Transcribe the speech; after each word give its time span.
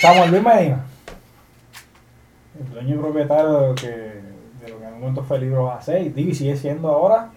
Samuel 0.00 0.30
Luis 0.30 0.42
Medina, 0.42 0.84
el 2.58 2.72
dueño 2.72 2.94
y 2.94 2.98
propietario 2.98 3.52
de 3.60 3.66
lo 3.68 3.74
que, 3.74 3.86
de 3.88 4.68
lo 4.68 4.78
que 4.78 4.84
en 4.86 4.94
un 4.94 5.00
momento 5.00 5.22
fue 5.24 5.38
Libros 5.38 5.70
AC, 5.88 6.12
y 6.16 6.34
sigue 6.34 6.56
siendo 6.56 6.88
ahora 6.88 7.30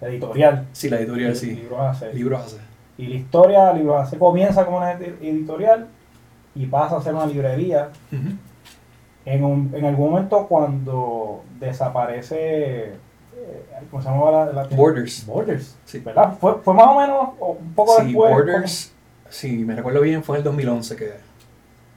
editorial. 0.00 0.66
Sí, 0.72 0.90
la 0.90 0.98
editorial, 0.98 1.34
sí. 1.36 1.52
Libros 1.54 1.80
AC. 2.02 2.12
Libros 2.14 2.40
AC. 2.54 2.60
Y 2.98 3.06
la 3.06 3.14
historia, 3.16 3.72
Libros 3.72 4.06
AC 4.12 4.18
comienza 4.18 4.64
como 4.64 4.78
una 4.78 4.92
ed- 4.92 5.14
editorial 5.22 5.88
y 6.54 6.66
pasa 6.66 6.96
a 6.98 7.02
ser 7.02 7.14
una 7.14 7.26
librería. 7.26 7.88
En, 9.24 9.44
un, 9.44 9.72
en 9.74 9.84
algún 9.84 10.10
momento 10.10 10.46
cuando 10.48 11.44
desaparece, 11.60 12.86
eh, 12.88 12.94
¿cómo 13.90 14.02
se 14.02 14.08
llama 14.08 14.30
la, 14.32 14.46
la? 14.52 14.64
Borders. 14.64 15.24
Borders, 15.24 15.76
Sí. 15.84 16.00
¿verdad? 16.00 16.34
Fue, 16.40 16.56
fue 16.62 16.74
más 16.74 16.88
o 16.88 17.00
menos 17.00 17.28
un 17.38 17.72
poco 17.72 17.98
Sí, 18.00 18.06
después 18.06 18.32
Borders, 18.32 18.92
si 19.30 19.58
me 19.58 19.76
recuerdo 19.76 20.00
bien, 20.00 20.22
fue 20.24 20.36
en 20.36 20.40
el 20.40 20.44
2011 20.44 20.96
que, 20.96 21.12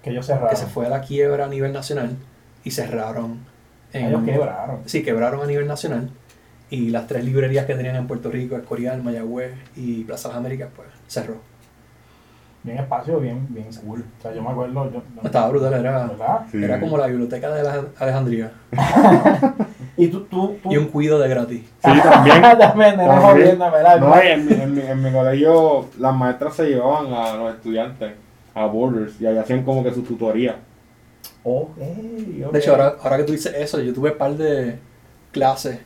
que 0.05 0.11
ellos 0.11 0.25
cerraron. 0.25 0.49
que 0.49 0.55
se 0.55 0.67
fue 0.67 0.85
a 0.85 0.89
la 0.89 1.01
quiebra 1.01 1.45
a 1.45 1.47
nivel 1.49 1.73
nacional 1.73 2.15
y 2.63 2.71
cerraron. 2.71 3.39
En, 3.91 4.05
Ellos 4.05 4.21
quebraron. 4.23 4.79
Sí, 4.85 5.03
quebraron 5.03 5.41
a 5.41 5.45
nivel 5.47 5.67
nacional. 5.67 6.09
Y 6.69 6.89
las 6.89 7.07
tres 7.07 7.23
librerías 7.25 7.65
que 7.65 7.75
tenían 7.75 7.95
en 7.95 8.07
Puerto 8.07 8.29
Rico, 8.31 8.55
Escorial, 8.55 9.01
Mayagüez 9.03 9.53
y 9.75 10.03
Plaza 10.03 10.29
Las 10.29 10.37
Américas, 10.37 10.69
pues 10.75 10.87
cerró. 11.07 11.35
Bien 12.63 12.79
espacio, 12.79 13.19
bien, 13.19 13.45
bien 13.49 13.67
cool. 13.85 14.03
O 14.17 14.21
sea, 14.21 14.33
yo 14.33 14.41
me 14.41 14.49
acuerdo, 14.49 14.91
yo, 14.91 15.01
Estaba 15.23 15.49
brutal, 15.49 15.73
era, 15.75 16.07
¿verdad? 16.07 16.41
Sí. 16.51 16.63
era 16.63 16.79
como 16.79 16.97
la 16.97 17.05
biblioteca 17.07 17.49
de 17.53 17.61
Alej- 17.61 17.87
Alejandría. 17.99 18.51
Y 19.97 20.07
tú, 20.09 20.25
tú, 20.25 20.57
tú. 20.61 20.73
Y 20.73 20.75
un 20.77 20.87
cuido 20.87 21.17
de 21.19 21.29
gratis. 21.29 21.61
Sí, 21.61 21.91
también. 22.03 22.41
También, 22.59 22.97
También. 22.97 23.57
No, 23.57 24.19
en, 24.21 24.45
mi- 24.45 24.53
en, 24.53 24.73
mi, 24.75 24.81
en 24.81 25.01
mi 25.01 25.09
colegio 25.09 25.87
las 25.99 26.13
maestras 26.13 26.53
se 26.55 26.65
llevaban 26.65 27.13
a 27.13 27.33
los 27.35 27.55
estudiantes 27.55 28.11
a 28.55 28.65
Borders 28.65 29.21
y 29.21 29.27
ahí 29.27 29.37
hacían 29.37 29.63
como 29.63 29.83
que 29.83 29.93
su 29.93 30.01
tutoría. 30.01 30.55
De 31.43 32.59
hecho, 32.59 32.71
ahora, 32.71 32.95
ahora 33.03 33.17
que 33.17 33.23
tú 33.23 33.33
dices 33.33 33.53
eso, 33.55 33.79
yo 33.79 33.93
tuve 33.93 34.11
un 34.11 34.17
par 34.17 34.35
de 34.35 34.79
clases 35.31 35.79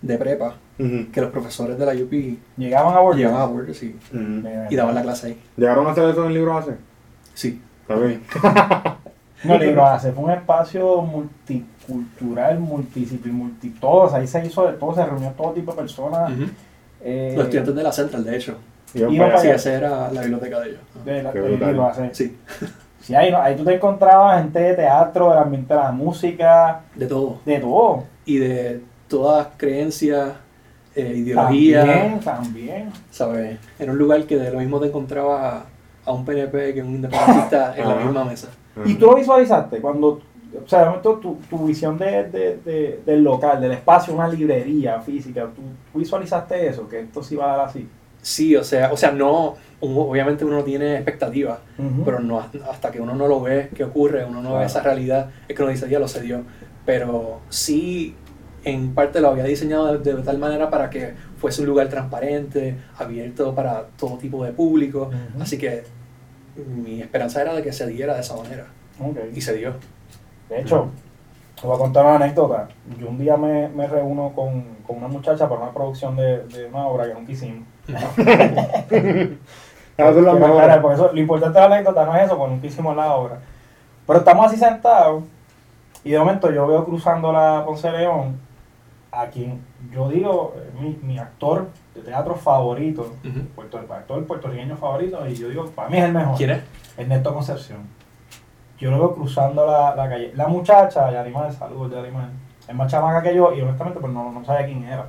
de 0.00 0.16
prepa 0.18 0.54
que 0.78 1.20
los 1.20 1.30
profesores 1.30 1.78
de 1.78 1.86
la 1.86 1.92
UP 1.92 2.12
Llegaban 2.56 2.94
a 2.96 3.00
Borders. 3.00 3.18
llevaban 3.18 3.42
a 3.42 3.44
Borders 3.46 3.82
y, 3.82 3.96
daban 4.74 4.94
la 4.94 5.02
clase 5.02 5.26
ahí. 5.28 5.40
¿Llegaron 5.56 5.86
a 5.86 5.90
hacer 5.90 6.08
eso 6.08 6.22
en 6.22 6.28
el 6.28 6.34
libro 6.34 6.56
hace? 6.56 6.72
Sí. 7.34 7.60
Está 7.82 7.96
bien. 7.96 8.22
No, 9.44 9.58
Libro 9.58 9.84
AC 9.84 10.10
fue 10.14 10.24
un 10.24 10.30
espacio 10.30 11.02
multicultural, 11.02 12.58
multidisciplinario, 12.60 13.44
multi 13.44 13.68
todo. 13.70 14.04
o 14.04 14.08
sea, 14.08 14.20
ahí 14.20 14.26
se 14.26 14.42
hizo 14.46 14.66
de 14.66 14.72
todo, 14.72 14.94
se 14.94 15.04
reunió 15.04 15.30
todo 15.36 15.52
tipo 15.52 15.72
de 15.72 15.76
personas. 15.82 16.32
Ujú. 16.32 16.44
eh, 17.02 17.34
Los 17.36 17.44
estudiantes 17.44 17.74
de 17.74 17.82
la 17.82 17.92
Central, 17.92 18.24
de 18.24 18.36
hecho. 18.36 18.56
Para 19.18 19.38
allá. 19.40 19.54
esa 19.54 19.72
era 19.74 20.10
la 20.10 20.20
biblioteca 20.22 20.60
de 20.60 20.68
ellos. 20.70 20.80
de 21.04 21.22
la- 21.22 21.88
AC. 21.88 22.10
Sí, 22.14 22.36
Sí, 23.00 23.14
ahí, 23.14 23.30
ahí 23.36 23.54
tú 23.54 23.64
te 23.64 23.74
encontrabas 23.74 24.40
gente 24.40 24.58
de 24.60 24.74
teatro, 24.74 25.28
del 25.28 25.38
ambiente 25.38 25.74
de 25.74 25.80
la 25.80 25.92
música, 25.92 26.80
de 26.94 27.06
todo. 27.06 27.38
de 27.44 27.58
todo. 27.58 28.04
Y 28.24 28.38
de 28.38 28.80
todas 29.08 29.48
creencias, 29.58 30.30
eh, 30.94 31.12
ideologías, 31.16 31.84
También, 31.84 32.20
también. 32.20 32.90
¿sabes? 33.10 33.58
Era 33.78 33.92
un 33.92 33.98
lugar 33.98 34.22
que 34.24 34.38
de 34.38 34.50
lo 34.50 34.58
mismo 34.60 34.80
te 34.80 34.86
encontrabas 34.86 35.64
a 36.06 36.12
un 36.12 36.24
PNP 36.24 36.72
que 36.72 36.82
un 36.82 36.94
independentista 36.94 37.74
en 37.76 37.88
la 37.88 37.94
misma 37.96 38.24
mesa. 38.24 38.48
Y 38.86 38.94
tú 38.94 39.06
lo 39.06 39.16
visualizaste 39.16 39.80
cuando, 39.82 40.08
o 40.64 40.66
sea, 40.68 40.78
de 40.80 40.84
momento 40.86 41.14
tu, 41.16 41.34
tu 41.50 41.66
visión 41.66 41.98
de, 41.98 42.24
de- 42.30 42.56
de- 42.64 43.00
del 43.04 43.22
local, 43.22 43.60
del 43.60 43.72
espacio, 43.72 44.14
una 44.14 44.28
librería 44.28 44.98
física, 45.00 45.42
tú, 45.54 45.60
tú 45.92 45.98
visualizaste 45.98 46.68
eso, 46.68 46.88
que 46.88 47.00
esto 47.00 47.22
sí 47.22 47.36
va 47.36 47.52
a 47.52 47.56
dar 47.58 47.66
así. 47.68 47.86
Sí, 48.24 48.56
o 48.56 48.64
sea, 48.64 48.90
o 48.90 48.96
sea, 48.96 49.10
no, 49.12 49.54
obviamente 49.80 50.46
uno 50.46 50.56
no 50.56 50.64
tiene 50.64 50.94
expectativas, 50.94 51.58
pero 52.06 52.20
no 52.20 52.40
hasta 52.40 52.90
que 52.90 52.98
uno 53.00 53.14
no 53.14 53.28
lo 53.28 53.42
ve, 53.42 53.68
qué 53.74 53.84
ocurre, 53.84 54.24
uno 54.24 54.36
no 54.40 54.48
Claro. 54.48 54.58
ve 54.60 54.64
esa 54.66 54.80
realidad, 54.82 55.28
es 55.46 55.54
que 55.54 55.62
uno 55.62 55.70
dice, 55.70 55.88
ya 55.90 55.98
lo 55.98 56.08
se 56.08 56.22
dio. 56.22 56.42
Pero 56.86 57.40
sí, 57.50 58.14
en 58.64 58.94
parte 58.94 59.20
lo 59.20 59.28
había 59.28 59.44
diseñado 59.44 59.98
de, 59.98 60.14
de 60.14 60.22
tal 60.22 60.38
manera 60.38 60.70
para 60.70 60.88
que 60.88 61.12
fuese 61.36 61.60
un 61.60 61.66
lugar 61.68 61.88
transparente, 61.90 62.76
abierto 62.98 63.54
para 63.54 63.88
todo 63.98 64.16
tipo 64.16 64.42
de 64.42 64.52
público. 64.52 65.10
Así 65.38 65.58
que 65.58 65.84
mi 66.56 67.02
esperanza 67.02 67.42
era 67.42 67.52
de 67.54 67.62
que 67.62 67.72
se 67.74 67.86
diera 67.86 68.14
de 68.14 68.20
esa 68.22 68.36
manera. 68.36 68.66
Ok. 68.98 69.18
Y 69.34 69.40
se 69.42 69.54
dio. 69.54 69.74
De 70.48 70.60
hecho, 70.62 70.88
te 71.60 71.66
voy 71.66 71.76
a 71.76 71.78
contar 71.78 72.06
una 72.06 72.16
anécdota. 72.16 72.68
Yo 72.98 73.08
un 73.08 73.18
día 73.18 73.36
me, 73.36 73.68
me 73.68 73.86
reúno 73.86 74.32
con, 74.34 74.62
con 74.86 74.96
una 74.96 75.08
muchacha 75.08 75.46
para 75.48 75.60
una 75.62 75.74
producción 75.74 76.16
de, 76.16 76.44
de 76.46 76.66
una 76.66 76.86
obra 76.86 77.06
que 77.06 77.12
nunca 77.14 77.32
hicimos. 77.32 77.66
Mejores. 80.34 80.50
aclarar, 80.62 80.82
porque 80.82 80.94
eso- 80.96 81.10
lo 81.12 81.20
importante 81.20 81.58
de 81.60 81.68
la 81.68 81.74
anécdota 81.76 82.04
no 82.04 82.16
es 82.16 82.24
eso, 82.24 82.36
porque 82.36 82.54
nunca 82.54 82.66
hicimos 82.66 82.96
la 82.96 83.12
obra. 83.14 83.38
Pero 84.06 84.18
estamos 84.18 84.46
así 84.46 84.56
sentados 84.56 85.22
y 86.02 86.10
de 86.10 86.18
momento 86.18 86.50
yo 86.50 86.66
veo 86.66 86.84
cruzando 86.84 87.32
la 87.32 87.62
Ponce 87.64 87.90
de 87.90 87.98
León 87.98 88.38
a 89.12 89.26
quien 89.26 89.60
yo 89.92 90.08
digo 90.08 90.54
eh, 90.56 90.70
mi, 90.80 90.98
mi 91.02 91.18
actor 91.18 91.68
de 91.94 92.00
teatro 92.02 92.34
favorito, 92.34 93.02
Ujú. 93.24 93.40
puerto, 93.54 93.78
actor 93.78 94.26
puertorriqueño 94.26 94.76
favorito, 94.76 95.24
y 95.28 95.36
yo 95.36 95.48
digo, 95.48 95.66
para 95.66 95.88
mí 95.88 95.98
es 95.98 96.04
el 96.04 96.12
mejor. 96.12 96.36
¿Quién 96.36 96.50
es? 96.50 96.62
Ernesto 96.96 97.32
Concepción. 97.32 97.78
Yo 98.78 98.90
lo 98.90 98.98
veo 98.98 99.14
cruzando 99.14 99.64
la, 99.64 99.94
la 99.94 100.08
calle. 100.08 100.32
La 100.34 100.48
muchacha, 100.48 101.10
Yarimar, 101.12 101.52
saludos 101.52 101.92
Yarimar, 101.92 102.28
es 102.66 102.74
más 102.74 102.90
chamaca 102.90 103.22
que 103.22 103.34
yo 103.36 103.54
y 103.54 103.60
honestamente 103.60 104.00
pues 104.00 104.12
no, 104.12 104.32
no 104.32 104.44
sabía 104.44 104.66
quién 104.66 104.82
era. 104.84 105.06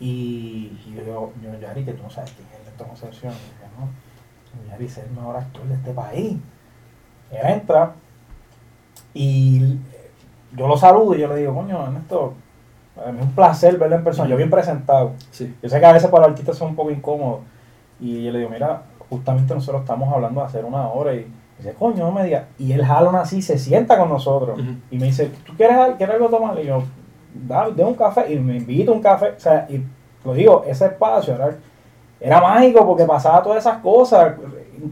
Y, 0.00 0.78
y 0.86 0.94
yo 0.96 1.04
digo, 1.04 1.32
yo, 1.42 1.58
Yari, 1.58 1.84
que 1.84 1.92
tú 1.92 2.02
no 2.02 2.10
sabes 2.10 2.32
quién 2.32 2.46
es 2.48 2.60
Ernesto 2.60 2.84
Concepción. 2.84 3.32
Y 3.32 3.36
dije, 3.36 3.70
no, 3.78 4.70
Yari 4.70 4.84
es 4.86 4.98
el 4.98 5.10
mejor 5.10 5.36
actor 5.36 5.64
de 5.64 5.74
este 5.74 5.92
país. 5.92 6.36
Él 7.30 7.46
entra 7.46 7.94
y 9.12 9.78
yo 10.56 10.68
lo 10.68 10.76
saludo 10.76 11.14
y 11.14 11.20
yo 11.20 11.28
le 11.28 11.36
digo, 11.36 11.54
coño, 11.54 11.84
Ernesto, 11.84 12.34
para 12.94 13.12
mí 13.12 13.18
es 13.20 13.24
un 13.24 13.32
placer 13.32 13.78
verlo 13.78 13.96
en 13.96 14.04
persona. 14.04 14.28
Yo 14.28 14.36
bien 14.36 14.50
presentado. 14.50 15.12
Sí. 15.30 15.54
Yo 15.62 15.68
sé 15.68 15.80
que 15.80 15.86
a 15.86 15.92
veces 15.92 16.10
para 16.10 16.22
los 16.22 16.32
artistas 16.32 16.56
son 16.56 16.70
un 16.70 16.76
poco 16.76 16.90
incómodos. 16.90 17.40
Y 18.00 18.24
yo 18.24 18.32
le 18.32 18.38
digo, 18.38 18.50
mira, 18.50 18.82
justamente 19.08 19.54
nosotros 19.54 19.82
estamos 19.82 20.12
hablando 20.12 20.40
de 20.40 20.46
hacer 20.46 20.64
una 20.64 20.88
obra. 20.88 21.14
Y 21.14 21.26
dice, 21.58 21.74
coño, 21.74 22.04
no 22.04 22.12
me 22.12 22.24
digas. 22.24 22.44
Y 22.58 22.72
él 22.72 22.84
jala 22.84 23.20
así, 23.20 23.42
se 23.42 23.58
sienta 23.58 23.98
con 23.98 24.08
nosotros. 24.08 24.58
Y 24.90 24.98
me 24.98 25.06
dice, 25.06 25.30
¿tú 25.44 25.54
quieres, 25.56 25.76
quieres 25.96 26.16
algo 26.16 26.28
tomar? 26.28 26.58
Y 26.60 26.66
yo, 26.66 26.82
da, 27.34 27.68
de 27.70 27.84
un 27.84 27.94
café. 27.94 28.32
Y 28.32 28.38
me 28.38 28.56
invita 28.56 28.90
a 28.90 28.94
un 28.94 29.02
café. 29.02 29.34
O 29.36 29.40
sea, 29.40 29.66
y 29.68 29.82
lo 30.24 30.32
digo, 30.34 30.64
ese 30.66 30.86
espacio 30.86 31.34
era, 31.34 31.56
era 32.20 32.40
mágico 32.40 32.86
porque 32.86 33.04
pasaba 33.04 33.42
todas 33.42 33.58
esas 33.58 33.78
cosas, 33.78 34.34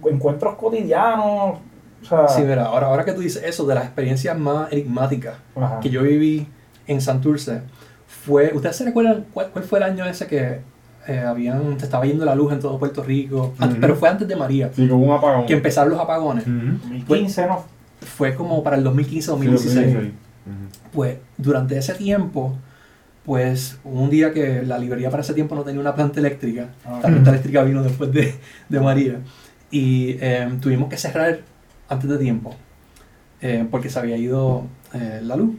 en- 0.05 0.15
encuentros 0.15 0.55
cotidianos. 0.57 1.59
O 2.03 2.05
sea, 2.05 2.27
Sí, 2.29 2.43
mira, 2.43 2.65
ahora, 2.67 2.89
ahora 2.89 3.05
que 3.05 3.13
tú 3.13 3.21
dices 3.21 3.43
eso, 3.45 3.65
de 3.67 3.75
las 3.77 3.85
experiencias 3.85 4.37
más 4.37 4.73
enigmáticas 4.73 5.37
ajá. 5.55 5.79
que 5.81 5.89
yo 5.89 6.03
viví 6.03 6.49
en 6.89 7.01
Santurce, 7.01 7.63
fue, 8.07 8.53
¿ustedes 8.55 8.77
se 8.77 8.85
recuerdan 8.85 9.25
cuál, 9.33 9.49
cuál 9.51 9.65
fue 9.65 9.79
el 9.79 9.85
año 9.85 10.05
ese 10.05 10.27
que 10.27 10.61
eh, 11.09 11.19
habían, 11.21 11.79
se 11.79 11.85
estaba 11.87 12.05
yendo 12.05 12.25
la 12.25 12.35
luz 12.35 12.53
en 12.53 12.61
todo 12.61 12.79
Puerto 12.79 13.03
Rico? 13.05 13.53
Antes- 13.59 13.71
Ujú. 13.73 13.81
Pero 13.81 13.95
fue 13.97 14.09
antes 14.09 14.27
de 14.29 14.35
María, 14.37 14.71
Sí, 14.75 14.89
como 14.89 15.05
un 15.07 15.13
apagón. 15.17 15.47
que 15.47 15.53
empezaron 15.55 15.93
los 15.93 16.01
apagones. 16.01 16.45
Ujú. 16.47 16.79
2015, 16.89 17.47
¿no? 17.47 17.65
Fue 18.01 18.35
como 18.35 18.63
para 18.65 18.77
el 18.77 18.85
2015-2016. 18.85 20.03
Sí, 20.03 20.13
2016. 20.45 20.47
Ujú. 20.47 20.91
Pues 20.93 21.19
durante 21.37 21.79
ese 21.79 21.95
tiempo, 21.95 22.57
pues 23.25 23.79
hubo 23.85 24.03
un 24.03 24.11
día 24.11 24.33
que 24.33 24.63
la 24.63 24.79
librería 24.79 25.11
para 25.11 25.23
ese 25.23 25.35
tiempo 25.35 25.55
no 25.55 25.63
tenía 25.63 25.81
una 25.81 25.95
planta 25.95 26.21
eléctrica. 26.21 26.71
Ah. 26.85 27.01
La 27.03 27.09
planta 27.09 27.31
eléctrica 27.31 27.63
vino 27.63 27.83
después 27.83 28.13
de, 28.13 28.35
de 28.69 28.81
María. 28.81 29.21
Y 29.71 30.17
eh, 30.21 30.49
tuvimos 30.61 30.89
que 30.89 30.97
cerrar 30.97 31.41
antes 31.89 32.09
de 32.09 32.19
tiempo, 32.19 32.55
eh, 33.41 33.67
porque 33.71 33.89
se 33.89 33.99
había 33.99 34.17
ido 34.17 34.67
eh, 34.93 35.21
la 35.23 35.37
luz. 35.37 35.55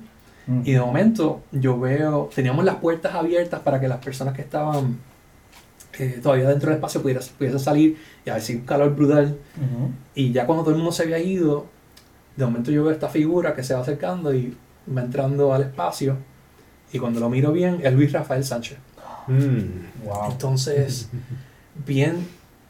Mm. 0.48 0.62
Y 0.66 0.72
de 0.74 0.80
momento 0.80 1.42
yo 1.52 1.80
veo, 1.80 2.30
teníamos 2.34 2.66
las 2.66 2.76
puertas 2.76 3.16
abiertas 3.16 3.62
para 3.62 3.80
que 3.80 3.88
las 3.88 4.00
personas 4.00 4.34
que 4.34 4.42
estaban 4.42 5.00
eh, 6.00 6.20
todavía 6.22 6.50
dentro 6.50 6.70
del 6.70 6.78
espacio 6.78 7.02
pudieran, 7.02 7.24
pudiesen 7.38 7.60
salir 7.60 7.98
y 8.26 8.30
a 8.30 8.34
ver 8.34 8.42
si 8.42 8.56
un 8.56 8.62
calor 8.62 8.96
brutal. 8.96 9.38
Ujú. 9.58 9.92
Y 10.16 10.32
ya 10.32 10.46
cuando 10.46 10.64
todo 10.64 10.72
el 10.72 10.78
mundo 10.78 10.92
se 10.92 11.04
había 11.04 11.20
ido, 11.20 11.68
de 12.36 12.46
momento 12.46 12.72
yo 12.72 12.84
veo 12.84 12.92
esta 12.92 13.10
figura 13.10 13.54
que 13.54 13.64
se 13.64 13.74
va 13.74 13.82
acercando 13.82 14.34
y 14.34 14.58
va 14.88 15.02
entrando 15.02 15.54
al 15.54 15.64
espacio. 15.64 16.18
Y 16.92 17.00
cuando 17.00 17.20
lo 17.20 17.30
miro 17.30 17.52
bien, 17.52 17.82
es 17.84 17.94
Luis 17.94 18.12
Rafael 18.12 18.44
Sánchez. 18.44 18.78
Mm. 19.28 20.06
Wow. 20.06 20.32
Entonces, 20.32 21.10
bien 21.86 22.28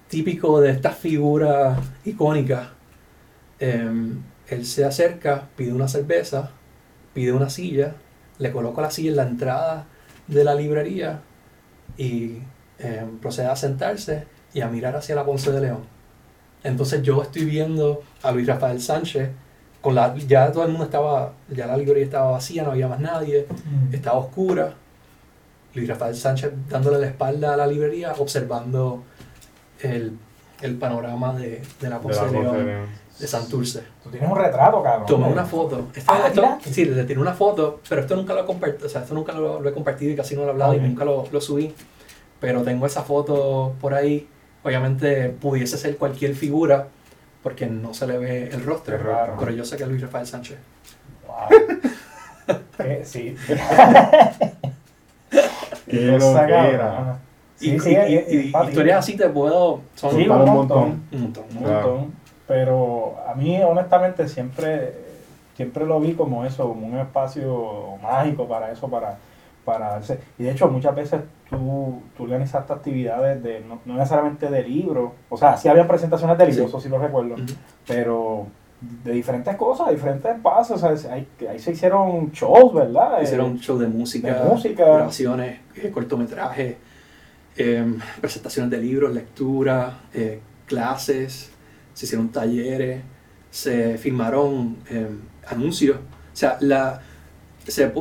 típico 0.08 0.62
de 0.62 0.72
esta 0.72 0.92
figura 0.92 1.78
icónica, 2.06 2.74
em, 3.60 4.22
él 4.48 4.66
se 4.66 4.86
acerca, 4.86 5.50
pide 5.56 5.74
una 5.74 5.88
cerveza, 5.88 6.52
pide 7.14 7.32
una 7.32 7.50
silla, 7.50 7.96
le 8.38 8.52
coloca 8.52 8.82
la 8.82 8.92
silla 8.92 9.10
en 9.12 9.16
la 9.16 9.28
entrada 9.28 9.88
de 10.28 10.44
la 10.44 10.56
librería 10.56 11.22
y 11.98 12.40
em, 12.80 13.18
procede 13.20 13.48
a 13.48 13.56
sentarse 13.56 14.26
y 14.54 14.62
a 14.62 14.68
mirar 14.68 14.96
hacia 14.96 15.16
la 15.16 15.26
Ponce 15.26 15.52
de 15.52 15.62
León. 15.62 15.84
Entonces 16.64 17.02
yo 17.04 17.22
estoy 17.22 17.46
viendo 17.46 18.04
a 18.22 18.32
Luis 18.32 18.48
Rafael 18.48 18.82
Sánchez, 18.82 19.30
con 19.84 19.94
la, 19.94 20.16
ya 20.16 20.52
todo 20.52 20.64
el 20.64 20.70
mundo 20.70 20.86
estaba, 20.86 21.34
ya 21.50 21.68
la 21.68 21.78
librería 21.78 22.06
estaba 22.06 22.32
vacía, 22.32 22.64
no 22.64 22.72
había 22.72 22.88
más 22.88 23.00
nadie, 23.00 23.46
Mm. 23.50 23.94
estaba 23.94 24.18
oscura. 24.18 24.74
Luis 25.76 25.88
Rafael 25.90 26.16
Sánchez 26.16 26.52
dándole 26.70 27.00
la 27.00 27.08
espalda 27.08 27.54
a 27.54 27.58
la 27.58 27.68
librería, 27.68 28.14
observando 28.18 29.04
el, 29.82 30.18
el 30.62 30.76
panorama 30.78 31.34
de, 31.34 31.62
de 31.82 31.90
la 31.90 32.00
Ponce 32.00 32.24
de 32.26 32.32
León. 32.32 32.44
Ponce 32.46 32.58
de 32.60 32.64
León. 32.66 32.86
de 33.20 33.28
Santurce. 33.28 33.84
Tú 34.04 34.10
tienes 34.10 34.30
un 34.30 34.38
retrato, 34.38 34.82
cabrón. 34.82 35.06
Tomé 35.06 35.28
una 35.28 35.46
foto. 35.46 35.88
Ah, 36.08 36.26
esto- 36.28 36.58
sí, 36.72 36.86
le 36.86 37.04
tiré 37.04 37.20
una 37.20 37.34
foto, 37.34 37.82
pero 37.90 38.02
esto 38.02 38.16
nunca 38.16 38.34
lo 38.34 38.42
he 38.42 38.46
compartido, 38.46 38.86
o 38.88 38.90
sea, 38.90 39.02
esto 39.02 39.14
nunca 39.14 39.34
lo, 39.34 39.60
lo 39.62 39.70
he 39.70 39.74
compartido 39.74 40.12
y 40.12 40.16
casi 40.16 40.36
no 40.36 40.42
lo 40.44 40.48
he 40.48 40.52
hablado 40.52 40.74
y 40.76 40.80
nunca 40.80 41.04
lo, 41.06 41.26
lo 41.32 41.42
subí. 41.42 41.74
Pero 42.40 42.62
tengo 42.64 42.86
esa 42.86 43.04
foto 43.04 43.74
por 43.82 43.94
ahí. 43.94 44.28
Obviamente 44.64 45.30
pudiese 45.30 45.78
ser 45.78 45.98
cualquier 45.98 46.36
figura 46.36 46.88
porque 47.44 47.68
no 47.68 47.94
se 47.94 48.08
le 48.08 48.18
ve 48.18 48.48
el 48.52 48.64
rostro. 48.64 48.98
Claro. 48.98 49.36
Pero 49.40 49.52
yo 49.52 49.66
sé 49.66 49.78
que 49.78 49.84
es 49.84 49.90
Luis 49.90 50.02
Rafael 50.02 50.26
Sánchez. 50.26 50.58
Wow. 51.28 51.50
Eh, 52.80 53.04
sí. 53.06 53.34
Qué 55.88 56.12
Cosa, 56.20 56.42
loquera. 56.42 57.18
Sí, 57.56 57.76
y, 57.76 57.80
sí, 57.80 57.92
y- 57.92 57.96
y- 57.96 58.52
y 58.54 58.68
historias 58.68 59.00
así 59.00 59.16
te 59.16 59.30
puedo. 59.30 59.82
Son 59.96 60.12
Sí, 60.16 60.24
un 60.24 60.28
montón. 60.30 60.56
montón. 60.56 61.04
un 61.12 61.22
montón. 61.22 61.44
Un 61.52 61.64
Claro. 61.64 61.88
montón. 61.92 62.14
Pero 62.48 63.16
a 63.28 63.34
mí, 63.36 63.62
honestamente, 63.64 64.28
siempre, 64.28 64.94
siempre 65.56 65.86
lo 65.86 66.00
vi 66.00 66.14
como 66.14 66.44
eso, 66.46 66.68
como 66.68 66.88
un 66.88 66.98
espacio 67.00 67.98
mágico 68.02 68.48
para 68.48 68.72
eso, 68.72 68.88
para, 68.90 69.18
para 69.66 69.90
darse- 70.00 70.20
Y 70.38 70.44
de 70.44 70.52
hecho, 70.52 70.68
muchas 70.70 70.96
veces 70.96 71.22
tú, 71.50 72.02
tú 72.18 72.24
organizaste 72.24 72.74
actividades 72.74 73.42
de, 73.44 73.62
no, 73.62 73.80
no 73.86 73.96
necesariamente 73.96 74.50
de 74.50 74.64
libros, 74.64 75.12
o 75.30 75.38
sea, 75.38 75.56
sí 75.58 75.68
había 75.68 75.88
presentaciones 75.88 76.38
de 76.38 76.46
libros, 76.48 76.66
Sí. 76.66 76.70
eso 76.70 76.80
sí 76.82 76.90
lo 76.90 77.00
recuerdo, 77.00 77.36
pero 77.88 78.48
de 78.82 79.14
diferentes 79.14 79.56
cosas, 79.56 79.90
diferentes 79.92 80.36
espacios, 80.36 80.84
o 80.84 80.98
sea, 80.98 81.14
ahí, 81.14 81.26
ahí 81.50 81.58
se 81.60 81.72
hicieron 81.72 82.32
shows, 82.32 82.74
¿verdad? 82.74 83.22
Hicieron 83.22 83.46
Eh, 83.48 83.50
un 83.52 83.60
show 83.60 83.78
de 83.78 83.88
música, 83.88 84.34
de 84.44 84.50
música. 84.50 84.84
grabaciones, 84.86 85.60
eh, 85.76 85.90
cortometrajes, 85.90 86.76
em, 87.56 88.00
presentaciones 88.20 88.70
de 88.72 88.78
libros, 88.80 89.14
lectura, 89.14 90.00
eh, 90.14 90.42
clases, 90.66 91.52
se 91.94 92.06
hicieron 92.06 92.30
talleres, 92.30 93.02
se 93.52 93.98
filmaron 93.98 94.78
em, 94.90 95.20
anuncios. 95.48 95.98
O 95.98 96.36
sea, 96.36 96.58
la, 96.60 97.00
se- 97.68 97.94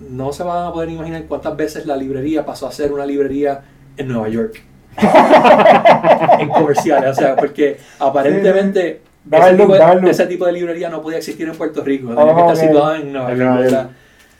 no 0.00 0.32
se 0.32 0.42
van 0.42 0.66
a 0.66 0.72
poder 0.72 0.90
imaginar 0.90 1.24
cuántas 1.24 1.56
veces 1.56 1.86
la 1.86 1.96
librería 1.96 2.44
pasó 2.44 2.66
a 2.66 2.72
ser 2.72 2.92
una 2.92 3.06
librería 3.06 3.62
en 3.96 4.08
Nueva 4.08 4.28
York. 4.28 4.62
en 6.38 6.48
comerciales, 6.48 7.10
o 7.10 7.14
sea, 7.14 7.36
porque 7.36 7.76
aparentemente 7.98 9.02
ese, 9.30 9.54
tipo 9.56 9.72
de, 9.74 9.94
look. 9.96 10.08
ese 10.08 10.26
tipo 10.26 10.46
de 10.46 10.52
librería 10.52 10.88
no 10.88 11.02
podía 11.02 11.18
existir 11.18 11.46
en 11.48 11.54
Puerto 11.54 11.82
Rico, 11.82 12.08
tenía 12.14 12.24
que 12.34 12.40
Oh, 12.42 12.50
estar 12.52 12.56
ok. 12.56 12.62
situada 12.72 12.96
en 12.98 13.12
Nueva 13.12 13.28
York. 13.28 13.38
Nueva 13.38 13.54
York. 13.56 13.64
¿verdad? 13.72 13.90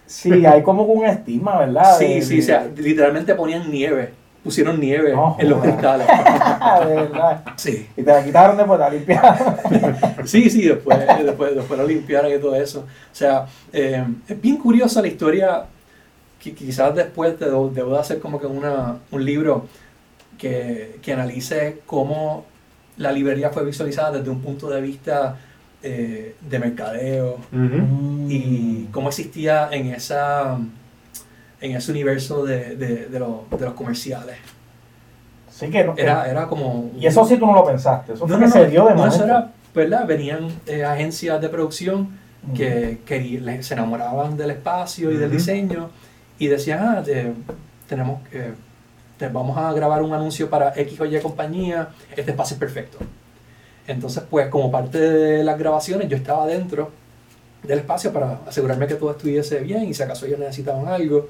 Sí, 0.07 0.47
hay 0.47 0.63
como 0.63 0.85
un 0.85 1.05
estigma, 1.05 1.59
¿verdad? 1.59 1.99
Sí, 1.99 2.15
De- 2.15 2.23
sí, 2.23 2.37
de- 2.37 2.43
o 2.43 2.45
sea, 2.47 2.67
literalmente 2.77 3.35
ponían 3.35 3.71
nieve, 3.71 4.11
pusieron 4.47 4.81
nieve 4.81 5.13
No, 5.13 5.37
en 5.39 5.51
los 5.51 5.61
cristales. 5.61 6.07
de 6.89 6.95
verdad. 6.95 7.45
Sí, 7.57 7.89
Y 7.97 8.03
te 8.03 8.11
la 8.13 8.25
quitaron 8.25 8.57
después, 8.57 8.79
la 8.81 8.89
limpiaron. 8.91 9.37
sí, 10.25 10.49
sí, 10.49 10.63
después, 10.63 10.99
después, 11.25 11.55
después 11.55 11.79
lo 11.81 11.87
limpiaron 11.87 12.33
y 12.33 12.39
todo 12.39 12.55
eso. 12.55 12.81
O 12.81 13.15
sea, 13.15 13.47
eh, 13.73 14.05
es 14.29 14.41
bien 14.41 14.57
curiosa 14.57 15.03
la 15.03 15.09
historia, 15.09 15.65
que 16.43 16.55
quizás 16.55 16.95
después 16.95 17.37
te 17.39 17.45
debo, 17.47 17.69
debo 17.69 17.95
de 17.95 17.99
hacer 18.01 18.21
como 18.21 18.41
que 18.41 18.47
una, 18.47 18.97
un 19.11 19.25
libro 19.25 19.67
que, 20.39 20.99
que 21.03 21.13
analice 21.13 21.81
cómo 21.87 22.45
la 22.97 23.11
librería 23.13 23.51
fue 23.51 23.65
visualizada 23.65 24.13
desde 24.19 24.31
un 24.31 24.41
punto 24.41 24.71
de 24.71 24.81
vista 24.81 25.37
eh, 25.83 26.35
de 26.41 26.59
mercadeo, 26.59 27.35
Ujú. 27.53 28.27
y 28.31 28.89
cómo 28.93 29.09
existía 29.09 29.69
en 29.71 29.89
esa 29.89 30.57
en 31.61 31.77
ese 31.77 31.91
universo 31.91 32.45
de, 32.45 32.77
de, 32.77 33.07
de 33.07 33.19
los, 33.19 33.49
de 33.51 33.65
los 33.65 33.75
comerciales. 33.75 34.37
Sí 35.51 35.71
que 35.71 35.85
no. 35.85 35.95
Era, 35.97 36.29
era 36.31 36.47
como... 36.47 36.91
Y 36.99 37.07
eso 37.07 37.25
sí 37.27 37.37
tú 37.39 37.47
no 37.47 37.55
lo 37.55 37.65
pensaste, 37.65 38.13
eso 38.13 38.27
no, 38.27 38.37
fue 38.37 38.47
no, 38.47 38.53
que 38.53 38.53
se 38.53 38.67
dio 38.69 38.85
de 38.87 38.95
no, 38.95 39.07
eso 39.07 39.25
era, 39.25 39.53
¿verdad? 39.75 40.07
Venían 40.07 40.49
eh, 40.67 40.85
agencias 40.85 41.41
de 41.41 41.49
producción 41.49 42.19
que, 42.55 42.99
le- 43.43 43.63
se 43.63 43.75
enamoraban 43.75 44.37
del 44.37 44.51
espacio 44.51 45.11
y 45.11 45.17
del 45.17 45.31
diseño 45.31 45.91
y 46.39 46.47
decían, 46.49 46.81
ah, 46.83 47.03
tenemos 47.89 48.21
que, 48.29 48.53
te- 49.19 49.29
vamos 49.29 49.57
a 49.57 49.73
grabar 49.73 50.03
un 50.03 50.13
anuncio 50.13 50.49
para 50.51 50.73
X 50.77 51.01
o 51.01 51.07
Y 51.07 51.19
compañía, 51.21 51.89
este 52.15 52.33
espacio 52.33 52.55
es 52.55 52.61
perfecto. 52.61 52.99
Entonces, 53.89 54.23
pues, 54.29 54.49
como 54.49 54.71
parte 54.71 54.99
de 55.01 55.43
las 55.45 55.59
grabaciones, 55.59 56.09
yo 56.09 56.17
estaba 56.17 56.47
dentro 56.47 56.91
del 57.63 57.79
espacio 57.81 58.13
para 58.13 58.41
asegurarme 58.47 58.87
que 58.87 58.95
todo 58.95 59.11
estuviese 59.11 59.61
bien 59.61 59.85
y 59.85 59.95
si 59.95 60.03
acaso 60.03 60.27
ellos 60.27 60.39
necesitaban 60.39 60.87
algo. 60.89 61.29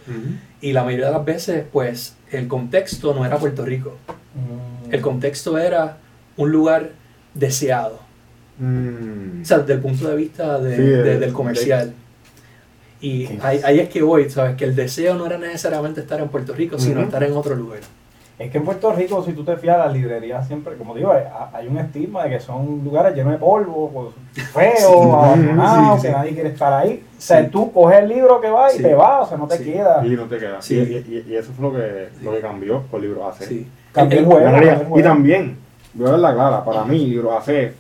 Y 0.61 0.73
la 0.73 0.85
mayoría 0.85 1.07
de 1.07 1.13
las 1.13 1.25
veces, 1.25 1.65
pues, 1.73 2.15
el 2.31 2.47
contexto 2.49 3.15
no 3.15 3.25
era 3.25 3.39
Puerto 3.39 3.65
Rico. 3.65 3.97
Mm. 4.35 4.93
El 4.93 5.01
contexto 5.01 5.57
era 5.59 5.97
un 6.37 6.51
lugar 6.53 6.91
deseado. 7.35 8.01
Mm. 8.59 9.43
O 9.43 9.45
sea, 9.45 9.59
desde 9.61 9.75
el 9.75 9.81
punto 9.81 10.09
de 10.09 10.17
vista 10.17 10.59
de- 10.61 10.77
Sí, 10.77 10.83
de- 10.83 11.03
de- 11.03 11.19
del 11.19 11.33
comercial. 11.33 11.95
Y 13.01 13.29
ahí, 13.43 13.61
ahí 13.63 13.79
es 13.81 13.89
que 13.91 14.03
voy, 14.03 14.29
¿sabes? 14.31 14.57
Que 14.57 14.65
el 14.65 14.75
deseo 14.75 15.15
no 15.15 15.27
era 15.27 15.37
necesariamente 15.39 16.01
estar 16.01 16.19
en 16.21 16.29
Puerto 16.29 16.55
Rico, 16.55 16.79
sino 16.79 17.03
estar 17.03 17.23
en 17.23 17.33
otro 17.35 17.55
lugar. 17.55 17.81
Es 18.39 18.51
que 18.51 18.59
en 18.59 18.65
Puerto 18.67 18.93
Rico, 18.93 19.23
si 19.25 19.33
tú 19.33 19.45
te 19.45 19.57
fías, 19.57 19.79
las 19.79 19.93
librerías 19.95 20.47
siempre, 20.47 20.77
como 20.77 20.95
digo, 20.95 21.11
hay, 21.11 21.23
hay 21.55 21.69
un 21.69 21.79
estigma 21.79 22.25
de 22.25 22.31
que 22.31 22.41
son 22.41 22.83
lugares 22.85 23.15
llenos 23.17 23.33
de 23.33 23.39
polvo, 23.39 23.91
pues, 24.35 24.47
feos, 24.49 24.77
Sí. 24.79 25.09
abandonados, 25.11 25.95
Sí, 25.95 26.01
sí. 26.03 26.07
que 26.07 26.13
nadie 26.19 26.35
quiere 26.35 26.49
estar 26.51 26.71
ahí. 26.73 27.03
O 27.17 27.21
sea, 27.21 27.43
Sí. 27.43 27.49
tú 27.51 27.73
coges 27.73 27.99
el 28.01 28.09
libro 28.11 28.39
que 28.43 28.51
va 28.51 28.71
y 28.71 28.77
Sí. 28.77 28.83
te 28.83 28.95
vas, 28.95 29.25
o 29.25 29.29
sea, 29.29 29.39
no 29.39 29.47
te 29.47 29.57
Sí. 29.57 29.65
queda. 29.65 30.07
Y 30.07 30.11
no 30.11 30.25
te 30.25 30.37
queda. 30.39 30.61
Sí. 30.61 30.75
Y, 30.77 31.15
y- 31.15 31.33
y 31.33 31.35
eso 31.37 31.51
fue 31.53 31.71
lo 31.71 31.73
que, 31.79 32.09
lo 32.23 32.33
que 32.33 32.41
cambió 32.41 32.83
con 32.91 33.01
Libros 33.01 33.25
AC. 33.27 33.47
Sí. 33.47 33.67
Cambió 33.93 34.19
el 34.19 34.27
juego. 34.27 34.99
Y 34.99 35.03
también, 35.03 35.57
voy 35.95 36.09
a 36.09 36.11
ver 36.11 36.21
la 36.21 36.35
clara, 36.35 36.63
para 36.65 36.85
mí, 36.85 37.07
Libros 37.07 37.33
AC, 37.39 37.73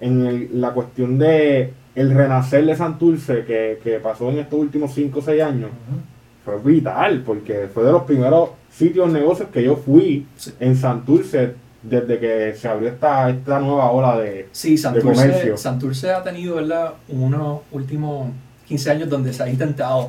en 0.00 0.26
el- 0.26 0.60
la 0.60 0.70
cuestión 0.70 1.18
de 1.18 1.72
el 1.96 2.14
renacer 2.14 2.64
de 2.66 2.76
Santurce 2.76 3.44
que, 3.44 3.80
que 3.82 3.98
pasó 3.98 4.30
en 4.30 4.38
estos 4.38 4.58
últimos 4.60 4.92
5 4.94 5.18
o 5.18 5.22
6 5.22 5.42
años. 5.42 5.70
Fue 6.44 6.58
vital, 6.58 7.22
porque 7.24 7.68
fue 7.72 7.84
de 7.84 7.92
los 7.92 8.02
primeros 8.02 8.50
sitios 8.70 9.10
negocios 9.12 9.48
que 9.52 9.62
yo 9.62 9.76
fui 9.76 10.26
Sí. 10.36 10.52
en 10.60 10.76
Santurce 10.76 11.54
desde 11.82 12.18
que 12.18 12.54
se 12.54 12.66
abrió 12.68 12.88
esta, 12.88 13.28
esta 13.30 13.60
nueva 13.60 13.90
ola 13.90 14.18
de... 14.18 14.48
Sí, 14.52 14.76
comercio. 14.82 15.56
Santurce, 15.56 15.56
Santurce 15.56 16.10
ha 16.12 16.22
tenido, 16.22 16.56
¿verdad? 16.56 16.94
Unos 17.08 17.60
últimos 17.72 18.28
15 18.66 18.90
años 18.90 19.08
donde 19.10 19.32
se 19.32 19.42
ha 19.42 19.48
intentado 19.48 20.08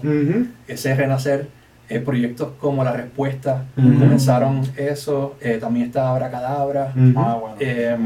ese 0.68 0.96
renacer. 0.96 1.48
Eh, 1.90 2.00
proyectos 2.00 2.50
como 2.60 2.84
La 2.84 2.92
Respuesta 2.94 3.66
comenzaron 3.76 4.62
eso. 4.76 5.36
eh, 5.42 5.58
también 5.60 5.88
está 5.88 6.10
Abracadabra. 6.10 6.92
Ujú. 6.96 7.14
Ah, 7.20 7.38
bueno. 7.40 7.56
Eh. 7.60 7.98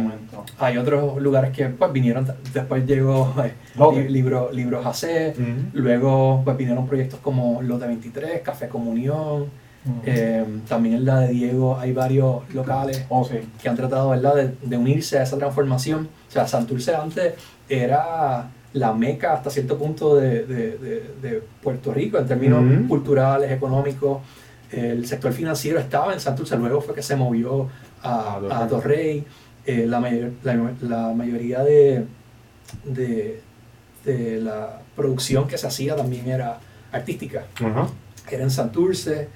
Hay 0.60 0.78
otros 0.78 1.22
lugares 1.22 1.52
que 1.52 1.66
pues, 1.68 1.92
vinieron, 1.94 2.28
después 2.54 2.86
llegó 2.86 3.34
eh, 3.44 3.54
li- 3.96 4.10
libro, 4.10 4.50
Libros 4.52 4.86
AC, 4.86 5.34
Ujú. 5.38 5.44
luego 5.74 6.42
pues, 6.44 6.58
vinieron 6.58 6.88
proyectos 6.88 7.20
como 7.22 7.62
Lote 7.62 7.88
23, 7.88 8.42
Café 8.42 8.68
Comunión, 8.68 9.46
eh, 10.06 10.46
también 10.68 10.96
en 10.96 11.06
la 11.06 11.22
de 11.22 11.30
Diego 11.30 11.78
hay 11.80 11.94
varios 11.94 12.54
locales 12.54 13.06
Oh, 13.10 13.24
sí. 13.24 13.38
que 13.62 13.70
han 13.70 13.76
tratado 13.78 14.10
¿verdad? 14.10 14.36
De, 14.36 14.54
de 14.62 14.78
unirse 14.78 15.18
a 15.18 15.24
esa 15.24 15.38
transformación. 15.38 16.10
O 16.28 16.32
sea, 16.32 16.46
Santurce 16.48 16.94
antes 16.96 17.34
era 17.68 18.48
la 18.74 18.94
meca 18.94 19.34
hasta 19.34 19.50
cierto 19.50 19.78
punto 19.78 20.16
de, 20.16 20.46
de- 20.46 20.78
de- 20.78 21.04
de 21.22 21.44
Puerto 21.64 21.94
Rico 21.94 22.18
en 22.20 22.28
términos 22.28 22.64
culturales, 22.88 23.52
económicos. 23.52 24.20
El 24.72 25.08
sector 25.08 25.34
financiero 25.34 25.80
estaba 25.80 26.14
en 26.14 26.20
Santurce, 26.20 26.56
luego 26.58 26.80
fue 26.82 26.94
que 26.94 27.02
se 27.02 27.16
movió 27.16 27.68
a, 28.04 28.40
A 28.52 28.68
Torrey. 28.68 29.24
Eh, 29.66 29.86
la, 29.88 30.00
mayor- 30.00 30.32
la- 30.44 30.72
la 30.82 31.14
mayoría 31.14 31.64
de, 31.64 32.06
de, 32.86 33.42
de 34.06 34.42
la 34.42 34.82
producción 34.96 35.48
que 35.48 35.58
se 35.58 35.68
hacía 35.68 35.96
también 35.96 36.28
era 36.30 36.60
artística 36.92 37.46
Ajá. 37.64 37.88
era 38.32 38.44
en 38.44 38.52
Santurce. 38.52 39.28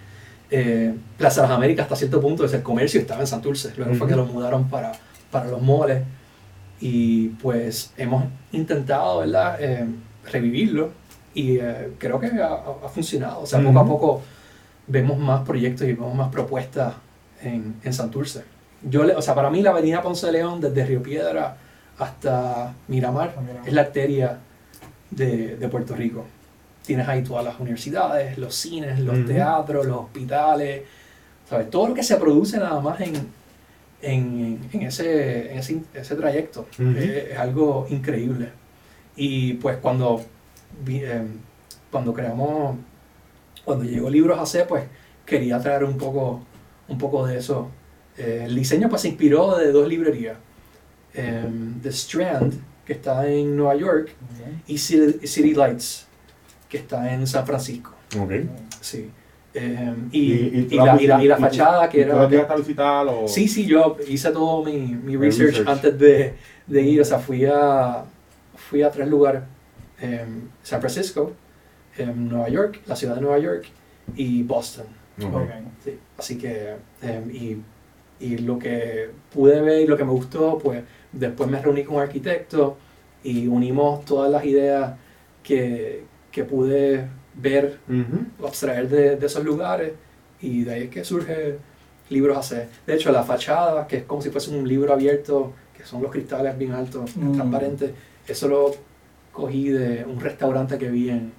Eh, 0.51 0.93
Plaza 1.17 1.41
de 1.41 1.47
las 1.47 1.57
Américas 1.57 1.83
hasta 1.85 1.95
cierto 1.95 2.21
punto, 2.21 2.43
desde 2.43 2.57
el 2.57 2.63
comercio 2.63 2.99
estaba 3.01 3.21
en 3.21 3.27
Santurce. 3.27 3.73
Luego 3.77 3.95
fue 3.95 4.07
que 4.07 4.15
lo 4.15 4.25
mudaron 4.25 4.69
para, 4.69 4.91
para 5.31 5.47
los 5.49 5.61
moles. 5.61 6.03
Y 6.85 7.29
pues 7.41 7.91
hemos 7.97 8.25
intentado, 8.51 9.19
¿verdad? 9.19 9.55
Eh, 9.61 9.85
revivirlo. 10.29 10.89
Y 11.33 11.57
eh, 11.59 11.93
creo 11.97 12.19
que 12.19 12.27
ha, 12.27 12.55
ha 12.85 12.89
funcionado. 12.89 13.39
O 13.41 13.45
sea, 13.45 13.61
poco 13.63 13.79
a 13.79 13.85
poco 13.85 14.21
vemos 14.87 15.17
más 15.17 15.41
proyectos 15.45 15.87
y 15.87 15.93
vemos 15.93 16.13
más 16.13 16.27
propuestas 16.29 16.93
en, 17.41 17.75
en 17.85 17.93
Santurce. 17.93 18.43
Yo, 18.81 19.05
le- 19.05 19.15
o 19.15 19.21
sea, 19.21 19.33
para 19.33 19.49
mí 19.49 19.61
la 19.61 19.69
avenida 19.69 20.01
Ponce 20.01 20.25
de 20.25 20.33
León, 20.33 20.59
desde 20.59 20.85
Río 20.85 21.01
Piedra 21.01 21.55
hasta 21.97 22.73
Miramar, 22.89 23.33
Miramar. 23.41 23.65
es 23.67 23.73
la 23.73 23.81
arteria 23.81 24.39
de, 25.09 25.55
de 25.55 25.67
Puerto 25.69 25.95
Rico. 25.95 26.25
Tienes 26.85 27.07
ahí 27.07 27.23
todas 27.23 27.45
las 27.45 27.57
universidades, 27.61 28.37
los 28.37 28.53
cines, 28.55 28.99
los 28.99 29.19
Ujú. 29.19 29.27
teatros, 29.27 29.85
los 29.85 29.97
hospitales, 30.01 30.81
¿sabes? 31.49 31.69
Todo 31.69 31.87
lo 31.87 31.93
que 31.93 32.03
se 32.03 32.17
produce 32.17 32.57
nada 32.57 32.81
más 32.81 32.99
en, 32.99 33.13
en, 34.03 34.59
en 34.71 34.81
ese, 34.83 35.51
en 35.51 35.57
ese, 35.59 35.81
ese 35.93 36.15
trayecto 36.15 36.67
Ujú. 36.77 36.89
es, 36.91 37.31
es 37.31 37.37
algo 37.37 37.87
increíble. 37.89 38.49
Y 39.15 39.53
pues 39.53 39.77
cuando, 39.77 40.23
em, 40.87 41.27
cuando 41.89 42.13
creamos, 42.13 42.77
cuando 43.63 43.85
llegó 43.85 44.09
Libros 44.09 44.37
AC, 44.39 44.67
pues 44.67 44.83
quería 45.25 45.59
traer 45.59 45.83
un 45.83 45.97
poco, 45.97 46.43
un 46.87 46.97
poco 46.97 47.25
de 47.25 47.37
eso. 47.37 47.69
Eh, 48.17 48.43
el 48.45 48.55
diseño 48.55 48.89
pues 48.89 49.01
se 49.03 49.07
inspiró 49.07 49.57
de 49.57 49.71
dos 49.71 49.87
librerías. 49.87 50.37
Em, 51.13 51.79
The 51.81 51.89
Strand, 51.89 52.53
que 52.85 52.93
está 52.93 53.27
en 53.27 53.55
Nueva 53.55 53.75
York, 53.75 54.09
y 54.67 54.77
City, 54.77 55.25
City 55.27 55.53
Lights, 55.53 56.07
que 56.67 56.77
está 56.77 57.13
en 57.13 57.25
San 57.27 57.45
Francisco. 57.45 57.93
Ok. 58.19 58.31
Sí. 58.81 59.09
Eh, 59.55 59.93
y, 60.11 60.19
Y- 60.33 60.67
y 60.71 60.75
la 60.77 60.97
y 61.01 61.05
la- 61.07 61.23
y 61.23 61.27
la 61.27 61.37
visitaste- 61.37 61.39
fachada 61.41 61.89
que 61.89 62.01
¿Y 62.01 62.03
tú 62.05 62.09
la 62.09 62.23
era... 62.27 62.55
visitar 62.55 63.07
o...? 63.07 63.27
Sí, 63.27 63.47
sí, 63.47 63.65
yo 63.65 63.97
hice 64.07 64.31
todo 64.31 64.63
mi, 64.63 64.77
mi 64.79 65.15
research, 65.15 65.49
research. 65.57 65.67
antes 65.69 65.99
de, 65.99 66.33
de 66.65 66.81
ir, 66.81 67.01
o 67.01 67.05
sea, 67.05 67.19
fui 67.19 67.45
a, 67.45 68.03
fui 68.55 68.81
a 68.81 68.89
tres 68.89 69.07
lugares, 69.07 69.43
em, 70.01 70.47
San 70.63 70.79
Francisco, 70.79 71.33
em, 71.97 72.29
Nueva 72.29 72.49
York, 72.49 72.81
la 72.87 72.95
ciudad 72.95 73.13
de 73.15 73.21
Nueva 73.21 73.37
York 73.37 73.65
y 74.15 74.41
Boston. 74.43 74.87
Ok. 75.23 75.35
Ok. 75.35 75.49
Sí, 75.83 75.99
así 76.17 76.37
que, 76.39 76.73
em, 77.03 77.29
y, 77.31 77.61
y 78.19 78.37
lo 78.39 78.57
que 78.57 79.11
pude 79.31 79.61
ver 79.61 79.81
y 79.81 79.87
lo 79.87 79.95
que 79.95 80.03
me 80.03 80.11
gustó, 80.11 80.57
pues 80.57 80.81
después 81.11 81.47
me 81.47 81.61
reuní 81.61 81.83
con 81.83 81.97
un 81.97 82.01
arquitecto 82.01 82.77
y 83.23 83.45
unimos 83.47 84.03
todas 84.05 84.31
las 84.31 84.43
ideas 84.45 84.95
que, 85.43 86.03
que 86.31 86.43
pude 86.43 87.05
ver 87.35 87.79
Ujú. 87.87 88.47
abstraer 88.47 88.89
de, 88.89 89.15
de 89.17 89.25
esos 89.25 89.43
lugares 89.43 89.93
y 90.41 90.63
de 90.63 90.73
ahí 90.73 90.83
es 90.83 90.89
que 90.89 91.03
surge 91.03 91.57
libros 92.09 92.37
hacer. 92.37 92.67
De 92.85 92.95
hecho, 92.95 93.11
la 93.11 93.23
fachada, 93.23 93.87
que 93.87 93.97
es 93.97 94.03
como 94.03 94.21
si 94.21 94.29
fuese 94.29 94.51
un 94.51 94.67
libro 94.67 94.93
abierto, 94.93 95.53
que 95.75 95.83
son 95.83 96.01
los 96.01 96.11
cristales 96.11 96.57
bien 96.57 96.73
altos, 96.73 97.15
Mm. 97.15 97.33
transparentes, 97.35 97.91
eso 98.27 98.47
lo 98.47 98.71
cogí 99.31 99.69
de 99.69 100.05
un 100.05 100.19
restaurante 100.19 100.77
que 100.77 100.89
vi 100.89 101.09
en, 101.09 101.31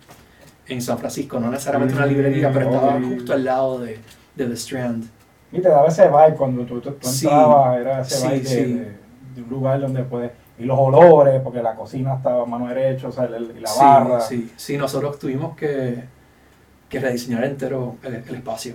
en 0.67 0.83
San 0.83 0.99
Francisco, 0.99 1.39
no 1.39 1.51
necesariamente 1.51 1.95
una 1.95 2.07
Mm, 2.07 2.09
librería, 2.09 2.53
pero 2.53 2.67
estaba 2.67 3.01
justo 3.03 3.33
al 3.35 3.45
lado 3.45 3.79
de, 3.81 3.99
de 4.35 4.47
The 4.47 4.55
Strand. 4.55 5.05
Y 5.53 5.61
te 5.61 5.69
daba 5.69 5.87
ese 5.89 6.09
vibe 6.09 6.35
cuando 6.37 6.65
tú, 6.65 6.81
tú, 6.81 6.91
tú 6.93 7.07
Sí, 7.07 7.27
entrabas, 7.27 7.79
era 7.79 8.01
ese 8.01 8.17
sí, 8.17 8.27
vibe 8.27 8.41
de, 8.41 8.49
sí. 8.49 8.73
de- 8.73 9.05
de 9.35 9.43
un 9.43 9.51
lugar 9.51 9.81
donde 9.81 10.03
puedes. 10.03 10.33
Y 10.59 10.65
los 10.65 10.79
olores, 10.79 11.41
porque 11.43 11.63
la 11.63 11.75
cocina 11.75 12.15
estaba 12.15 12.43
a 12.43 12.47
mano 12.47 12.69
derecha, 12.69 13.09
o 13.09 13.13
sea, 13.13 13.25
el- 13.25 13.55
y 13.57 13.61
la 13.61 13.69
sí, 13.69 13.81
barra. 13.81 14.21
sí, 14.21 14.53
sí, 14.57 14.77
nosotros 14.77 15.19
tuvimos 15.19 15.57
que, 15.57 16.05
que 16.89 17.01
rediseñar 17.01 17.45
entero 17.45 17.97
el, 18.05 18.15
el 18.15 18.35
espacio. 18.37 18.75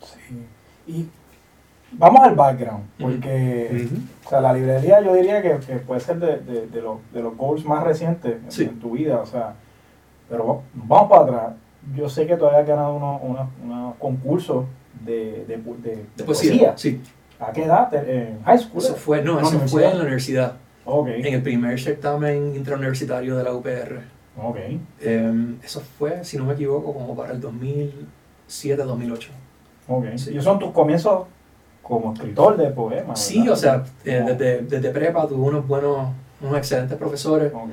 Sí. 0.00 0.46
Y 0.86 1.08
vamos 1.92 2.20
al 2.22 2.34
background, 2.36 2.84
porque 3.00 3.88
o 4.24 4.28
sea, 4.28 4.40
la 4.40 4.52
librería 4.52 5.00
yo 5.00 5.14
diría 5.14 5.42
que, 5.42 5.58
que 5.58 5.76
puede 5.76 6.00
ser 6.00 6.18
de, 6.18 6.38
de, 6.38 6.66
de 6.68 6.80
los, 6.82 6.98
de 7.12 7.22
los 7.22 7.36
goals 7.36 7.64
más 7.64 7.82
recientes 7.82 8.36
en, 8.44 8.52
Sí. 8.52 8.64
en 8.64 8.78
tu 8.78 8.92
vida, 8.92 9.18
o 9.18 9.26
sea, 9.26 9.54
pero 10.28 10.46
va- 10.46 10.60
vamos 10.74 11.08
para 11.10 11.22
atrás. 11.22 11.56
Yo 11.96 12.08
sé 12.08 12.26
que 12.26 12.36
tú 12.36 12.46
habías 12.46 12.66
ganado 12.66 12.94
unos 12.94 13.20
unos- 13.22 13.48
unos 13.64 13.94
concursos 13.96 14.64
de, 15.04 15.44
de, 15.46 15.58
pu- 15.58 15.76
de- 15.78 15.96
de 15.96 16.04
De 16.16 16.24
poesía. 16.24 16.50
poesía, 16.50 16.72
sí. 16.76 17.00
¿A 17.40 17.52
qué 17.52 17.64
edad? 17.64 17.92
¿En 17.94 18.42
high 18.44 18.58
school? 18.58 18.78
Eso 18.82 18.94
fue, 18.94 19.22
no, 19.22 19.38
¿En 19.38 19.42
la 19.44 19.48
eso 19.50 19.58
fue 19.68 19.84
en 19.88 19.96
la 19.98 20.02
universidad. 20.04 20.54
Ok, 20.88 21.08
en 21.08 21.34
el 21.34 21.42
primer 21.42 21.78
certamen 21.80 22.54
intrauniversitario 22.54 23.36
de 23.36 23.42
la 23.44 23.52
UPR. 23.52 24.00
ok. 24.40 24.56
Em, 25.00 25.58
eso 25.62 25.82
fue, 25.98 26.24
si 26.24 26.38
no 26.38 26.44
me 26.44 26.54
equivoco, 26.54 26.94
como 26.94 27.16
para 27.16 27.32
el 27.32 27.40
2007-2008. 27.40 29.28
Ok. 29.88 30.04
Sí. 30.16 30.36
Y 30.36 30.40
son 30.40 30.58
tus 30.60 30.70
comienzos 30.70 31.26
como 31.82 32.12
escritor 32.12 32.56
de 32.56 32.70
poemas. 32.70 33.20
Sí, 33.20 33.38
¿verdad? 33.40 33.52
o 33.52 33.56
sea, 33.56 33.84
eh, 34.04 34.20
Oh. 34.22 34.26
desde, 34.28 34.60
desde 34.62 34.90
prepa 34.90 35.26
tuve 35.26 35.40
unos 35.48 35.66
buenos, 35.66 36.08
unos 36.40 36.56
excelentes 36.56 36.96
profesores. 36.96 37.52
Ok. 37.52 37.70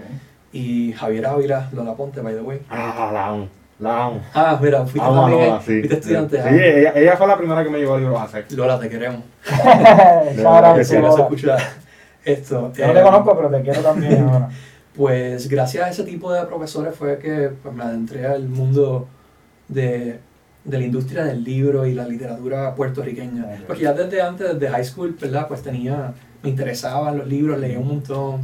Y 0.51 0.93
Javier 0.93 1.27
Ávila, 1.27 1.69
Lola 1.71 1.93
Ponte, 1.95 2.21
by 2.21 2.33
the 2.33 2.41
way. 2.41 2.61
Ah, 2.69 3.11
la. 3.13 3.47
La. 3.79 4.11
Ah, 4.33 4.59
mira, 4.61 4.85
fuiste 4.85 5.01
Amo 5.01 5.17
a 5.17 5.21
también, 5.29 5.49
Lola, 5.49 5.61
sí. 5.61 5.79
fuiste 5.79 5.95
estudiante. 5.95 6.37
Sí, 6.37 6.43
ah. 6.45 6.55
ella, 6.55 6.93
ella 6.95 7.17
fue 7.17 7.27
la 7.27 7.37
primera 7.37 7.63
que 7.63 7.69
me 7.69 7.79
llevó 7.79 7.95
a 7.95 7.99
libros 7.99 8.19
a 8.19 8.23
hacer. 8.23 8.45
Lola, 8.53 8.79
te 8.79 8.89
queremos. 8.89 9.21
Out, 10.45 10.75
que 10.77 10.83
sí, 10.85 10.95
escuchar 10.95 11.59
esto. 12.25 12.71
Yo 12.73 12.87
no 12.87 12.93
eh, 12.93 12.95
te 12.95 13.01
conozco, 13.01 13.35
pero 13.35 13.49
te 13.49 13.61
quiero 13.61 13.81
también 13.81 14.19
ahora. 14.29 14.49
Pues 14.95 15.47
gracias 15.49 15.85
a 15.85 15.89
ese 15.89 16.03
tipo 16.03 16.31
de 16.31 16.45
profesores 16.45 16.95
fue 16.95 17.17
que 17.17 17.51
pues, 17.61 17.73
me 17.73 17.83
adentré 17.83 18.27
al 18.27 18.47
mundo 18.47 19.07
de, 19.67 20.19
de 20.63 20.77
la 20.77 20.85
industria 20.85 21.25
del 21.25 21.43
libro 21.43 21.85
y 21.85 21.93
la 21.93 22.07
literatura 22.07 22.75
puertorriqueña. 22.75 23.63
Porque 23.67 23.83
ya 23.83 23.93
desde 23.93 24.21
antes, 24.21 24.53
desde 24.53 24.69
high 24.69 24.85
school, 24.85 25.17
¿verdad? 25.19 25.47
Pues 25.47 25.61
tenía, 25.61 26.13
me 26.41 26.49
interesaban 26.49 27.17
los 27.17 27.27
libros, 27.27 27.59
leía 27.59 27.79
un 27.79 27.87
montón. 27.87 28.41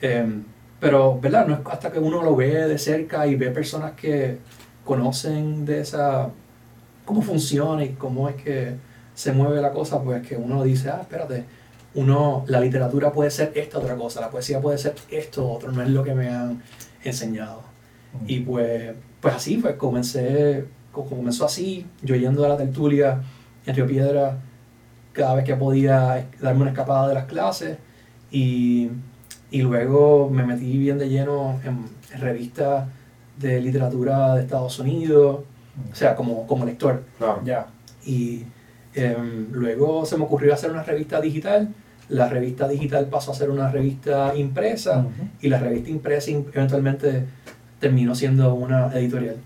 Em, 0.00 0.44
pero, 0.80 1.18
¿verdad? 1.20 1.46
No 1.46 1.54
es 1.54 1.60
hasta 1.66 1.92
que 1.92 2.00
uno 2.00 2.22
lo 2.22 2.34
ve 2.34 2.66
de 2.66 2.76
cerca 2.76 3.26
y 3.26 3.36
ve 3.36 3.50
personas 3.50 3.92
que 3.92 4.38
conocen 4.84 5.64
de 5.64 5.80
esa, 5.80 6.28
cómo 7.04 7.22
funciona 7.22 7.84
y 7.84 7.90
cómo 7.90 8.28
es 8.28 8.34
que 8.34 8.74
se 9.14 9.32
mueve 9.32 9.60
la 9.60 9.70
cosa, 9.70 10.02
pues 10.02 10.26
que 10.26 10.36
uno 10.36 10.64
dice, 10.64 10.90
ah, 10.90 10.98
espérate, 11.02 11.44
uno, 11.94 12.44
la 12.46 12.60
literatura 12.60 13.12
puede 13.12 13.30
ser 13.30 13.52
esta 13.54 13.78
otra 13.78 13.96
cosa, 13.96 14.20
la 14.20 14.30
poesía 14.30 14.60
puede 14.60 14.78
ser 14.78 14.94
esto 15.10 15.48
otro, 15.50 15.70
no 15.72 15.82
es 15.82 15.88
lo 15.90 16.02
que 16.02 16.14
me 16.14 16.28
han 16.28 16.62
enseñado. 17.04 17.62
Y 18.26 18.40
pues, 18.40 18.92
pues 19.20 19.34
así, 19.34 19.56
pues 19.58 19.76
comencé, 19.76 20.64
co- 20.90 21.04
comenzó 21.06 21.44
así, 21.46 21.86
yo 22.02 22.14
yendo 22.16 22.44
a 22.44 22.48
la 22.48 22.56
tertulia 22.56 23.20
en 23.66 23.74
Río 23.74 23.86
Piedra 23.86 24.38
cada 25.12 25.34
vez 25.34 25.44
que 25.44 25.54
podía 25.56 26.26
darme 26.40 26.62
una 26.62 26.70
escapada 26.70 27.08
de 27.08 27.14
las 27.14 27.24
clases 27.26 27.76
y, 28.30 28.88
y 29.50 29.62
luego 29.62 30.30
me 30.30 30.44
metí 30.44 30.78
bien 30.78 30.98
de 30.98 31.08
lleno 31.08 31.60
en, 31.64 31.86
en 32.14 32.20
revistas 32.20 32.88
de 33.38 33.60
literatura 33.60 34.34
de 34.34 34.42
Estados 34.42 34.78
Unidos, 34.78 35.40
o 35.90 35.94
sea, 35.94 36.14
como, 36.14 36.46
como 36.46 36.64
lector. 36.64 37.02
Claro. 37.18 37.40
Ya. 37.44 37.66
Y 38.04 38.44
em, 38.94 39.48
luego 39.52 40.04
se 40.06 40.16
me 40.16 40.24
ocurrió 40.24 40.52
hacer 40.54 40.70
una 40.70 40.82
revista 40.82 41.20
digital. 41.20 41.68
La 42.12 42.28
revista 42.28 42.68
digital 42.68 43.06
pasó 43.06 43.32
a 43.32 43.34
ser 43.34 43.48
una 43.50 43.70
revista 43.70 44.34
impresa 44.36 45.06
y 45.40 45.48
la 45.48 45.58
revista 45.58 45.88
impresa 45.90 46.30
eventualmente 46.30 47.24
terminó 47.80 48.14
siendo 48.14 48.54
una 48.54 48.92
editorial. 48.94 49.36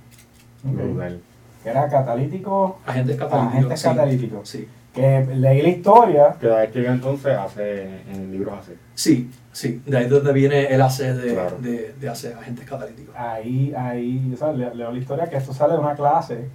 Ok. 0.66 0.74
Brutal. 0.74 1.20
Que 1.62 1.70
era 1.70 1.88
catalítico. 1.88 2.80
Agentes 2.86 3.16
catalíticos. 3.16 3.54
Agentes 3.56 3.80
sí. 3.80 3.88
catalíticos. 3.88 4.48
Sí. 4.48 4.68
Que 4.92 5.26
leí 5.36 5.62
la 5.62 5.68
historia. 5.68 6.36
Que 6.40 6.46
de 6.48 6.68
que 6.70 6.82
yo 6.82 6.90
entonces 6.90 7.36
hace 7.36 7.82
en 8.12 8.32
libros 8.32 8.54
así. 8.60 8.72
sí, 8.94 9.30
sí. 9.52 9.82
De 9.86 9.98
ahí 9.98 10.04
es 10.04 10.10
donde 10.10 10.32
viene 10.32 10.66
el 10.66 10.80
AC 10.82 10.98
de, 11.02 11.34
Claro. 11.34 11.58
de, 11.60 11.94
de 12.00 12.08
AC, 12.08 12.34
agentes 12.38 12.64
catalíticos. 12.68 13.14
Ahí, 13.16 13.72
ahí, 13.76 14.30
o 14.34 14.36
sea, 14.36 14.52
le- 14.52 14.74
leo 14.74 14.90
la 14.90 14.98
historia 14.98 15.28
que 15.28 15.36
esto 15.36 15.52
sale 15.52 15.74
de 15.74 15.78
una 15.80 15.94
clase 15.94 16.48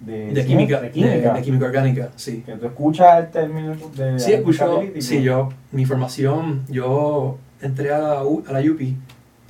de, 0.00 0.32
De 0.32 0.44
química, 0.44 0.80
de 0.80 0.90
química. 0.90 1.32
de 1.32 1.42
química 1.42 1.64
orgánica, 1.66 2.10
sí. 2.16 2.42
Que 2.44 2.52
tú 2.56 2.66
escuchas 2.66 3.24
el 3.24 3.30
término 3.30 3.74
de 3.96 4.18
Sí, 4.18 4.32
escucho, 4.32 4.82
sí, 5.00 5.22
yo, 5.22 5.48
mi 5.72 5.84
formación, 5.86 6.64
yo 6.68 7.38
entré 7.62 7.92
a 7.92 7.98
la, 7.98 8.24
U- 8.24 8.44
a 8.46 8.52
la 8.52 8.60
UPI 8.60 8.96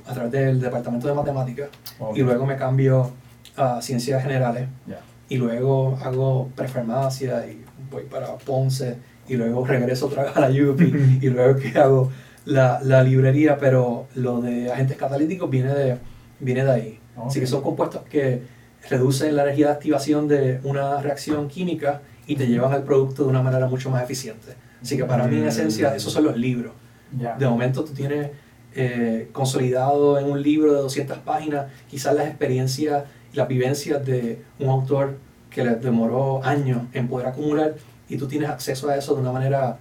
a 0.07 0.13
través 0.13 0.31
del 0.31 0.61
departamento 0.61 1.07
de 1.07 1.13
matemáticas 1.13 1.69
Ok. 1.99 2.17
y 2.17 2.21
luego 2.21 2.45
me 2.45 2.55
cambio 2.55 3.11
a 3.57 3.81
ciencias 3.81 4.21
generales 4.23 4.67
Ya. 4.87 4.99
y 5.29 5.37
luego 5.37 5.97
hago 6.03 6.49
prefarmacia 6.55 7.45
y 7.47 7.63
voy 7.91 8.03
para 8.03 8.35
Ponce 8.37 8.97
y 9.27 9.35
luego 9.35 9.65
regreso 9.65 10.05
otra 10.05 10.23
vez 10.23 10.37
a 10.37 10.41
la 10.41 10.49
UPI 10.49 11.19
y 11.21 11.29
luego 11.29 11.59
que 11.59 11.77
hago 11.79 12.11
la, 12.45 12.79
la 12.83 13.01
librería, 13.03 13.57
pero 13.57 14.05
lo 14.15 14.39
de 14.41 14.71
agentes 14.71 14.95
catalíticos 14.97 15.49
viene 15.49 15.73
de, 15.73 15.97
viene 16.39 16.63
de 16.63 16.71
ahí. 16.71 16.99
Así 17.25 17.39
que 17.39 17.47
son 17.47 17.61
compuestos 17.63 18.03
que 18.03 18.43
reducen 18.89 19.35
la 19.35 19.43
energía 19.43 19.67
de 19.67 19.73
activación 19.73 20.27
de 20.27 20.59
una 20.63 21.01
reacción 21.01 21.47
química 21.47 22.01
y 22.27 22.35
te 22.35 22.47
llevan 22.47 22.73
al 22.73 22.83
producto 22.83 23.23
de 23.23 23.29
una 23.29 23.41
manera 23.41 23.67
mucho 23.67 23.89
más 23.89 24.03
eficiente. 24.03 24.55
Así 24.81 24.97
que 24.97 25.05
para 25.05 25.27
mí, 25.27 25.37
en 25.37 25.47
esencia, 25.47 25.95
esos 25.95 26.13
son 26.13 26.25
los 26.25 26.37
libros. 26.37 26.73
De 27.11 27.47
momento 27.47 27.83
tú 27.83 27.93
tienes 27.93 28.31
eh, 28.75 29.29
consolidado 29.31 30.19
en 30.19 30.29
un 30.29 30.41
libro 30.41 30.73
de 30.73 30.81
200 30.81 31.19
páginas 31.19 31.67
quizás 31.89 32.13
las 32.13 32.27
experiencias 32.27 33.05
y 33.31 33.37
las 33.37 33.47
vivencias 33.47 34.05
de 34.05 34.41
un 34.59 34.69
autor 34.69 35.17
que 35.49 35.63
le 35.63 35.75
demoró 35.75 36.43
años 36.43 36.81
en 36.91 37.07
poder 37.07 37.27
acumular 37.27 37.75
y 38.09 38.17
tú 38.17 38.27
tienes 38.27 38.49
acceso 38.49 38.89
a 38.89 38.97
eso 38.97 39.15
de 39.15 39.21
una 39.21 39.31
manera 39.31 39.77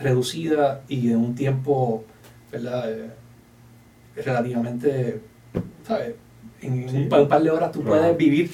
reducida 0.00 0.80
y 0.88 1.06
de 1.08 1.16
un 1.16 1.36
tiempo 1.36 2.04
¿verdad? 2.50 2.90
Eh, 2.90 3.10
relativamente, 4.16 5.20
¿sabes? 5.86 6.14
En 6.62 6.88
Sí. 6.88 6.96
un, 7.04 7.08
pa- 7.08 7.20
un 7.22 7.28
par 7.28 7.42
de 7.42 7.50
horas 7.50 7.70
tú 7.72 7.82
Claro. 7.82 8.00
puedes 8.00 8.16
vivir 8.16 8.50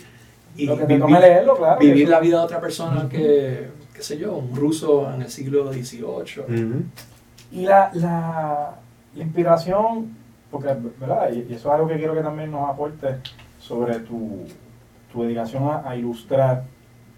y 0.56 0.66
Lo 0.66 0.74
que 0.76 0.82
te 0.82 0.94
vivir- 0.94 1.00
tome 1.00 1.20
leerlo, 1.20 1.56
claro. 1.56 1.78
que 1.78 1.86
vivir 1.86 2.02
eso- 2.02 2.10
la 2.12 2.20
vida 2.20 2.38
de 2.38 2.44
otra 2.44 2.60
persona 2.60 3.08
que, 3.08 3.68
qué 3.94 4.02
sé 4.02 4.18
yo, 4.18 4.34
un 4.34 4.54
ruso 4.54 5.10
en 5.12 5.22
el 5.22 5.30
siglo 5.30 5.72
XVIII. 5.72 6.84
Y 7.52 7.62
la, 7.66 7.90
la, 7.94 8.74
la 9.14 9.22
inspiración, 9.22 10.16
porque, 10.50 10.74
¿verdad? 11.00 11.30
Y, 11.32 11.50
y 11.50 11.54
eso 11.54 11.68
es 11.68 11.74
algo 11.74 11.88
que 11.88 11.96
quiero 11.96 12.14
que 12.14 12.20
también 12.22 12.50
nos 12.50 12.68
aporte 12.68 13.08
sobre 13.58 14.00
tu, 14.00 14.40
tu 15.12 15.22
dedicación 15.22 15.64
a, 15.64 15.88
a 15.88 15.96
ilustrar, 15.96 16.64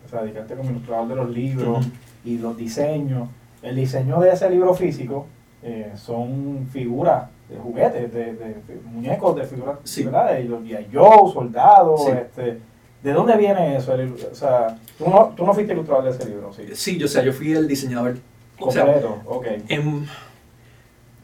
o 0.04 0.08
sea, 0.08 0.22
dedicarte 0.22 0.54
como 0.54 0.70
ilustrador 0.70 1.08
de 1.08 1.14
los 1.16 1.30
libros 1.30 1.86
y 2.24 2.38
los 2.38 2.56
diseños. 2.56 3.28
El 3.62 3.76
diseño 3.76 4.20
de 4.20 4.30
ese 4.30 4.48
libro 4.50 4.74
físico 4.74 5.26
eh, 5.62 5.92
son 5.96 6.68
figuras 6.70 7.24
de 7.48 7.56
juguetes, 7.58 8.12
de, 8.12 8.34
de- 8.34 8.80
muñecos, 8.84 9.36
de 9.36 9.44
figuras, 9.44 9.76
Sí. 9.84 10.02
¿verdad? 10.04 10.32
De 10.32 10.44
los 10.44 10.62
G.I. 10.62 10.88
Joe, 10.92 11.32
soldados, 11.32 12.04
Sí. 12.04 12.10
este... 12.12 12.58
¿De 13.02 13.12
dónde 13.12 13.36
viene 13.36 13.76
eso? 13.76 13.94
El- 13.94 14.14
o 14.14 14.34
sea, 14.34 14.78
tú 14.98 15.08
no, 15.08 15.32
tú 15.36 15.46
no 15.46 15.54
fuiste 15.54 15.72
ilustrador 15.72 16.04
de 16.04 16.10
ese 16.10 16.28
libro, 16.28 16.52
sí. 16.52 16.64
Sí, 16.74 16.98
yo, 16.98 17.06
o 17.06 17.08
sea, 17.08 17.22
yo 17.22 17.32
fui 17.32 17.52
el 17.52 17.68
diseñador. 17.68 18.16
O 18.58 18.72
sea, 18.72 18.82
Completo, 18.84 19.20
ok. 19.26 19.46
en- 19.68 20.06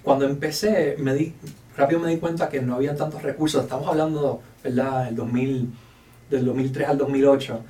cuando 0.03 0.27
empecé, 0.27 0.97
me 0.99 1.15
di, 1.15 1.35
rápido 1.77 2.01
me 2.01 2.09
di 2.11 2.19
cuenta 2.19 2.49
que 2.49 2.61
no 2.61 2.75
había 2.77 2.95
tantos 2.95 3.23
recursos. 3.23 3.63
Estamos 3.65 3.89
hablando, 3.89 4.41
¿verdad?, 4.63 5.07
del, 5.07 5.17
2000, 5.17 5.73
del 6.31 6.45
2003 6.45 6.89
al 6.89 6.99
2008. 6.99 7.61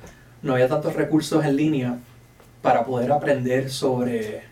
No 0.43 0.53
había 0.53 0.67
tantos 0.67 0.95
recursos 0.95 1.43
en 1.45 1.55
línea 1.55 1.97
para 2.61 2.85
poder 2.85 3.11
aprender 3.11 3.69
sobre 3.71 4.43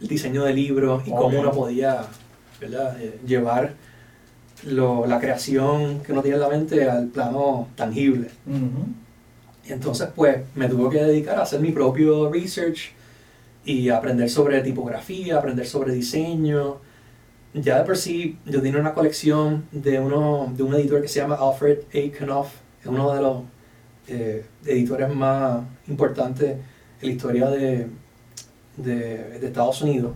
el 0.00 0.08
diseño 0.08 0.42
de 0.44 0.52
libros 0.54 1.06
y 1.06 1.10
cómo 1.10 1.38
uno 1.38 1.50
podía 1.52 2.02
¿verdad? 2.64 2.96
Eh, 3.00 3.18
llevar 3.26 3.72
lo- 4.66 5.06
la 5.06 5.18
creación 5.20 6.00
que 6.00 6.12
uno 6.12 6.22
tiene 6.22 6.36
en 6.36 6.42
la 6.42 6.48
mente 6.48 6.88
al 6.88 7.06
plano 7.08 7.68
tangible. 7.76 8.28
Ujú. 8.46 8.86
Y 9.68 9.72
entonces, 9.72 10.08
pues, 10.14 10.38
me 10.54 10.68
tuve 10.68 10.90
que 10.90 11.02
dedicar 11.04 11.38
a 11.38 11.42
hacer 11.42 11.60
mi 11.60 11.72
propio 11.72 12.30
research 12.30 12.92
y 13.64 13.88
aprender 13.88 14.28
sobre 14.28 14.60
tipografía, 14.60 15.38
aprender 15.38 15.66
sobre 15.66 15.94
diseño. 15.94 16.76
Ya 17.54 17.78
de 17.78 17.84
por 17.84 17.96
sí, 17.96 18.36
yo 18.46 18.60
tenía 18.60 18.80
una 18.80 18.94
colección 18.94 19.64
de, 19.72 20.00
uno, 20.00 20.52
de 20.56 20.62
un 20.62 20.74
editor 20.74 21.00
que 21.00 21.08
se 21.08 21.20
llama 21.20 21.36
Alfred 21.36 21.78
A. 21.94 22.24
Knopf, 22.24 22.50
es 22.80 22.86
uno 22.86 23.14
de 23.14 23.20
los 23.22 23.42
eh, 24.08 24.44
editores 24.66 25.08
más 25.14 25.62
importantes 25.88 26.56
en 27.00 27.08
la 27.08 27.12
historia 27.14 27.48
de, 27.48 27.86
de, 28.76 29.38
de 29.40 29.46
Estados 29.46 29.80
Unidos. 29.82 30.12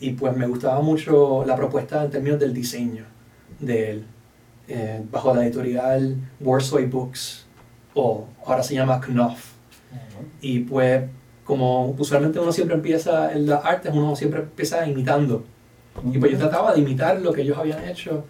Y 0.00 0.12
pues 0.12 0.36
me 0.36 0.46
gustaba 0.46 0.80
mucho 0.80 1.44
la 1.44 1.56
propuesta 1.56 2.04
en 2.04 2.10
términos 2.10 2.38
del 2.38 2.52
diseño 2.54 3.04
de 3.58 3.90
él, 3.90 4.04
eh, 4.68 5.02
bajo 5.10 5.34
la 5.34 5.44
editorial 5.44 6.16
Warsaw 6.40 6.86
Books, 6.88 7.46
o 7.94 8.26
ahora 8.46 8.62
se 8.62 8.74
llama 8.74 9.00
Knopf. 9.00 9.52
Y 10.40 10.60
pues, 10.60 11.02
como 11.44 11.86
usualmente 11.98 12.38
uno 12.38 12.52
siempre 12.52 12.76
empieza 12.76 13.32
en 13.32 13.46
las 13.48 13.64
artes, 13.64 13.92
uno 13.92 14.14
siempre 14.14 14.40
empieza 14.40 14.86
imitando. 14.86 15.44
Y 16.12 16.18
pues 16.18 16.30
yo 16.32 16.38
trataba 16.38 16.72
de 16.74 16.80
imitar 16.80 17.20
lo 17.20 17.32
que 17.32 17.42
ellos 17.42 17.58
habían 17.58 17.82
hecho 17.88 18.24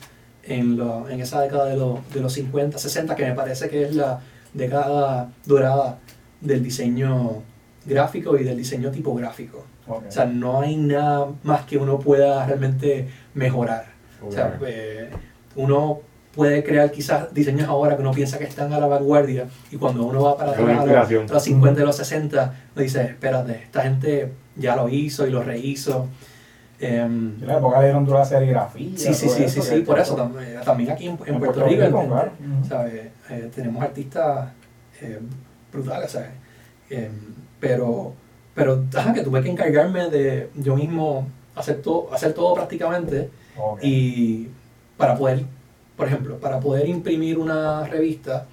en, 0.45 0.77
lo- 0.79 1.07
en 1.09 1.21
esa 1.21 1.43
década 1.43 1.67
de, 1.67 1.77
los- 1.77 1.99
de 2.15 2.21
los 2.21 2.33
50, 2.33 2.79
60, 2.79 3.15
que 3.15 3.27
me 3.27 3.35
parece 3.35 3.69
que 3.69 3.83
es 3.83 3.95
la 3.95 4.21
década 4.55 5.31
dorada 5.45 5.99
del 6.41 6.63
diseño 6.63 7.43
gráfico 7.89 8.37
y 8.39 8.45
del 8.45 8.57
diseño 8.57 8.91
tipográfico. 8.91 9.65
Ok. 9.87 10.05
O 10.09 10.11
sea, 10.11 10.25
no 10.27 10.61
hay 10.61 10.77
nada 10.77 11.29
más 11.43 11.63
que 11.63 11.79
uno 11.79 11.99
pueda 11.99 12.45
realmente 12.47 13.09
mejorar. 13.35 13.87
O 14.27 14.31
sea, 14.31 14.59
eh, 14.67 15.11
uno 15.57 16.01
puede 16.35 16.63
crear 16.63 16.91
quizás 16.93 17.33
diseños 17.35 17.69
ahora 17.69 17.97
que 17.97 18.03
uno 18.03 18.13
piensa 18.13 18.39
que 18.39 18.45
están 18.45 18.73
a 18.73 18.79
la 18.79 18.87
vanguardia 18.87 19.47
y 19.73 19.77
cuando 19.77 20.05
uno 20.05 20.23
va 20.23 20.37
para 20.37 20.53
atrás 20.53 20.81
a 20.81 21.13
los, 21.13 21.31
los 21.31 21.43
50 21.43 21.81
y 21.81 21.85
los 21.85 21.97
60, 21.97 22.55
uno 22.75 22.83
dice, 22.83 23.03
espérate, 23.03 23.63
esta 23.65 23.83
gente 23.83 24.33
ya 24.55 24.77
lo 24.77 24.89
hizo 24.89 25.27
y 25.27 25.31
lo 25.31 25.43
rehizo. 25.43 26.07
Em, 26.81 27.35
En 27.41 27.47
la 27.47 27.59
época 27.59 27.81
de 27.81 27.93
la 27.93 28.25
serigrafía. 28.25 28.91
sí, 28.97 29.13
sí, 29.13 29.29
sí, 29.29 29.49
sí, 29.49 29.63
sí, 29.63 29.81
por 29.81 29.99
eso 29.99 30.15
también, 30.15 30.61
también 30.65 30.91
aquí 30.93 31.07
en, 31.07 31.19
en 31.27 31.35
En 31.35 31.41
Puerto, 31.41 31.61
Puerto 31.61 31.65
Rico, 31.65 31.87
Rico, 31.87 32.07
claro. 32.07 32.31
¿sabes? 32.69 33.09
Eh, 33.31 33.51
tenemos 33.53 33.83
artistas 33.83 34.51
eh, 35.01 35.19
brutales, 35.73 36.13
¿sabes? 36.13 36.31
Em, 36.89 37.28
pero, 37.61 38.13
pero, 38.55 38.85
ajá, 38.97 39.13
que 39.13 39.23
tuve 39.23 39.43
que 39.43 39.51
encargarme 39.51 40.09
de 40.11 40.51
yo 40.57 40.77
mismo 40.77 41.27
hacer 41.55 41.81
todo, 41.83 42.13
hacer 42.13 42.33
todo 42.33 42.55
prácticamente 42.55 43.31
y 43.83 44.49
para 44.97 45.17
poder, 45.17 45.45
por 45.97 46.07
ejemplo, 46.07 46.37
para 46.39 46.61
poder 46.61 46.89
imprimir 46.89 47.39
una 47.39 47.85
revista 47.87 48.47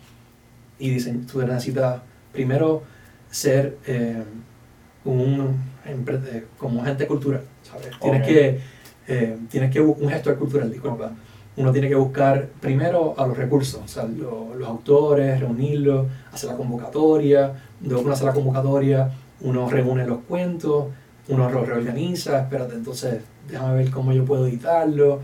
y 0.80 0.90
dise- 0.90 1.26
tú 1.32 1.42
necesitas 1.42 2.02
primero 2.34 2.84
ser 3.30 3.78
eh, 3.88 4.24
un 5.06 5.56
eh, 5.86 6.46
como 6.58 6.80
un 6.80 6.86
agente 6.86 7.06
cultural, 7.08 7.42
¿sabes? 7.64 7.92
Tienes 8.02 8.22
que, 8.28 8.60
eh, 9.08 9.38
tienes 9.50 9.72
que 9.72 9.80
un 9.82 10.10
gestor 10.10 10.38
cultural, 10.38 10.72
disculpa. 10.72 11.12
Uno 11.58 11.72
tiene 11.72 11.88
que 11.88 11.96
buscar 11.96 12.48
primero 12.60 13.14
a 13.18 13.26
los 13.28 13.38
recursos, 13.38 13.82
o 13.84 13.88
sea, 13.88 14.04
lo- 14.04 14.56
los 14.56 14.68
autores, 14.68 15.40
reunirlos, 15.40 16.08
hacer 16.34 16.50
la 16.50 16.58
convocatoria, 16.58 17.54
luego 17.82 18.04
uno 18.04 18.14
hace 18.14 18.26
la 18.26 18.34
convocatoria, 18.34 19.12
uno 19.42 19.70
reúne 19.70 20.06
los 20.06 20.20
cuentos, 20.20 20.88
uno 21.28 21.50
lo 21.50 21.66
reorganiza, 21.66 22.42
espérate, 22.42 22.76
entonces 22.76 23.22
déjame 23.50 23.76
ver 23.78 23.92
cómo 23.92 24.14
yo 24.14 24.26
puedo 24.26 24.48
editarlo, 24.48 25.22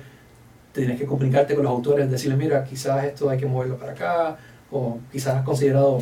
tienes 0.73 0.99
que 0.99 1.05
comunicarte 1.05 1.53
con 1.55 1.63
los 1.63 1.71
autores, 1.71 2.09
decirles, 2.09 2.37
mira, 2.37 2.63
quizás 2.63 3.05
esto 3.05 3.29
hay 3.29 3.37
que 3.37 3.45
moverlo 3.45 3.77
para 3.77 3.91
acá, 3.91 4.37
o 4.71 4.99
quizás 5.11 5.35
has 5.35 5.43
considerado 5.43 5.99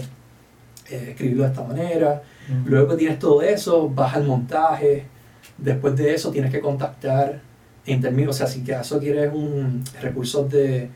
eh, 0.90 1.08
escribirlo 1.10 1.44
de 1.44 1.50
esta 1.50 1.64
manera. 1.64 2.22
Luego 2.66 2.90
que 2.90 2.96
tienes 2.96 3.20
todo 3.20 3.42
eso, 3.44 3.90
vas 3.90 4.16
al 4.16 4.26
montaje, 4.26 5.06
después 5.58 5.96
de 5.96 6.14
eso 6.14 6.32
tienes 6.32 6.52
que 6.52 6.60
contactar 6.60 7.42
en 7.86 8.02
términos, 8.02 8.36
o 8.36 8.38
sea, 8.38 8.48
si 8.48 8.62
acaso 8.62 9.00
quieres 9.00 9.32
un 9.34 9.84
recursos 10.02 10.50
de, 10.50 10.90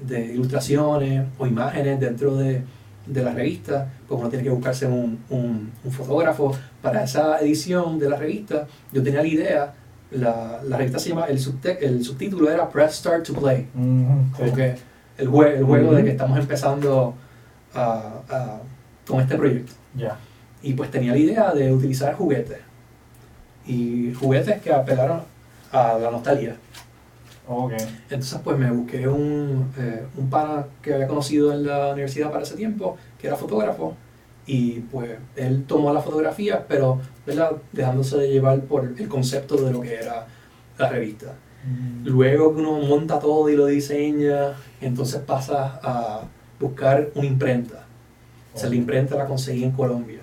de 0.00 0.26
ilustraciones 0.26 1.26
o 1.38 1.46
imágenes 1.46 1.98
dentro 1.98 2.36
de, 2.36 2.62
de 3.06 3.22
la 3.22 3.32
revista, 3.32 3.88
pues 4.06 4.20
uno 4.20 4.28
tiene 4.28 4.44
que 4.44 4.50
buscarse 4.50 4.86
un, 4.86 5.18
un- 5.30 5.70
un 5.84 5.92
fotógrafo 5.92 6.52
para 6.82 7.02
esa 7.04 7.38
edición 7.40 7.98
de 7.98 8.08
la 8.08 8.16
revista. 8.16 8.66
Yo 8.92 9.02
tenía 9.02 9.22
la 9.22 9.26
idea, 9.28 9.74
la, 10.10 10.60
la 10.64 10.76
revista 10.76 10.98
se 10.98 11.08
llama, 11.10 11.24
el, 11.26 11.38
el 11.80 12.04
subtítulo 12.04 12.50
era 12.50 12.68
Press 12.68 12.94
Start 12.96 13.24
to 13.26 13.34
Play, 13.34 13.68
como 14.36 14.54
que 14.54 14.74
el, 15.18 15.28
jue- 15.28 15.54
el 15.56 15.64
juego 15.64 15.92
de 15.92 16.04
que 16.04 16.10
estamos 16.10 16.38
empezando 16.38 17.14
a- 17.74 18.20
a- 18.28 18.60
con 19.06 19.20
este 19.20 19.36
proyecto. 19.36 19.72
Ya. 19.94 20.16
Y 20.62 20.74
pues 20.74 20.90
tenía 20.90 21.12
la 21.12 21.18
idea 21.18 21.52
de 21.52 21.72
utilizar 21.72 22.14
juguetes. 22.14 22.58
Y 23.66 24.12
juguetes 24.14 24.60
que 24.62 24.72
apelaron 24.72 25.22
a 25.72 25.94
la 25.98 26.10
nostalgia. 26.10 26.56
Ok. 27.52 27.72
Entonces 28.08 28.40
pues 28.44 28.56
me 28.56 28.70
busqué 28.70 29.08
un, 29.08 29.72
eh, 29.76 30.04
un 30.16 30.30
pana 30.30 30.66
que 30.80 30.94
había 30.94 31.08
conocido 31.08 31.52
en 31.52 31.66
la 31.66 31.92
universidad 31.92 32.30
para 32.30 32.44
ese 32.44 32.54
tiempo, 32.54 32.96
que 33.18 33.26
era 33.26 33.34
fotógrafo. 33.36 33.96
Y 34.46 34.80
pues 34.80 35.10
él 35.34 35.64
tomó 35.66 35.92
las 35.92 36.04
fotografías, 36.04 36.60
pero 36.68 37.00
¿verdad? 37.26 37.52
dejándose 37.72 38.18
de 38.18 38.30
llevar 38.30 38.60
por 38.62 38.84
el 38.96 39.08
concepto 39.08 39.56
de 39.56 39.72
lo 39.72 39.80
que 39.80 39.96
era 39.96 40.26
la 40.78 40.88
revista. 40.88 41.34
Mm. 41.64 42.06
Luego 42.06 42.54
que 42.54 42.60
uno 42.60 42.78
monta 42.80 43.18
todo 43.18 43.48
y 43.48 43.56
lo 43.56 43.66
diseña, 43.66 44.54
entonces 44.80 45.20
pasa 45.20 45.80
a 45.82 46.22
buscar 46.58 47.10
una 47.16 47.26
imprenta. 47.26 47.84
O 48.54 48.58
sea, 48.58 48.68
la 48.68 48.76
imprenta 48.76 49.16
la 49.16 49.26
conseguí 49.26 49.64
en 49.64 49.72
Colombia. 49.72 50.20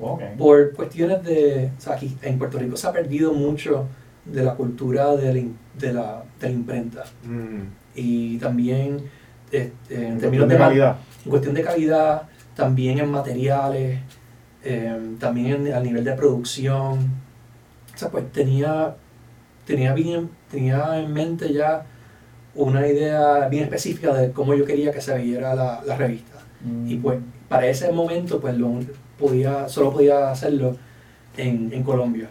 Ok. 0.00 0.22
Por 0.38 0.72
cuestiones 0.74 1.22
de... 1.22 1.70
O 1.76 1.80
sea, 1.80 1.94
aquí 1.94 2.16
en 2.22 2.38
Puerto 2.38 2.58
Rico 2.58 2.76
se 2.76 2.86
ha 2.86 2.92
perdido 2.92 3.32
mucho 3.32 3.86
de 4.24 4.42
la 4.44 4.54
cultura 4.54 5.14
de 5.16 5.32
la, 5.34 5.42
de 5.78 5.92
la, 5.92 6.22
de 6.40 6.46
la 6.48 6.52
imprenta. 6.52 7.04
Mm. 7.24 7.62
Y 7.94 8.38
también 8.38 8.98
este, 9.50 9.94
en 9.94 10.02
En 10.12 10.18
términos 10.20 10.46
cuestión 10.46 10.48
de, 10.48 10.56
calidad. 10.58 10.96
en 11.24 11.30
cuestión 11.30 11.54
de 11.54 11.62
calidad, 11.62 12.22
también 12.54 12.98
en 12.98 13.10
materiales, 13.10 13.98
eh, 14.62 15.16
también 15.18 15.66
en- 15.66 15.74
a 15.74 15.80
nivel 15.80 16.04
de 16.04 16.12
producción. 16.12 16.98
O 17.94 17.98
sea, 17.98 18.08
pues 18.10 18.30
tenía, 18.32 18.94
tenía, 19.66 19.92
bien, 19.94 20.30
tenía 20.50 20.98
en 21.00 21.12
mente 21.12 21.52
ya 21.52 21.84
una 22.54 22.86
idea 22.86 23.48
bien 23.48 23.64
específica 23.64 24.12
de 24.14 24.32
cómo 24.32 24.54
yo 24.54 24.64
quería 24.64 24.92
que 24.92 25.00
se 25.00 25.16
viera 25.18 25.54
la, 25.54 25.82
la 25.86 25.96
revista. 25.96 26.38
Mm. 26.64 26.88
Y 26.90 26.96
pues 26.96 27.18
para 27.48 27.66
ese 27.66 27.90
momento 27.92 28.40
pues 28.40 28.56
lo 28.56 28.72
podía, 29.18 29.68
solo 29.68 29.92
podía 29.92 30.30
hacerlo 30.30 30.76
en, 31.36 31.72
en 31.72 31.82
Colombia. 31.82 32.28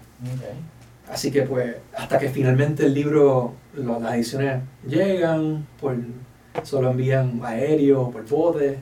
Así 1.09 1.31
que 1.31 1.41
pues 1.43 1.75
hasta 1.97 2.19
que 2.19 2.29
finalmente 2.29 2.85
el 2.85 2.93
libro, 2.93 3.53
lo- 3.73 3.99
las 3.99 4.13
ediciones 4.15 4.61
llegan, 4.87 5.65
por, 5.81 5.95
solo 6.63 6.91
envían 6.91 7.39
aéreo 7.43 8.01
o 8.03 8.11
por 8.11 8.27
bote 8.27 8.79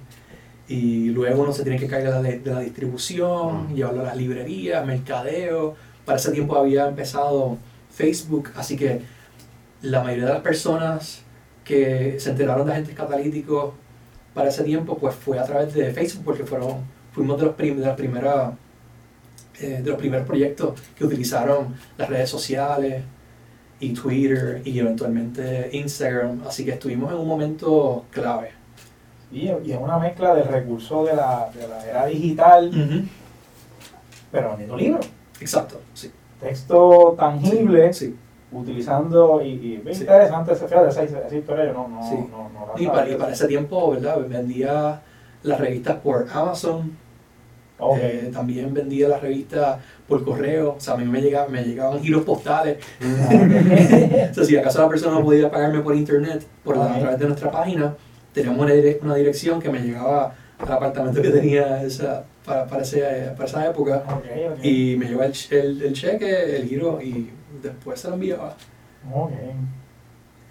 y 0.68 1.10
luego 1.12 1.44
uno 1.44 1.54
se 1.54 1.64
tiene 1.64 1.80
que 1.80 1.88
cargar 1.88 2.22
de, 2.22 2.40
de 2.40 2.54
la 2.54 2.60
distribución, 2.60 3.72
Mm. 3.72 3.76
llevarlo 3.76 4.02
a 4.02 4.06
las 4.06 4.18
librerías, 4.18 4.86
mercadeo. 4.86 5.76
Para 6.06 6.18
ese 6.18 6.32
tiempo 6.32 6.56
había 6.58 6.88
empezado 6.88 7.58
Facebook, 7.92 8.50
así 8.56 8.76
que 8.76 9.02
la 9.82 10.04
mayoría 10.04 10.26
de 10.26 10.34
las 10.34 10.42
personas 10.42 11.22
que 11.64 12.20
se 12.20 12.30
enteraron 12.32 12.66
de 12.66 12.74
agentes 12.74 12.96
catalíticos 12.96 13.74
para 14.34 14.50
ese 14.50 14.64
tiempo 14.64 14.98
pues 14.98 15.16
fue 15.16 15.40
a 15.40 15.44
través 15.44 15.74
de 15.74 15.92
Facebook 15.94 16.24
porque 16.26 16.44
fueron 16.44 16.78
fuimos 17.14 17.40
de 17.40 17.46
los 17.48 17.56
prim- 17.56 17.78
de 17.80 17.86
las 17.86 17.96
primeras 17.96 18.52
eh, 19.62 19.82
de 19.84 19.90
los 19.90 19.98
primeros 20.00 20.26
proyectos 20.28 20.80
que 20.96 21.06
utilizaron 21.06 21.76
las 21.98 22.10
redes 22.10 22.30
sociales 22.30 23.04
y 23.80 23.94
Twitter 23.94 24.62
y 24.66 24.80
eventualmente 24.80 25.70
Instagram, 25.74 26.42
así 26.48 26.66
que 26.66 26.72
estuvimos 26.72 27.12
en 27.12 27.20
un 27.20 27.28
momento 27.28 28.06
clave. 28.12 28.52
Y, 29.32 29.50
y 29.50 29.72
es 29.72 29.78
una 29.80 29.98
mezcla 30.00 30.34
del 30.34 30.48
recurso 30.48 31.04
de 31.06 31.16
la, 31.16 31.50
de 31.54 31.68
la 31.68 31.86
era 31.86 32.06
digital, 32.06 32.72
pero 34.32 34.50
vendiendo 34.50 34.78
libros. 34.78 35.10
Exacto, 35.40 35.82
sí. 35.94 36.12
Texto 36.40 37.16
tangible, 37.18 37.92
Sí. 37.94 38.16
utilizando, 38.52 39.42
y, 39.42 39.50
y 39.50 39.82
Sí. 39.94 40.02
interesante 40.02 40.54
esa, 40.54 40.68
fíjate, 40.68 40.90
esa, 40.90 41.04
esa 41.04 41.36
historia, 41.36 41.66
yo 41.66 41.74
no, 41.74 41.88
no, 41.88 42.04
Sí. 42.10 42.16
no, 42.32 42.50
no 42.50 42.74
Y 42.78 42.88
para, 42.88 43.10
y 43.10 43.16
para 43.16 43.34
ese 43.34 43.48
tiempo, 43.48 43.92
¿verdad? 43.92 44.20
Vendía 44.28 45.02
las 45.44 45.60
revistas 45.60 45.98
por 45.98 46.28
Amazon 46.34 46.98
Eh, 48.02 48.32
también 48.34 48.74
vendía 48.74 49.08
la 49.08 49.20
revista 49.20 49.80
por 50.08 50.24
correo, 50.26 50.76
o 50.78 50.80
sea, 50.80 50.96
a 50.96 50.98
mí 50.98 51.06
me, 51.06 51.22
llegaba, 51.22 51.48
me 51.48 51.64
llegaban 51.64 52.00
giros 52.02 52.24
postales. 52.24 52.78
o 54.32 54.34
sea, 54.34 54.44
si 54.44 54.58
acaso 54.58 54.82
la 54.82 54.90
persona 54.90 55.14
no 55.20 55.24
podía 55.24 55.52
pagarme 55.52 55.82
por 55.82 55.96
internet, 55.96 56.44
por 56.64 56.78
a 56.78 56.98
través 57.00 57.20
de 57.20 57.26
nuestra 57.28 57.52
página, 57.52 57.96
teníamos 58.34 58.60
una, 58.62 58.74
dire- 58.74 59.00
una 59.04 59.16
dirección 59.16 59.62
que 59.62 59.70
me 59.70 59.80
llegaba 59.80 60.34
al 60.58 60.72
apartamento 60.72 61.22
que 61.22 61.30
tenía 61.30 61.84
esa, 61.84 62.24
para, 62.46 62.66
para, 62.66 62.82
ese- 62.82 63.32
para 63.36 63.46
esa 63.46 63.68
época. 63.70 64.04
Y 64.64 64.96
me 64.98 65.06
llegó 65.08 65.22
el, 65.24 65.34
el, 65.52 65.82
el 65.84 65.94
cheque, 65.94 66.56
el 66.58 66.68
giro, 66.68 67.00
y 67.02 67.30
después 67.62 68.00
se 68.00 68.08
lo 68.08 68.16
enviaba. 68.16 68.56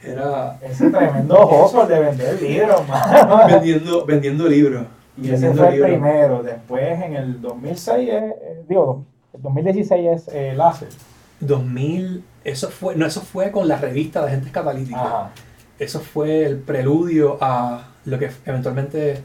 Era 0.03 0.59
Ese 0.63 0.91
tremendo 0.91 1.49
hustle 1.49 1.87
de 1.93 1.99
vender 2.01 2.41
libros, 2.43 2.87
mano. 2.89 3.47
vendiendo, 3.49 4.05
vendiendo 4.07 4.47
libros. 4.47 4.87
Y 5.17 5.31
ese 5.31 5.53
fue 5.55 5.75
el 5.75 5.83
primero. 5.83 6.43
Después, 6.43 7.03
en 7.03 7.15
el 7.15 7.41
2006, 7.41 8.09
eh, 8.09 8.37
eh, 8.41 8.65
digo, 8.69 9.05
el 9.33 9.43
2016 9.43 10.09
es 10.09 10.29
eh, 10.35 10.55
Láser. 10.55 10.89
2000, 11.41 12.25
eso 12.45 12.69
fue, 12.71 12.97
no, 12.97 13.07
eso 13.07 13.21
fue 13.21 13.51
con 13.51 13.69
la 13.69 13.77
revista 13.77 14.21
de 14.23 14.29
Agentes 14.29 14.53
Catalíticos. 14.53 15.01
Ajá. 15.01 15.31
Eso 15.79 16.01
fue 16.01 16.45
el 16.47 16.59
preludio 16.59 17.37
a 17.41 17.89
lo 18.07 18.19
que 18.19 18.31
eventualmente 18.47 19.19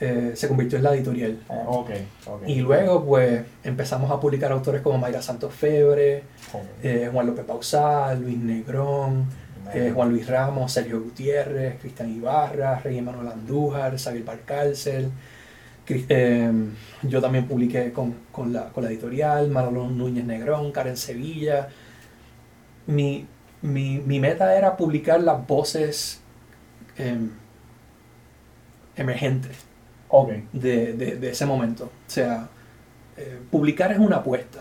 eh, 0.00 0.32
se 0.34 0.48
convirtió 0.48 0.78
en 0.78 0.84
la 0.84 0.94
editorial. 0.94 1.32
Eh, 1.50 1.62
ok, 1.66 1.90
ok. 2.26 2.42
Y 2.46 2.60
luego, 2.60 3.04
pues, 3.04 3.42
empezamos 3.64 4.10
a 4.10 4.18
publicar 4.18 4.50
autores 4.52 4.80
como 4.80 4.96
Mayra 4.96 5.20
Santos 5.20 5.52
Febre, 5.52 6.22
Ok. 6.54 6.62
eh, 6.82 7.10
Juan 7.12 7.26
López 7.26 7.44
Pausal, 7.44 8.22
Luis 8.22 8.38
Negrón, 8.38 9.26
eh, 9.74 9.92
Juan 9.94 10.08
Luis 10.08 10.26
Ramos, 10.26 10.72
Sergio 10.72 11.02
Gutiérrez, 11.02 11.78
Cristian 11.80 12.10
Ibarra, 12.10 12.78
Rey 12.80 13.00
Manuel 13.02 13.28
Andújar, 13.28 13.98
Xavier 13.98 14.24
Barcárcel. 14.24 15.10
Eh, 15.88 16.52
yo 17.02 17.20
también 17.20 17.46
publiqué 17.48 17.92
con, 17.92 18.14
con 18.30 18.52
la, 18.52 18.68
con 18.68 18.84
la 18.84 18.90
editorial, 18.90 19.48
Manolo 19.50 19.88
Núñez 19.88 20.24
Negrón, 20.24 20.70
Karen 20.72 20.96
Sevilla. 20.96 21.68
Mi, 22.86 23.26
mi, 23.62 23.98
mi 23.98 24.20
meta 24.20 24.56
era 24.56 24.76
publicar 24.76 25.20
las 25.22 25.46
voces 25.46 26.20
em, 26.96 27.30
emergentes 28.96 29.56
de, 30.52 30.92
de- 30.94 31.16
de 31.16 31.30
ese 31.30 31.46
momento. 31.46 31.84
O 31.84 32.10
sea, 32.10 32.48
eh, 33.16 33.38
publicar 33.50 33.92
es 33.92 33.98
una 33.98 34.16
apuesta. 34.16 34.60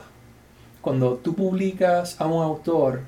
Cuando 0.82 1.16
tú 1.16 1.36
publicas 1.36 2.20
a 2.22 2.26
un 2.26 2.42
autor, 2.44 3.02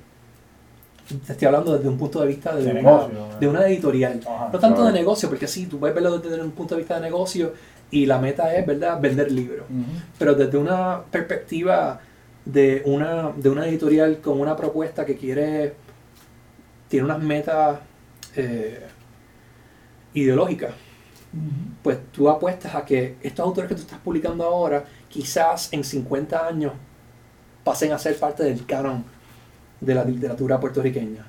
te 1.25 1.33
estoy 1.33 1.45
hablando 1.47 1.75
desde 1.77 1.87
un 1.89 1.97
punto 1.97 2.21
de 2.21 2.27
vista 2.27 2.55
de, 2.55 2.63
De 2.63 2.71
una, 2.71 2.81
negocio, 2.81 3.27
de 3.39 3.47
una 3.47 3.67
editorial. 3.67 4.19
Ajá. 4.27 4.49
No 4.51 4.59
tanto 4.59 4.77
Claro. 4.77 4.91
de 4.91 4.99
negocio, 4.99 5.29
porque 5.29 5.47
sí, 5.47 5.65
tú 5.67 5.79
puedes 5.79 5.93
verlo 5.95 6.19
desde 6.19 6.41
un 6.41 6.51
punto 6.51 6.75
de 6.75 6.81
vista 6.81 6.95
de 6.95 7.01
negocio 7.01 7.53
y 7.91 8.05
la 8.05 8.17
meta 8.17 8.55
es, 8.55 8.65
¿verdad?, 8.65 8.99
vender 8.99 9.31
libros. 9.31 9.65
Pero 10.17 10.33
desde 10.33 10.57
una 10.57 11.03
perspectiva 11.11 11.99
de 12.45 12.81
una, 12.85 13.31
de 13.35 13.49
una 13.49 13.67
editorial 13.67 14.19
con 14.19 14.39
una 14.39 14.55
propuesta 14.55 15.05
que 15.05 15.17
quiere, 15.17 15.73
tiene 16.87 17.05
unas 17.05 17.21
metas 17.21 17.79
eh, 18.35 18.87
ideológicas, 20.13 20.73
pues 21.83 21.99
tú 22.11 22.29
apuestas 22.29 22.75
a 22.75 22.85
que 22.85 23.17
estos 23.21 23.45
autores 23.45 23.69
que 23.69 23.75
tú 23.75 23.81
estás 23.81 23.99
publicando 23.99 24.43
ahora, 24.45 24.83
quizás 25.09 25.71
en 25.71 25.83
50 25.83 26.47
años 26.47 26.73
pasen 27.63 27.91
a 27.91 27.99
ser 27.99 28.17
parte 28.17 28.43
del 28.43 28.65
canon 28.65 29.03
de 29.79 29.95
la 29.95 30.03
literatura 30.05 30.59
puertorriqueña. 30.59 31.27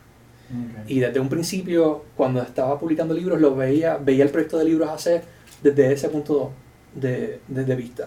Y 0.87 1.01
desde 1.01 1.18
un 1.18 1.31
principio, 1.31 2.05
cuando 2.14 2.42
estaba 2.42 2.79
publicando 2.79 3.14
libros, 3.14 3.40
lo 3.40 3.57
veía, 3.57 3.96
veía 3.96 4.25
el 4.25 4.31
proyecto 4.31 4.59
de 4.59 4.66
libros 4.66 4.90
hacer 4.90 5.25
desde 5.62 5.92
ese 5.92 6.09
punto 6.09 6.53
de, 6.94 7.40
de- 7.48 7.64
de 7.64 7.77
vista. 7.77 8.05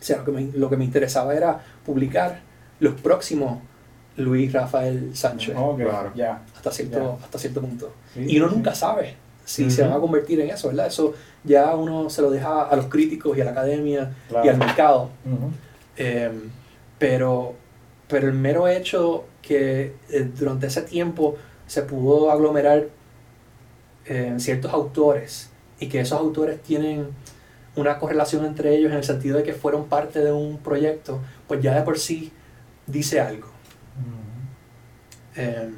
O 0.00 0.02
sea, 0.02 0.18
lo 0.18 0.24
que, 0.24 0.30
me, 0.32 0.42
lo 0.54 0.70
que 0.70 0.76
me 0.76 0.84
interesaba 0.84 1.34
era 1.34 1.62
publicar 1.84 2.40
los 2.80 2.94
próximos 3.00 3.58
Luis 4.16 4.52
Rafael 4.52 5.14
Sánchez, 5.14 5.54
Ok, 5.56 5.78
Claro. 5.80 6.12
hasta, 6.56 6.70
cierto, 6.72 7.18
hasta 7.22 7.38
cierto 7.38 7.60
punto. 7.60 7.92
Sí, 8.14 8.24
y 8.28 8.38
uno 8.38 8.48
sí, 8.48 8.54
nunca 8.56 8.74
sabe 8.74 9.14
si 9.44 9.70
se 9.70 9.82
van 9.82 9.92
a 9.92 9.98
convertir 9.98 10.40
en 10.40 10.50
eso, 10.50 10.68
¿verdad? 10.68 10.86
Eso 10.86 11.14
ya 11.44 11.74
uno 11.74 12.08
se 12.10 12.22
lo 12.22 12.30
deja 12.30 12.62
a 12.62 12.76
los 12.76 12.86
críticos 12.86 13.36
y 13.36 13.40
a 13.40 13.44
la 13.44 13.50
academia 13.52 14.14
Claro. 14.28 14.46
y 14.46 14.48
al 14.48 14.56
mercado. 14.58 15.10
Eh, 15.96 16.30
pero, 16.98 17.54
pero 18.08 18.28
el 18.28 18.34
mero 18.34 18.68
hecho 18.68 19.24
que 19.42 19.94
eh, 20.10 20.30
durante 20.38 20.66
ese 20.68 20.82
tiempo 20.82 21.36
se 21.66 21.82
pudo 21.82 22.30
aglomerar 22.30 22.86
eh, 24.06 24.34
ciertos 24.38 24.72
autores 24.72 25.49
y 25.80 25.88
que 25.88 26.00
esos 26.00 26.18
autores 26.18 26.62
tienen 26.62 27.08
una 27.74 27.98
correlación 27.98 28.44
entre 28.44 28.76
ellos 28.76 28.92
en 28.92 28.98
el 28.98 29.04
sentido 29.04 29.38
de 29.38 29.42
que 29.42 29.54
fueron 29.54 29.86
parte 29.86 30.20
de 30.20 30.32
un 30.32 30.58
proyecto, 30.58 31.20
pues 31.48 31.62
ya 31.62 31.74
de 31.74 31.82
por 31.82 31.98
sí 31.98 32.32
dice 32.86 33.20
algo. 33.20 33.48
Eh, 35.36 35.70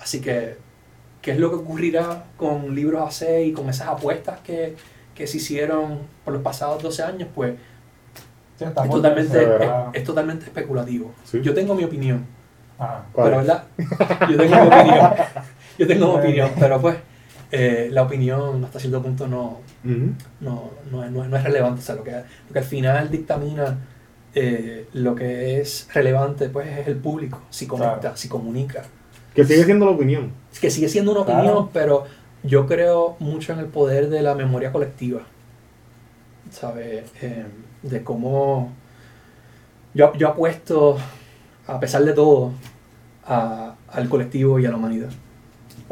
así 0.00 0.20
que, 0.20 0.56
¿qué 1.20 1.32
es 1.32 1.38
lo 1.38 1.50
que 1.50 1.56
ocurrirá 1.56 2.26
con 2.36 2.74
Libros 2.74 3.22
AC 3.22 3.46
y 3.46 3.52
con 3.52 3.68
esas 3.70 3.88
apuestas 3.88 4.40
que, 4.40 4.76
que 5.14 5.26
se 5.26 5.38
hicieron 5.38 6.00
por 6.24 6.34
los 6.34 6.42
pasados 6.42 6.82
12 6.82 7.02
años? 7.02 7.28
Pues 7.34 7.54
Sí, 8.58 8.64
es 8.64 8.90
totalmente, 8.90 9.48
es, 9.94 10.04
totalmente 10.04 10.44
especulativo. 10.44 11.12
Sí. 11.24 11.40
Yo 11.42 11.54
tengo 11.54 11.74
mi 11.74 11.84
opinión. 11.84 12.26
¿Cuál 12.76 13.04
pero? 13.14 13.36
¿verdad? 13.38 13.64
Yo 14.30 14.36
tengo 14.36 14.56
mi 14.56 14.66
opinión. 14.66 15.12
Yo 15.78 15.86
tengo 15.86 16.12
mi 16.12 16.18
opinión, 16.18 16.50
pero 16.60 16.80
pues 16.80 16.96
eh, 17.52 17.88
la 17.92 18.02
opinión 18.02 18.64
hasta 18.64 18.80
cierto 18.80 19.02
punto 19.02 19.28
no, 19.28 19.60
no, 20.40 20.70
no, 20.90 21.04
es- 21.04 21.10
no 21.12 21.24
no 21.28 21.36
es 21.36 21.44
relevante. 21.44 21.80
O 21.80 21.84
sea, 21.84 21.94
lo 21.94 22.02
que, 22.04 22.10
lo 22.12 22.52
que 22.52 22.58
al 22.58 22.64
final 22.64 23.10
dictamina 23.10 23.78
eh, 24.34 24.88
lo 24.94 25.14
que 25.14 25.60
es 25.60 25.86
relevante 25.92 26.48
pues 26.48 26.66
es 26.78 26.88
el 26.88 26.96
público, 26.96 27.40
si 27.50 27.66
conecta, 27.66 28.00
Claro. 28.00 28.16
si 28.16 28.28
comunica. 28.28 28.82
Que 29.34 29.44
sigue 29.44 29.64
siendo 29.64 29.84
la 29.84 29.92
opinión. 29.92 30.32
Que 30.60 30.70
sigue 30.70 30.88
siendo 30.88 31.12
una 31.12 31.24
Claro. 31.24 31.40
opinión, 31.40 31.68
pero 31.72 32.04
yo 32.42 32.66
creo 32.66 33.16
mucho 33.18 33.52
en 33.52 33.58
el 33.60 33.66
poder 33.66 34.08
de 34.08 34.22
la 34.22 34.34
memoria 34.34 34.72
colectiva. 34.72 35.20
¿Sabes? 36.50 37.04
Eh, 37.22 37.44
de 37.82 38.02
cómo 38.04 38.72
yo, 39.94 40.12
yo 40.14 40.28
apuesto, 40.28 40.96
a 41.66 41.78
pesar 41.80 42.04
de 42.04 42.12
todo, 42.12 42.52
a- 43.26 43.74
al 43.88 44.08
colectivo 44.08 44.58
y 44.58 44.66
a 44.66 44.70
la 44.70 44.76
humanidad. 44.76 45.10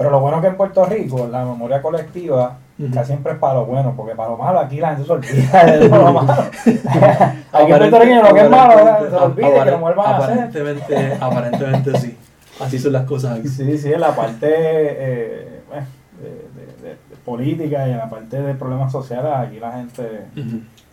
Pero 0.01 0.09
lo 0.13 0.21
bueno 0.21 0.41
que 0.41 0.47
en 0.47 0.57
Puerto 0.57 0.83
Rico, 0.87 1.29
la 1.31 1.45
memoria 1.45 1.83
colectiva, 1.83 2.57
Ujú. 2.79 2.91
casi 2.91 3.09
siempre 3.09 3.33
es 3.35 3.39
para 3.39 3.53
lo 3.57 3.67
bueno, 3.67 3.93
porque 3.95 4.15
para 4.15 4.31
lo 4.31 4.39
malo 4.39 4.59
aquí 4.59 4.79
la 4.81 4.97
gente 4.97 5.05
se 5.05 5.13
olvida 5.13 5.63
de 5.67 5.89
lo 5.91 6.13
malo. 6.15 6.43
aquí 6.65 7.73
en 7.73 7.79
Puerto 7.79 7.99
Rico 7.99 8.23
lo 8.27 8.35
que 8.35 8.41
es 8.41 8.49
malo 8.51 8.73
se 9.11 9.17
olvida 9.17 9.49
que 9.51 9.59
a 9.59 9.63
hacer. 9.65 9.99
Aparentemente, 9.99 11.19
aparentemente 11.21 11.99
sí. 11.99 12.17
Así 12.61 12.79
son 12.79 12.95
las 12.95 13.05
cosas 13.05 13.39
aquí. 13.41 13.49
Sí, 13.49 13.77
sí, 13.77 13.93
en 13.93 14.01
la 14.01 14.17
parte 14.17 14.49
eh, 14.51 15.61
bueno, 15.69 15.87
de, 16.23 16.89
de- 16.89 16.97
política 17.23 17.87
y 17.87 17.91
en 17.91 17.99
la 17.99 18.09
parte 18.09 18.41
de 18.41 18.55
problemas 18.55 18.91
sociales, 18.91 19.31
aquí 19.37 19.61
la 19.61 19.73
gente 19.73 20.25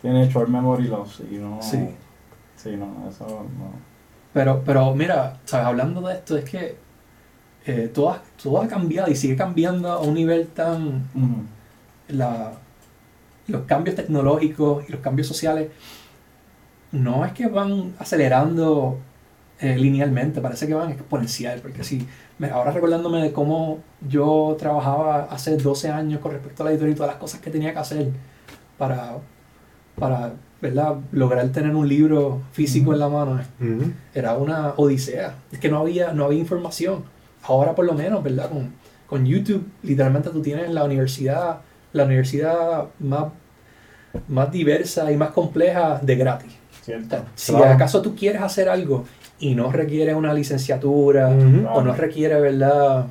tiene 0.02 0.28
short 0.28 0.50
memory 0.50 0.86
loss 0.86 1.22
y 1.30 1.36
no. 1.36 1.62
Sí. 1.62 1.96
Sí, 2.56 2.76
no, 2.76 3.08
eso 3.08 3.24
no. 3.26 3.70
Pero, 4.34 4.60
pero 4.66 4.94
mira, 4.94 5.38
¿sabes? 5.46 5.66
hablando 5.66 6.02
de 6.02 6.12
esto, 6.12 6.36
es 6.36 6.44
que 6.44 6.76
eh, 7.68 7.90
todo, 7.94 8.10
ha, 8.10 8.22
todo 8.42 8.62
ha 8.62 8.66
cambiado 8.66 9.10
y 9.10 9.14
sigue 9.14 9.36
cambiando 9.36 9.92
a 9.92 10.00
un 10.00 10.14
nivel 10.14 10.48
tan... 10.48 11.08
Ujú. 11.14 11.42
la- 12.08 12.52
los 13.46 13.62
cambios 13.62 13.96
tecnológicos 13.96 14.84
y 14.88 14.92
los 14.92 15.00
cambios 15.00 15.26
sociales 15.26 15.68
no 16.92 17.24
es 17.24 17.32
que 17.32 17.46
van 17.46 17.94
acelerando 17.98 18.98
eh, 19.60 19.76
linealmente, 19.76 20.40
parece 20.40 20.66
que 20.66 20.74
van 20.74 20.90
exponencial, 20.90 21.60
porque 21.60 21.82
si, 21.82 22.06
me- 22.38 22.50
ahora 22.50 22.70
recordándome 22.72 23.22
de 23.22 23.32
cómo 23.32 23.78
yo 24.06 24.54
trabajaba 24.58 25.24
hace 25.30 25.56
12 25.56 25.88
años 25.90 26.20
con 26.20 26.32
respecto 26.32 26.62
a 26.62 26.66
la 26.66 26.70
editorial 26.72 26.92
y 26.94 26.96
todas 26.96 27.12
las 27.12 27.20
cosas 27.20 27.40
que 27.40 27.50
tenía 27.50 27.72
que 27.72 27.78
hacer 27.78 28.08
para, 28.78 29.16
para 29.98 30.34
¿verdad? 30.62 30.96
lograr 31.12 31.48
tener 31.48 31.74
un 31.74 31.88
libro 31.88 32.40
físico 32.52 32.90
Ujú. 32.90 32.92
en 32.94 32.98
la 33.00 33.08
mano, 33.08 33.40
Ujú. 33.60 33.92
era 34.14 34.36
una 34.36 34.74
odisea. 34.76 35.34
Es 35.50 35.58
que 35.58 35.70
no 35.70 35.78
había, 35.78 36.12
no 36.12 36.24
había 36.26 36.38
información. 36.38 37.02
Ahora 37.48 37.74
por 37.74 37.84
lo 37.84 37.94
menos, 37.94 38.22
¿verdad? 38.22 38.48
Con, 38.50 38.72
con 39.06 39.26
YouTube, 39.26 39.66
literalmente 39.82 40.30
tú 40.30 40.40
tienes 40.42 40.70
la 40.70 40.84
universidad, 40.84 41.60
la 41.92 42.04
universidad 42.04 42.86
más, 43.00 43.26
más 44.28 44.50
diversa 44.52 45.10
y 45.10 45.16
más 45.16 45.30
compleja 45.30 45.98
de 46.02 46.16
gratis. 46.16 46.52
Cierto. 46.82 47.16
si 47.34 47.52
Claro. 47.52 47.72
acaso 47.72 48.00
tú 48.00 48.14
quieres 48.14 48.40
hacer 48.40 48.68
algo 48.68 49.04
y 49.38 49.54
no 49.54 49.70
requiere 49.72 50.14
una 50.14 50.32
licenciatura 50.32 51.28
o 51.72 51.82
no 51.82 51.94
requiere, 51.94 52.40
¿verdad? 52.40 53.06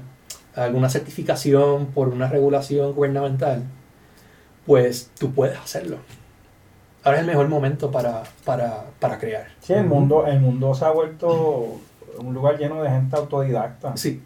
alguna 0.55 0.89
certificación 0.89 1.87
por 1.87 2.07
una 2.09 2.27
regulación 2.27 2.93
gubernamental, 2.93 3.61
pues 4.65 5.11
tú 5.19 5.31
puedes 5.31 5.57
hacerlo. 5.57 5.97
Ahora 7.03 7.17
es 7.17 7.21
el 7.21 7.27
mejor 7.27 7.47
momento 7.47 7.91
para, 7.91 8.23
para, 8.43 8.85
para 8.99 9.19
crear. 9.19 9.45
Sí, 9.61 9.73
el 9.73 9.85
mundo, 9.85 10.25
el 10.25 10.39
mundo 10.39 10.73
se 10.73 10.83
ha 10.83 10.89
vuelto 10.89 11.79
un 12.19 12.33
lugar 12.33 12.57
lleno 12.57 12.81
de 12.81 12.89
gente 12.89 13.15
autodidacta, 13.15 13.95
Sí, 13.95 14.21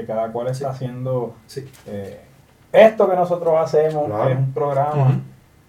que 0.00 0.06
cada 0.06 0.30
cual 0.32 0.48
está 0.48 0.70
haciendo 0.70 1.34
sí. 1.46 1.68
eh, 1.86 2.20
esto 2.72 3.08
que 3.08 3.16
nosotros 3.16 3.54
hacemos, 3.58 4.06
Claro. 4.06 4.24
que 4.26 4.32
es 4.32 4.38
un 4.38 4.52
programa, 4.52 5.20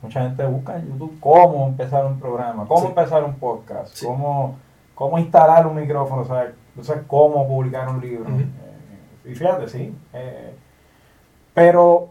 mucha 0.02 0.22
gente 0.24 0.46
busca 0.46 0.78
en 0.78 0.88
YouTube 0.90 1.18
cómo 1.20 1.68
empezar 1.68 2.06
un 2.06 2.20
programa, 2.20 2.66
cómo 2.68 2.82
Sí. 2.82 2.88
empezar 2.88 3.24
un 3.24 3.36
podcast, 3.36 3.96
Sí. 3.96 4.06
cómo, 4.06 4.58
cómo 4.96 5.18
instalar 5.20 5.66
un 5.68 5.76
micrófono, 5.76 6.26
¿sabes? 6.26 6.54
Entonces, 6.76 7.04
cómo 7.08 7.48
publicar 7.48 7.88
un 7.90 8.02
libro. 8.02 8.30
Eh, 8.30 9.30
y 9.32 9.36
fíjate, 9.36 9.68
sí. 9.68 9.96
eh, 10.14 10.54
pero, 11.54 12.10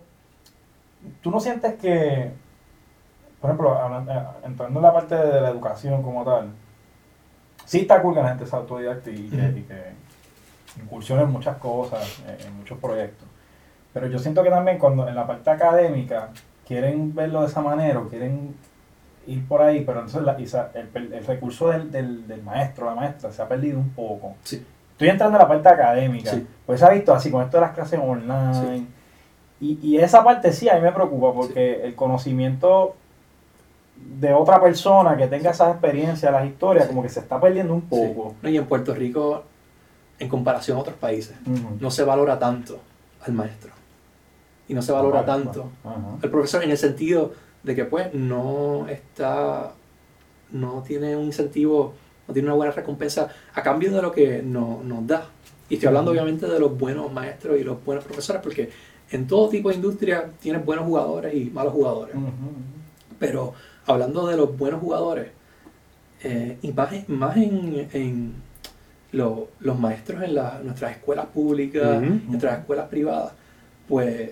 ¿tú 1.22 1.30
no 1.30 1.38
sientes 1.40 1.74
que, 1.74 2.32
por 3.40 3.50
ejemplo, 3.50 3.78
entrando 4.44 4.78
en 4.80 4.82
la 4.82 4.92
parte 4.92 5.14
de 5.14 5.40
la 5.40 5.50
educación 5.50 6.02
como 6.02 6.24
tal, 6.24 6.50
sí 7.64 7.80
está 7.80 8.00
cool 8.02 8.14
que 8.14 8.22
la 8.22 8.28
gente 8.30 8.46
sea 8.46 8.60
autodidacta 8.60 9.10
y 9.10 9.28
que 9.28 9.92
incursione 10.82 11.22
en 11.22 11.30
muchas 11.30 11.56
cosas, 11.58 12.22
en 12.44 12.56
muchos 12.56 12.78
proyectos. 12.78 13.26
Pero 13.92 14.06
yo 14.08 14.18
siento 14.18 14.42
que 14.42 14.50
también 14.50 14.78
cuando 14.78 15.08
en 15.08 15.14
la 15.14 15.26
parte 15.26 15.48
académica 15.50 16.30
quieren 16.66 17.14
verlo 17.14 17.40
de 17.42 17.46
esa 17.46 17.62
manera 17.62 17.98
o 18.00 18.08
quieren 18.08 18.54
ir 19.26 19.46
por 19.48 19.62
ahí, 19.62 19.82
pero 19.84 20.00
entonces 20.00 20.22
la- 20.22 20.70
el, 20.74 21.26
recurso 21.26 21.68
del, 21.70 21.90
del, 21.90 22.26
del 22.28 22.42
maestro, 22.42 22.86
la 22.86 22.94
maestra, 22.94 23.32
se 23.32 23.40
ha 23.42 23.48
perdido 23.48 23.78
un 23.78 23.90
poco. 23.90 24.34
Sí. 24.42 24.64
Estoy 24.92 25.08
entrando 25.08 25.36
en 25.36 25.42
la 25.42 25.48
parte 25.48 25.68
académica, 25.68 26.30
Sí. 26.30 26.46
pues 26.64 26.80
se 26.80 26.86
ha 26.86 26.90
visto 26.90 27.12
así 27.14 27.30
con 27.30 27.42
esto 27.42 27.56
de 27.56 27.60
las 27.62 27.72
clases 27.72 27.98
online. 28.02 28.86
Y, 29.60 29.78
y 29.82 29.96
esa 29.98 30.22
parte 30.22 30.52
sí 30.52 30.68
a 30.68 30.74
mí 30.74 30.80
me 30.82 30.92
preocupa 30.92 31.32
porque 31.32 31.82
el 31.82 31.94
conocimiento 31.94 32.94
de 34.18 34.32
otra 34.32 34.60
persona 34.60 35.16
que 35.16 35.26
tenga 35.26 35.50
esas 35.50 35.70
experiencias, 35.72 36.30
las 36.30 36.44
historias, 36.46 36.86
como 36.86 37.02
que 37.02 37.08
se 37.08 37.20
está 37.20 37.40
perdiendo 37.40 37.72
un 37.74 37.82
poco. 37.82 38.34
No, 38.42 38.48
y 38.48 38.56
en 38.58 38.66
Puerto 38.66 38.94
Rico, 38.94 39.44
en 40.18 40.28
comparación 40.28 40.76
a 40.78 40.80
otros 40.80 40.96
países, 40.96 41.36
no 41.80 41.90
se 41.90 42.04
valora 42.04 42.38
tanto 42.38 42.78
al 43.24 43.32
maestro. 43.32 43.70
Y 44.68 44.74
no 44.74 44.82
se 44.82 44.90
valora 44.92 45.22
Vale, 45.22 45.44
tanto 45.44 45.70
vale. 45.84 45.96
Al 46.22 46.30
profesor 46.30 46.64
en 46.64 46.70
el 46.70 46.78
sentido 46.78 47.32
de 47.62 47.74
que 47.76 47.84
pues 47.84 48.12
no 48.14 48.88
está, 48.88 49.72
no 50.52 50.82
tiene 50.86 51.16
un 51.16 51.24
incentivo, 51.26 51.94
no 52.26 52.34
tiene 52.34 52.48
una 52.48 52.56
buena 52.56 52.72
recompensa 52.72 53.28
a 53.54 53.62
cambio 53.62 53.92
de 53.92 54.02
lo 54.02 54.10
que 54.10 54.42
no- 54.42 54.80
nos 54.82 55.06
da. 55.06 55.26
Y 55.68 55.74
estoy 55.74 55.88
hablando 55.88 56.10
obviamente 56.10 56.46
de 56.46 56.58
los 56.58 56.76
buenos 56.76 57.12
maestros 57.12 57.58
y 57.60 57.64
los 57.64 57.84
buenos 57.84 58.04
profesores, 58.04 58.42
porque 58.42 58.70
en 59.10 59.26
todo 59.28 59.48
tipo 59.48 59.68
de 59.68 59.76
industria 59.76 60.30
tienes 60.40 60.64
buenos 60.64 60.84
jugadores 60.86 61.32
y 61.34 61.50
malos 61.50 61.72
jugadores. 61.72 62.14
Pero 63.18 63.54
hablando 63.86 64.26
de 64.26 64.36
los 64.36 64.56
buenos 64.56 64.80
jugadores, 64.80 65.28
eh, 66.22 66.58
y 66.62 66.72
más, 66.72 66.92
en- 66.92 67.04
más 67.08 67.36
en, 67.36 67.88
en 67.92 68.34
lo- 69.12 69.48
los 69.60 69.78
maestros 69.78 70.22
en 70.22 70.34
la- 70.34 70.60
nuestras 70.62 70.92
escuelas 70.92 71.26
públicas, 71.26 71.98
Ujú. 72.02 72.20
nuestras 72.28 72.58
escuelas 72.60 72.88
privadas, 72.88 73.32
pues, 73.88 74.30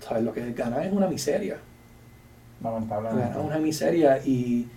¿sabes? 0.00 0.22
Lo 0.24 0.32
que 0.32 0.52
ganan 0.52 0.82
es 0.82 0.92
una 0.92 1.06
miseria. 1.08 1.56
Lamentablemente. 2.62 3.28
Ganan 3.28 3.44
una 3.46 3.58
miseria. 3.58 4.18
Y, 4.24 4.68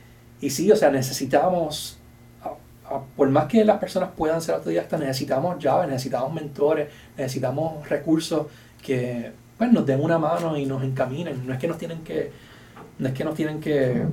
y 0.42 0.50
sí, 0.50 0.72
o 0.72 0.76
sea, 0.76 0.90
necesitamos, 0.92 1.98
a- 2.44 2.96
a- 2.96 3.02
por 3.16 3.30
más 3.30 3.46
que 3.46 3.64
las 3.64 3.78
personas 3.78 4.10
puedan 4.16 4.42
ser 4.42 4.56
autodidactas, 4.56 5.00
necesitamos 5.00 5.60
llaves, 5.64 5.90
necesitamos 5.90 6.34
mentores, 6.34 6.90
necesitamos 7.18 7.88
recursos 7.90 8.48
que 8.82 9.32
pues, 9.58 9.72
nos 9.72 9.86
den 9.86 10.02
una 10.04 10.18
mano 10.18 10.58
y 10.58 10.66
nos 10.66 10.84
encaminen. 10.84 11.46
No 11.48 11.54
es 11.54 11.60
que 11.60 11.68
nos 11.68 11.78
tienen 11.78 12.00
que, 12.04 12.32
no 13.00 13.08
es 13.08 13.14
que 13.14 13.24
nos 13.24 13.36
tienen 13.36 13.60
que 13.62 14.04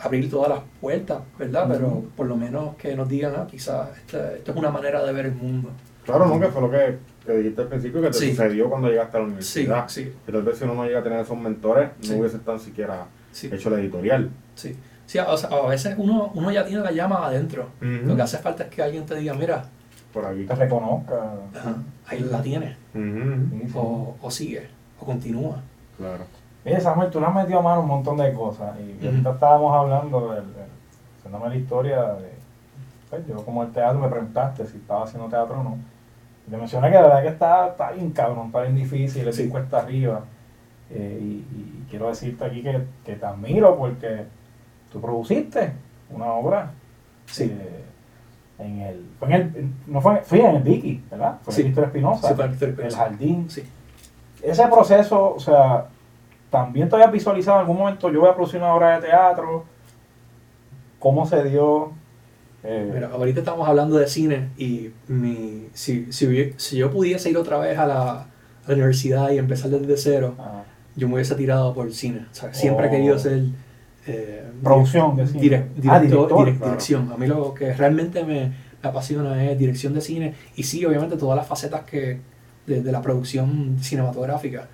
abrir 0.00 0.30
todas 0.30 0.48
las 0.50 0.60
puertas, 0.80 1.20
¿verdad? 1.38 1.66
Pero 1.70 2.04
por 2.16 2.26
lo 2.26 2.36
menos 2.36 2.76
que 2.76 2.94
nos 2.94 3.08
digan, 3.08 3.34
ah, 3.36 3.46
quizás 3.50 3.88
esta- 3.98 4.32
esto 4.34 4.52
es 4.52 4.56
una 4.56 4.70
manera 4.70 5.02
de 5.04 5.12
ver 5.12 5.26
el 5.26 5.34
mundo. 5.34 5.70
Claro, 6.04 6.26
¿no? 6.26 6.40
Que 6.40 6.46
fue 6.48 6.62
lo 6.62 6.70
que, 6.70 6.98
que 7.26 7.32
dijiste 7.36 7.62
al 7.62 7.68
principio 7.68 8.00
que 8.00 8.06
te 8.08 8.12
Sí. 8.14 8.30
sucedió 8.30 8.70
cuando 8.70 8.88
llegaste 8.88 9.16
a 9.16 9.20
la 9.20 9.26
Sí, 9.26 9.28
universidad. 9.30 9.88
sí, 9.88 10.12
Que 10.24 10.32
tal 10.32 10.42
vez 10.42 10.56
si 10.58 10.64
uno 10.64 10.74
no 10.74 10.84
llega 10.86 11.00
a 11.00 11.02
tener 11.02 11.20
esos 11.20 11.36
mentores, 11.36 11.90
Sí. 12.00 12.12
no 12.12 12.20
hubiese 12.20 12.38
tan 12.38 12.58
siquiera 12.58 13.06
sí. 13.32 13.50
hecho 13.52 13.68
la 13.70 13.78
editorial. 13.80 14.30
Sí, 14.54 14.74
sí 15.04 15.18
a, 15.18 15.28
o 15.30 15.36
sea, 15.36 15.50
a 15.50 15.66
veces 15.68 15.94
uno, 15.98 16.30
uno 16.34 16.50
ya 16.50 16.64
tiene 16.64 16.82
la 16.82 16.92
llama 16.92 17.26
adentro. 17.26 17.68
Lo 17.80 18.16
que 18.16 18.22
hace 18.22 18.38
falta 18.38 18.64
es 18.64 18.70
que 18.70 18.82
alguien 18.82 19.04
te 19.04 19.16
diga, 19.16 19.34
mira, 19.34 19.64
Por 20.12 20.24
aquí. 20.24 20.44
Te 20.44 20.54
reconozca. 20.54 21.32
ajá, 21.54 21.76
ahí 22.06 22.20
la 22.20 22.40
tienes. 22.40 22.76
Sí, 22.94 23.00
sí. 23.66 23.72
O, 23.74 24.16
o 24.22 24.30
sigue, 24.30 24.66
o 24.98 25.04
continúa. 25.04 25.60
Claro. 25.98 26.24
Oye, 26.64 26.80
Samuel, 26.80 27.10
tú 27.10 27.20
le 27.20 27.26
has 27.26 27.34
metido 27.34 27.60
a 27.60 27.62
mano 27.62 27.80
un 27.80 27.86
montón 27.88 28.16
de 28.16 28.32
cosas. 28.32 28.74
Y 28.80 29.06
ahorita 29.06 29.30
estábamos 29.30 29.74
hablando, 29.74 30.32
del, 30.32 30.44
del- 30.54 30.64
haciéndome 31.18 31.48
la 31.48 31.56
historia 31.56 32.02
de. 32.14 32.32
Pues 33.10 33.26
yo, 33.26 33.36
como 33.44 33.62
el 33.62 33.70
teatro, 33.72 33.98
me 33.98 34.08
preguntaste 34.08 34.66
si 34.66 34.76
estaba 34.76 35.04
haciendo 35.04 35.28
teatro 35.28 35.60
o 35.60 35.62
no. 35.62 35.78
Y 36.46 36.50
te 36.50 36.56
mencioné 36.56 36.88
que 36.88 36.94
la 36.94 37.02
verdad 37.02 37.22
que 37.22 37.28
está, 37.28 37.68
está 37.68 37.90
bien 37.92 38.10
cabrón, 38.10 38.46
está 38.48 38.62
bien 38.62 38.76
difícil, 38.76 39.26
es 39.28 39.36
Sí. 39.36 39.48
cuesta 39.48 39.78
arriba. 39.78 40.22
Eh, 40.90 41.18
y, 41.20 41.24
y 41.56 41.86
quiero 41.90 42.08
decirte 42.08 42.44
aquí 42.44 42.62
que, 42.62 42.82
que 43.04 43.14
te 43.16 43.24
admiro 43.26 43.76
porque 43.76 44.24
tú 44.92 45.00
produciste 45.00 45.72
una 46.10 46.26
obra. 46.32 46.70
Sí. 47.26 47.44
eh, 47.44 47.84
en 48.58 48.80
el, 48.80 49.06
fue 49.18 49.28
en 49.28 49.34
el, 49.34 49.72
no 49.86 50.00
fue, 50.00 50.16
fue 50.22 50.40
en 50.40 50.56
el 50.56 50.62
Vicky, 50.62 51.04
¿verdad? 51.10 51.36
Fue 51.44 51.54
Sí. 51.54 51.60
en 51.60 51.66
Víctor 51.68 51.84
Espinosa, 51.84 52.34
Sí, 52.34 52.64
el 52.82 52.92
jardín, 52.94 53.48
Sí, 53.48 53.62
ese 54.42 54.66
proceso, 54.66 55.34
o 55.36 55.38
sea, 55.40 55.84
también 56.50 56.88
te 56.88 56.96
había 56.96 57.08
visualizado 57.08 57.58
en 57.58 57.60
algún 57.62 57.76
momento, 57.78 58.10
yo 58.10 58.20
voy 58.20 58.30
a 58.30 58.34
producir 58.34 58.60
una 58.60 58.74
obra 58.74 58.98
de 59.00 59.06
teatro, 59.08 59.64
cómo 60.98 61.26
se 61.26 61.44
dio. 61.44 61.92
Eh, 62.64 62.90
Mira, 62.92 63.10
ahorita 63.12 63.40
estamos 63.40 63.68
hablando 63.68 63.96
de 63.98 64.08
cine 64.08 64.48
y 64.58 64.90
mi, 65.06 65.68
si, 65.72 66.12
si, 66.12 66.52
si 66.56 66.76
yo 66.76 66.90
pudiese 66.90 67.30
ir 67.30 67.36
otra 67.38 67.58
vez 67.58 67.78
a 67.78 67.86
la, 67.86 68.10
a 68.22 68.26
la 68.66 68.74
universidad 68.74 69.30
y 69.30 69.38
empezar 69.38 69.70
desde 69.70 69.96
cero, 69.96 70.34
ah, 70.38 70.64
yo 70.96 71.06
me 71.08 71.14
hubiese 71.14 71.34
tirado 71.36 71.72
por 71.72 71.92
cine. 71.92 72.26
O 72.30 72.34
sea, 72.34 72.52
siempre 72.52 72.86
he 72.86 72.88
Oh. 72.88 72.92
querido 72.92 73.18
ser 73.18 73.42
eh, 74.06 74.44
producción 74.62 75.16
de 75.16 75.26
cine. 75.28 75.66
Ah, 75.86 76.00
director, 76.00 76.28
claro. 76.28 76.44
dirección. 76.70 77.12
A 77.12 77.16
mí 77.16 77.26
lo 77.26 77.54
que 77.54 77.72
realmente 77.74 78.24
me, 78.24 78.52
me 78.82 78.88
apasiona 78.88 79.44
es 79.44 79.56
dirección 79.58 79.94
de 79.94 80.00
cine 80.00 80.34
y 80.56 80.64
sí, 80.64 80.84
obviamente 80.84 81.16
todas 81.16 81.36
las 81.36 81.46
facetas 81.46 81.82
que 81.84 82.18
de, 82.66 82.82
de 82.82 82.92
la 82.92 83.00
producción 83.02 83.76
cinematográfica. 83.80 84.68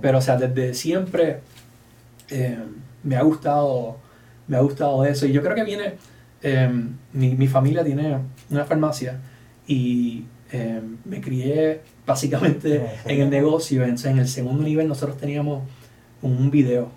Pero, 0.00 0.18
o 0.18 0.20
sea, 0.20 0.36
desde 0.36 0.74
siempre 0.74 1.40
eh, 2.30 2.58
me 3.02 3.16
ha 3.16 3.22
gustado 3.22 3.96
me 4.46 4.56
ha 4.56 4.60
gustado 4.60 5.04
eso. 5.04 5.26
Y 5.26 5.32
yo 5.32 5.42
creo 5.42 5.54
que 5.54 5.64
viene, 5.64 5.94
eh, 6.42 6.70
mi, 7.12 7.34
mi 7.34 7.46
familia 7.48 7.84
tiene 7.84 8.16
una 8.50 8.64
farmacia 8.64 9.18
y 9.66 10.24
eh, 10.52 10.80
me 11.04 11.20
crié 11.20 11.82
básicamente 12.06 12.78
Sí. 13.04 13.12
en 13.12 13.20
el 13.22 13.30
negocio. 13.30 13.82
Entonces, 13.82 14.10
en 14.12 14.18
el 14.18 14.28
segundo 14.28 14.62
nivel 14.62 14.88
nosotros 14.88 15.18
teníamos 15.18 15.62
un 16.22 16.50
video. 16.50 16.88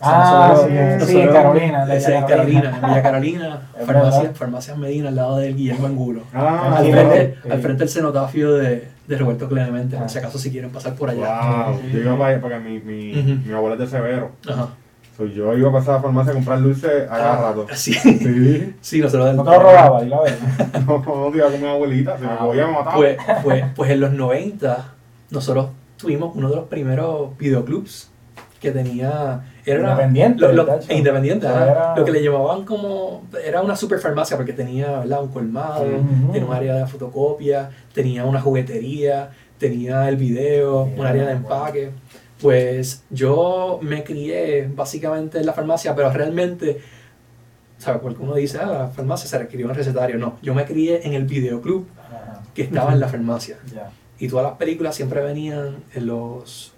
Ah, 0.00 0.48
nosotros- 0.52 0.70
sí, 0.70 0.76
sí, 0.76 0.98
nosotros- 0.98 1.22
en 1.22 1.28
Carolina, 1.32 1.86
de 1.86 1.94
en 1.96 2.02
Carolina. 2.02 2.26
Carolina, 2.26 2.74
en 2.74 2.88
Villa 2.88 3.02
Carolina, 3.02 3.70
farmacias, 4.34 4.76
Medina 4.78 5.08
al 5.10 5.14
lado 5.16 5.36
del 5.38 5.54
Guillermo 5.56 5.86
Angulo. 5.86 6.22
Ah, 6.34 6.74
al, 6.78 6.86
sí, 6.86 6.90
frente, 6.92 7.36
sí. 7.42 7.50
al 7.50 7.60
frente 7.60 7.78
del 7.80 7.88
cenotafio 7.88 8.54
de, 8.54 8.88
de 9.10 9.16
Roberto 9.18 9.48
Clemente, 9.48 9.96
Ah. 9.96 10.00
por 10.02 10.08
si 10.10 10.18
acaso 10.18 10.38
si 10.38 10.50
quieren 10.52 10.70
pasar 10.70 10.94
por 10.94 11.10
allá. 11.10 11.66
Wow. 11.66 11.80
Yo 11.92 11.98
iba 11.98 12.16
para 12.16 12.30
allá 12.30 12.40
porque 12.40 12.58
mi, 12.60 12.78
mi, 12.78 13.52
abuela 13.52 13.74
es 13.74 13.80
de 13.80 13.86
Severo. 13.88 14.30
Ajá. 14.48 14.68
So, 15.16 15.26
yo 15.26 15.52
iba 15.58 15.68
a 15.68 15.72
pasar 15.72 15.94
a 15.94 15.96
la 15.96 16.02
farmacia 16.04 16.30
a 16.30 16.34
comprar 16.34 16.62
dulce 16.62 16.86
a 17.04 17.08
cada 17.08 17.42
rato. 17.50 17.66
Sí, 17.74 17.92
Sí. 17.94 18.74
sí, 18.80 19.00
nosotros 19.00 19.34
No 19.34 19.42
te 19.44 19.50
lo 19.50 19.58
robaba, 19.58 20.04
y 20.04 20.08
la 20.08 20.20
verdad. 20.22 20.38
No, 20.86 21.02
no, 21.30 21.36
iba 21.36 21.50
con 21.50 21.60
mi 21.60 21.66
abuelita. 21.68 22.16
Si 22.18 22.22
me 22.24 22.30
Ah, 22.30 22.38
cogía, 22.38 22.66
me 22.68 22.72
mataba. 22.72 22.94
Pues, 22.96 23.16
pues, 23.42 23.64
pues 23.74 23.90
en 23.90 24.00
los 24.00 24.12
90 24.12 24.94
nosotros 25.30 25.70
tuvimos 25.96 26.30
uno 26.36 26.48
de 26.48 26.56
los 26.56 26.64
primeros 26.68 27.36
videoclubs 27.36 28.10
que 28.60 28.70
tenía... 28.72 29.40
Era 29.64 29.80
Independiente, 29.90 30.52
Lo, 30.52 30.78
independiente, 30.90 31.46
O 31.46 31.50
sea, 31.50 31.58
ajá. 31.62 31.70
era- 31.70 31.96
Lo 31.96 32.04
que 32.04 32.12
le 32.12 32.22
llamaban 32.22 32.64
como... 32.64 33.22
Era 33.44 33.62
una 33.62 33.74
super 33.76 33.98
farmacia 33.98 34.36
porque 34.36 34.52
tenía 34.52 35.00
¿verdad? 35.00 35.22
un 35.22 35.28
colmado, 35.28 35.84
tenía 36.32 36.46
un 36.46 36.52
área 36.54 36.74
de 36.76 36.86
fotocopia, 36.86 37.70
tenía 37.94 38.24
una 38.24 38.40
juguetería, 38.40 39.30
tenía 39.58 40.08
el 40.08 40.16
video, 40.16 40.86
Sí, 40.86 40.92
un 41.00 41.06
área 41.06 41.22
de 41.26 41.34
bueno. 41.34 41.40
empaque. 41.48 41.90
Pues 42.40 43.04
yo 43.10 43.78
me 43.82 44.02
crié 44.04 44.68
básicamente 44.74 45.38
en 45.38 45.46
la 45.46 45.52
farmacia, 45.52 45.94
pero 45.94 46.10
realmente... 46.12 46.80
¿Sabes? 47.78 48.02
Porque 48.02 48.22
uno 48.22 48.34
dice, 48.34 48.58
ah, 48.62 48.66
la 48.66 48.88
farmacia 48.88 49.26
se 49.28 49.38
requirió 49.38 49.66
un 49.66 49.74
recetario. 49.74 50.18
No, 50.18 50.36
yo 50.42 50.52
me 50.54 50.66
crié 50.66 51.00
en 51.06 51.14
el 51.14 51.24
videoclub 51.24 51.86
que 52.54 52.62
estaba 52.62 52.92
en 52.92 53.00
la 53.00 53.08
farmacia. 53.08 53.56
ya. 53.74 53.90
Y 54.18 54.28
todas 54.28 54.44
las 54.44 54.56
películas 54.58 54.94
siempre 54.94 55.22
venían 55.22 55.76
en 55.94 56.06
los 56.06 56.74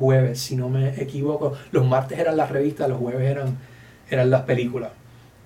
jueves, 0.00 0.40
si 0.40 0.56
no 0.56 0.68
me 0.68 1.00
equivoco. 1.00 1.52
Los 1.70 1.86
martes 1.86 2.18
eran 2.18 2.36
las 2.36 2.50
revistas, 2.50 2.88
los 2.88 2.98
jueves 2.98 3.30
eran, 3.30 3.56
eran 4.10 4.30
las 4.30 4.42
películas. 4.42 4.90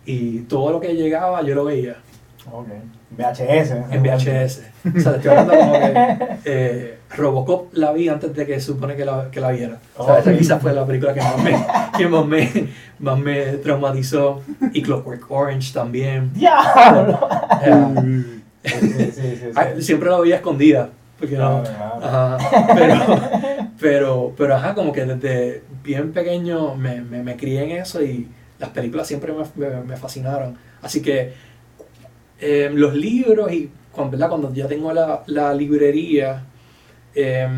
Y 0.06 0.40
todo 0.42 0.70
lo 0.72 0.80
que 0.80 0.94
llegaba 0.94 1.42
yo 1.42 1.54
lo 1.54 1.64
veía 1.64 1.96
Ok. 2.52 2.68
VHS. 3.16 3.70
en 3.90 4.02
VHS. 4.02 4.60
O 4.96 5.00
sea, 5.00 5.12
te 5.12 5.16
estoy 5.18 5.30
hablando 5.30 5.56
como 5.56 5.72
que 5.72 6.16
eh, 6.44 6.98
Robocop 7.16 7.72
la 7.74 7.92
vi 7.92 8.08
antes 8.08 8.34
de 8.34 8.44
que 8.44 8.60
supone 8.60 8.96
que 8.96 9.04
la, 9.04 9.30
que 9.30 9.40
la 9.40 9.50
viera. 9.52 9.78
O 9.96 10.04
sea, 10.04 10.14
Oh, 10.14 10.18
esa 10.18 10.30
sí. 10.32 10.38
quizás 10.38 10.60
fue 10.60 10.72
la 10.74 10.84
película 10.84 11.14
que 11.14 11.20
más 11.20 11.38
me, 11.42 11.56
que 11.96 12.08
más 12.08 12.26
me, 12.26 12.68
más 12.98 13.18
me 13.18 13.40
traumatizó. 13.58 14.42
Y 14.72 14.82
Clockwork 14.82 15.30
Orange 15.30 15.72
también. 15.72 16.32
¡Diablo! 16.34 17.18
Sí, 18.64 19.12
sí, 19.12 19.38
ah, 19.54 19.66
siempre 19.78 20.10
la 20.10 20.18
veía 20.20 20.36
escondida. 20.36 20.90
Porque 21.18 21.36
no, 21.36 21.62
Claro, 21.62 22.00
claro. 22.00 22.36
Ajá, 22.36 22.74
pero, 22.74 22.94
Pero, 23.84 24.32
pero 24.36 24.54
ajá, 24.56 24.74
como 24.74 24.92
que 24.92 25.04
desde 25.04 25.62
bien 25.82 26.12
pequeño 26.12 26.74
me, 26.74 27.02
me, 27.02 27.22
me 27.22 27.36
crié 27.36 27.64
en 27.64 27.70
eso 27.72 28.02
y 28.02 28.28
las 28.58 28.70
películas 28.70 29.06
siempre 29.06 29.32
me, 29.34 29.44
me- 29.68 29.82
me 29.82 29.96
fascinaron. 29.96 30.56
Así 30.80 31.02
que 31.02 31.32
eh, 32.40 32.70
los 32.72 32.94
libros 32.94 33.52
y 33.52 33.70
cuando, 33.92 34.12
¿verdad? 34.12 34.28
cuando 34.28 34.52
ya 34.52 34.66
tengo 34.66 34.92
la, 34.92 35.22
la 35.26 35.54
librería, 35.54 36.44
eh, 37.14 37.48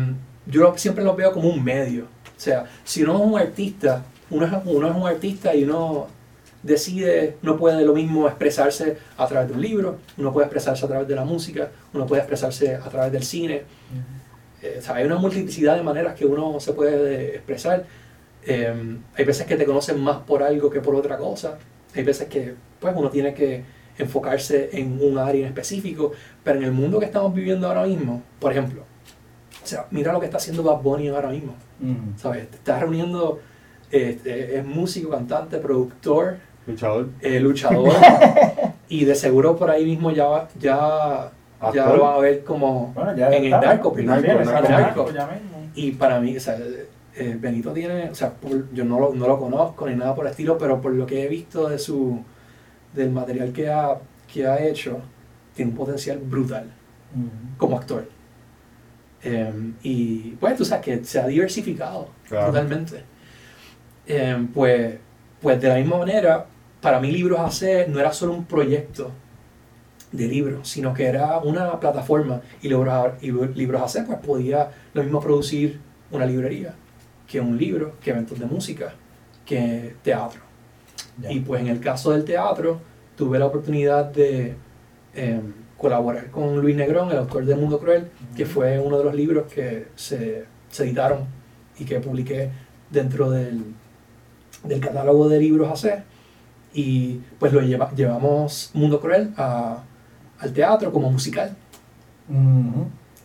yo 0.45 0.73
siempre 0.77 1.03
los 1.03 1.15
veo 1.15 1.31
como 1.31 1.49
un 1.49 1.63
medio. 1.63 2.03
O 2.05 2.39
sea, 2.39 2.65
si 2.83 3.03
uno 3.03 3.15
es 3.15 3.21
un 3.21 3.39
artista, 3.39 4.03
uno 4.29 4.45
es, 4.45 4.51
uno 4.65 4.89
es 4.89 4.95
un 4.95 5.07
artista 5.07 5.55
y 5.55 5.63
uno 5.63 6.07
decide, 6.63 7.37
no 7.41 7.57
puede 7.57 7.85
lo 7.85 7.93
mismo 7.93 8.27
expresarse 8.27 8.97
a 9.17 9.27
través 9.27 9.49
de 9.49 9.55
un 9.55 9.61
libro, 9.61 9.97
uno 10.17 10.33
puede 10.33 10.47
expresarse 10.47 10.85
a 10.85 10.89
través 10.89 11.07
de 11.07 11.15
la 11.15 11.25
música, 11.25 11.71
uno 11.93 12.05
puede 12.05 12.21
expresarse 12.21 12.75
a 12.75 12.89
través 12.89 13.11
del 13.13 13.23
cine. 13.23 13.63
Eh, 14.67 14.75
o 14.79 14.81
sea, 14.81 14.95
hay 14.95 15.05
una 15.05 15.17
multiplicidad 15.17 15.75
de 15.75 15.83
maneras 15.83 16.13
que 16.15 16.25
uno 16.25 16.59
se 16.59 16.73
puede 16.73 17.35
expresar. 17.35 17.85
Eh, 18.45 18.97
hay 19.15 19.25
veces 19.25 19.45
que 19.45 19.55
te 19.55 19.65
conocen 19.65 19.99
más 19.99 20.17
por 20.17 20.43
algo 20.43 20.69
que 20.69 20.79
por 20.81 20.95
otra 20.95 21.17
cosa. 21.17 21.57
Hay 21.95 22.03
veces 22.03 22.27
que 22.27 22.53
pues, 22.79 22.93
uno 22.95 23.09
tiene 23.09 23.33
que 23.33 23.63
enfocarse 23.97 24.69
en 24.73 24.99
un 25.01 25.17
área 25.17 25.41
en 25.41 25.47
específico. 25.47 26.11
Pero 26.43 26.59
en 26.59 26.65
el 26.65 26.71
mundo 26.71 26.99
que 26.99 27.05
estamos 27.05 27.33
viviendo 27.33 27.67
ahora 27.67 27.85
mismo, 27.85 28.21
por 28.39 28.51
ejemplo, 28.51 28.83
o 29.63 29.67
sea, 29.67 29.85
mira 29.91 30.13
lo 30.13 30.19
que 30.19 30.25
está 30.27 30.37
haciendo 30.37 30.63
Bad 30.63 30.81
Bunny 30.81 31.09
ahora 31.09 31.29
mismo. 31.29 31.55
Mm. 31.79 32.17
¿Sabes? 32.17 32.49
Te 32.49 32.55
está 32.57 32.79
reuniendo, 32.79 33.39
este, 33.91 34.57
es 34.57 34.65
músico, 34.65 35.09
cantante, 35.09 35.57
productor, 35.57 36.37
Luchador. 36.65 37.09
eh, 37.21 37.39
luchador. 37.39 37.91
y 38.89 39.03
de 39.05 39.15
seguro 39.15 39.55
por 39.57 39.69
ahí 39.69 39.83
mismo 39.85 40.11
ya, 40.11 40.25
va- 40.25 40.47
ya, 41.73 41.85
lo 41.93 42.03
van 42.03 42.15
a 42.15 42.17
ver 42.19 42.43
como 42.43 42.91
Bueno, 42.93 43.15
ya 43.15 43.27
en 43.29 43.45
el. 43.45 43.49
Narco, 43.51 43.95
ya 43.97 45.27
mismo. 45.27 45.69
Y 45.75 45.91
para 45.91 46.19
mí, 46.19 46.35
o 46.37 46.39
sea, 46.39 46.57
eh, 47.15 47.37
Benito 47.39 47.71
tiene, 47.71 48.09
o 48.09 48.15
sea, 48.15 48.31
por- 48.31 48.71
yo 48.73 48.83
no 48.85 48.99
lo, 48.99 49.13
no 49.13 49.27
lo 49.27 49.39
conozco 49.39 49.87
ni 49.87 49.95
nada 49.95 50.13
por 50.15 50.25
el 50.25 50.31
estilo, 50.31 50.57
pero 50.57 50.79
por 50.81 50.93
lo 50.93 51.05
que 51.05 51.23
he 51.23 51.27
visto 51.27 51.67
de 51.69 51.77
su, 51.79 52.19
del 52.93 53.11
material 53.11 53.51
que 53.51 53.69
ha, 53.69 53.97
que 54.31 54.45
ha 54.47 54.59
hecho, 54.63 54.99
tiene 55.55 55.71
un 55.71 55.77
potencial 55.77 56.17
brutal 56.19 56.65
como 57.57 57.77
actor. 57.77 58.07
Eh, 59.23 59.51
y 59.83 60.31
pues 60.39 60.55
tú 60.55 60.63
sabes 60.63 60.85
que 60.85 61.03
se 61.03 61.19
ha 61.19 61.27
diversificado 61.27 62.09
Claro. 62.27 62.47
totalmente. 62.47 63.03
Eh, 64.05 64.47
pues, 64.53 64.95
pues 65.41 65.59
de 65.61 65.67
la 65.69 65.75
misma 65.75 65.97
manera, 65.97 66.45
para 66.81 66.99
mí 66.99 67.11
Libros 67.11 67.39
AC 67.39 67.87
no 67.87 67.99
era 67.99 68.13
solo 68.13 68.33
un 68.33 68.45
proyecto 68.45 69.11
de 70.11 70.27
libros, 70.27 70.69
sino 70.69 70.93
que 70.93 71.05
era 71.05 71.37
una 71.39 71.79
plataforma 71.79 72.41
y 72.61 72.69
Libros, 72.69 72.93
A- 72.93 73.17
y 73.21 73.31
libros 73.31 73.81
AC 73.95 74.05
pues 74.05 74.19
podía 74.19 74.71
lo 74.93 75.03
mismo 75.03 75.19
producir 75.19 75.79
una 76.11 76.25
librería 76.25 76.73
que 77.27 77.41
un 77.41 77.57
libro, 77.57 77.95
que 78.01 78.11
eventos 78.11 78.39
de 78.39 78.45
música, 78.45 78.93
que 79.45 79.95
teatro. 80.03 80.41
Y 81.29 81.41
pues 81.41 81.59
en 81.61 81.67
el 81.67 81.79
caso 81.81 82.11
del 82.11 82.23
teatro, 82.23 82.79
tuve 83.17 83.37
la 83.39 83.47
oportunidad 83.47 84.05
de 84.05 84.55
eh, 85.13 85.41
colaborar 85.77 86.31
con 86.31 86.61
Luis 86.61 86.75
Negrón, 86.75 87.11
el 87.11 87.17
autor 87.17 87.43
de 87.45 87.55
Mundo 87.55 87.79
Cruel, 87.79 88.07
que 88.35 88.45
fue 88.45 88.79
uno 88.79 88.97
de 88.97 89.03
los 89.03 89.13
libros 89.15 89.51
que 89.51 89.87
se, 89.95 90.45
se 90.69 90.83
editaron 90.85 91.25
y 91.77 91.83
que 91.85 91.99
publiqué 91.99 92.49
dentro 92.89 93.29
del, 93.29 93.61
del 94.63 94.79
catálogo 94.79 95.27
de 95.27 95.39
libros 95.39 95.83
AC. 95.83 96.03
Y 96.73 97.19
pues 97.39 97.51
lo 97.51 97.61
lleva- 97.61 97.91
llevamos 97.95 98.71
Mundo 98.73 98.99
Cruel 99.01 99.33
a- 99.37 99.83
al 100.39 100.53
teatro 100.53 100.91
como 100.91 101.09
musical. 101.11 101.55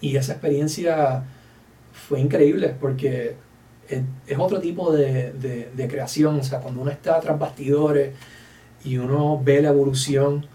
Y 0.00 0.16
esa 0.16 0.32
experiencia 0.32 1.22
fue 1.92 2.20
increíble 2.20 2.74
porque 2.80 3.36
es, 3.88 4.00
es 4.26 4.38
otro 4.38 4.60
tipo 4.60 4.92
de, 4.92 5.32
de- 5.32 5.70
de 5.74 5.88
creación. 5.88 6.38
O 6.40 6.42
sea, 6.42 6.60
cuando 6.60 6.80
uno 6.80 6.90
está 6.90 7.18
tras 7.20 7.38
bastidores 7.38 8.14
y 8.84 8.98
uno 8.98 9.40
ve 9.42 9.60
la 9.62 9.68
evolución 9.70 10.46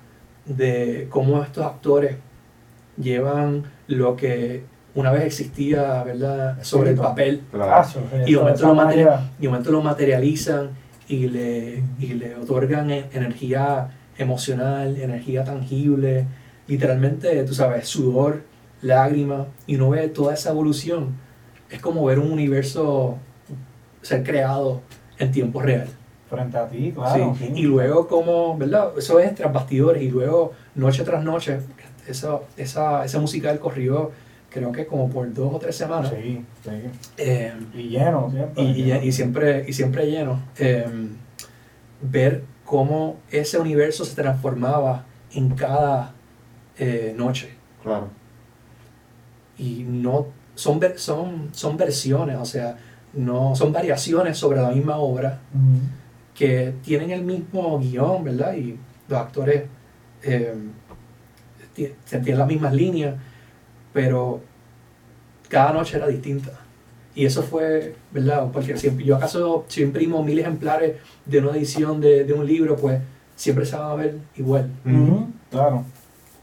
de 0.45 1.07
cómo 1.09 1.43
estos 1.43 1.65
actores 1.65 2.15
llevan 2.97 3.63
lo 3.87 4.15
que 4.15 4.63
una 4.95 5.11
vez 5.11 5.23
existía, 5.25 6.03
¿verdad?, 6.03 6.57
sobre 6.63 6.89
el 6.91 6.95
papel 6.97 7.41
Claro. 7.51 7.71
Ah, 7.71 7.85
y 8.25 8.31
de 8.31 8.37
momento, 8.39 8.61
lo, 8.67 8.73
material- 8.75 9.31
y 9.37 9.41
de 9.43 9.47
momento 9.49 9.71
lo 9.71 9.81
materializan 9.81 10.69
y 11.07 11.27
le, 11.29 11.83
y 11.99 12.07
le 12.13 12.35
otorgan 12.35 12.89
e- 12.91 13.05
energía 13.13 13.89
emocional, 14.17 14.97
energía 14.97 15.43
tangible, 15.43 16.25
literalmente, 16.67 17.43
tú 17.43 17.53
sabes, 17.53 17.87
sudor, 17.87 18.43
lágrimas, 18.81 19.47
y 19.65 19.75
uno 19.75 19.89
ve 19.91 20.07
toda 20.09 20.33
esa 20.33 20.49
evolución. 20.51 21.15
Es 21.69 21.79
como 21.81 22.05
ver 22.05 22.19
un 22.19 22.31
universo 22.31 23.17
ser 24.01 24.23
creado 24.23 24.81
en 25.17 25.31
tiempo 25.31 25.61
real. 25.61 25.87
frente 26.29 26.57
a 26.57 26.67
ti, 26.67 26.91
claro. 26.93 27.35
Sí. 27.39 27.51
Y 27.55 27.63
luego 27.63 28.07
como, 28.07 28.57
¿verdad? 28.57 28.91
Eso 28.97 29.19
es 29.19 29.33
tras 29.33 29.51
bastidores 29.53 30.03
y 30.03 30.09
luego 30.09 30.51
noche 30.75 31.03
tras 31.03 31.23
noche, 31.23 31.59
esa, 32.07 32.39
esa, 32.57 33.05
ese 33.05 33.17
musical 33.19 33.59
corrió 33.59 34.11
creo 34.49 34.71
que 34.71 34.85
como 34.87 35.09
por 35.09 35.31
dos 35.33 35.53
o 35.53 35.59
tres 35.59 35.75
semanas. 35.75 36.09
Sí, 36.15 36.43
sí. 36.63 36.71
Eh, 37.17 37.53
Y 37.73 37.89
lleno 37.89 38.29
siempre. 38.31 38.63
y, 38.63 38.67
y- 38.67 38.83
lleno. 38.83 39.03
y 39.03 39.11
siempre, 39.11 39.65
y 39.67 39.73
siempre 39.73 40.09
lleno. 40.11 40.39
Eh, 40.57 40.85
ver 42.01 42.43
cómo 42.65 43.17
ese 43.31 43.57
universo 43.59 44.03
se 44.05 44.15
transformaba 44.15 45.05
en 45.33 45.49
cada 45.51 46.13
eh, 46.79 47.13
noche. 47.17 47.49
Claro. 47.83 48.07
Y 49.57 49.83
no 49.87 50.27
son, 50.55 50.79
ver- 50.79 50.99
son, 50.99 51.49
son 51.51 51.77
versiones, 51.77 52.37
o 52.37 52.45
sea, 52.45 52.77
no 53.13 53.55
son 53.55 53.71
variaciones 53.73 54.37
sobre 54.37 54.61
la 54.61 54.69
misma 54.69 54.97
obra 54.97 55.39
que 56.35 56.73
tienen 56.83 57.11
el 57.11 57.23
mismo 57.23 57.79
guion, 57.79 58.23
¿verdad? 58.23 58.55
Y 58.55 58.77
los 59.07 59.19
actores 59.19 59.63
eh, 60.23 60.53
ti- 61.73 61.93
tienen 62.09 62.37
las 62.37 62.47
mismas 62.47 62.73
líneas, 62.73 63.15
pero 63.93 64.41
cada 65.49 65.73
noche 65.73 65.97
era 65.97 66.07
distinta. 66.07 66.51
Y 67.15 67.25
eso 67.25 67.41
fue, 67.41 67.95
¿verdad? 68.11 68.47
Porque 68.53 68.77
siempre, 68.77 69.03
yo 69.03 69.15
acaso, 69.15 69.65
si 69.69 69.79
yo 69.81 69.87
imprimo 69.87 70.21
mil 70.23 70.37
ejemplares 70.37 70.97
de 71.25 71.39
una 71.39 71.51
edición 71.57 71.99
de, 71.99 72.23
de 72.25 72.33
un 72.33 72.45
libro, 72.45 72.75
pues 72.75 72.99
siempre 73.35 73.65
se 73.65 73.75
van 73.75 73.89
a 73.91 73.95
ver 73.95 74.17
igual. 74.35 74.69
Claro. 75.49 75.83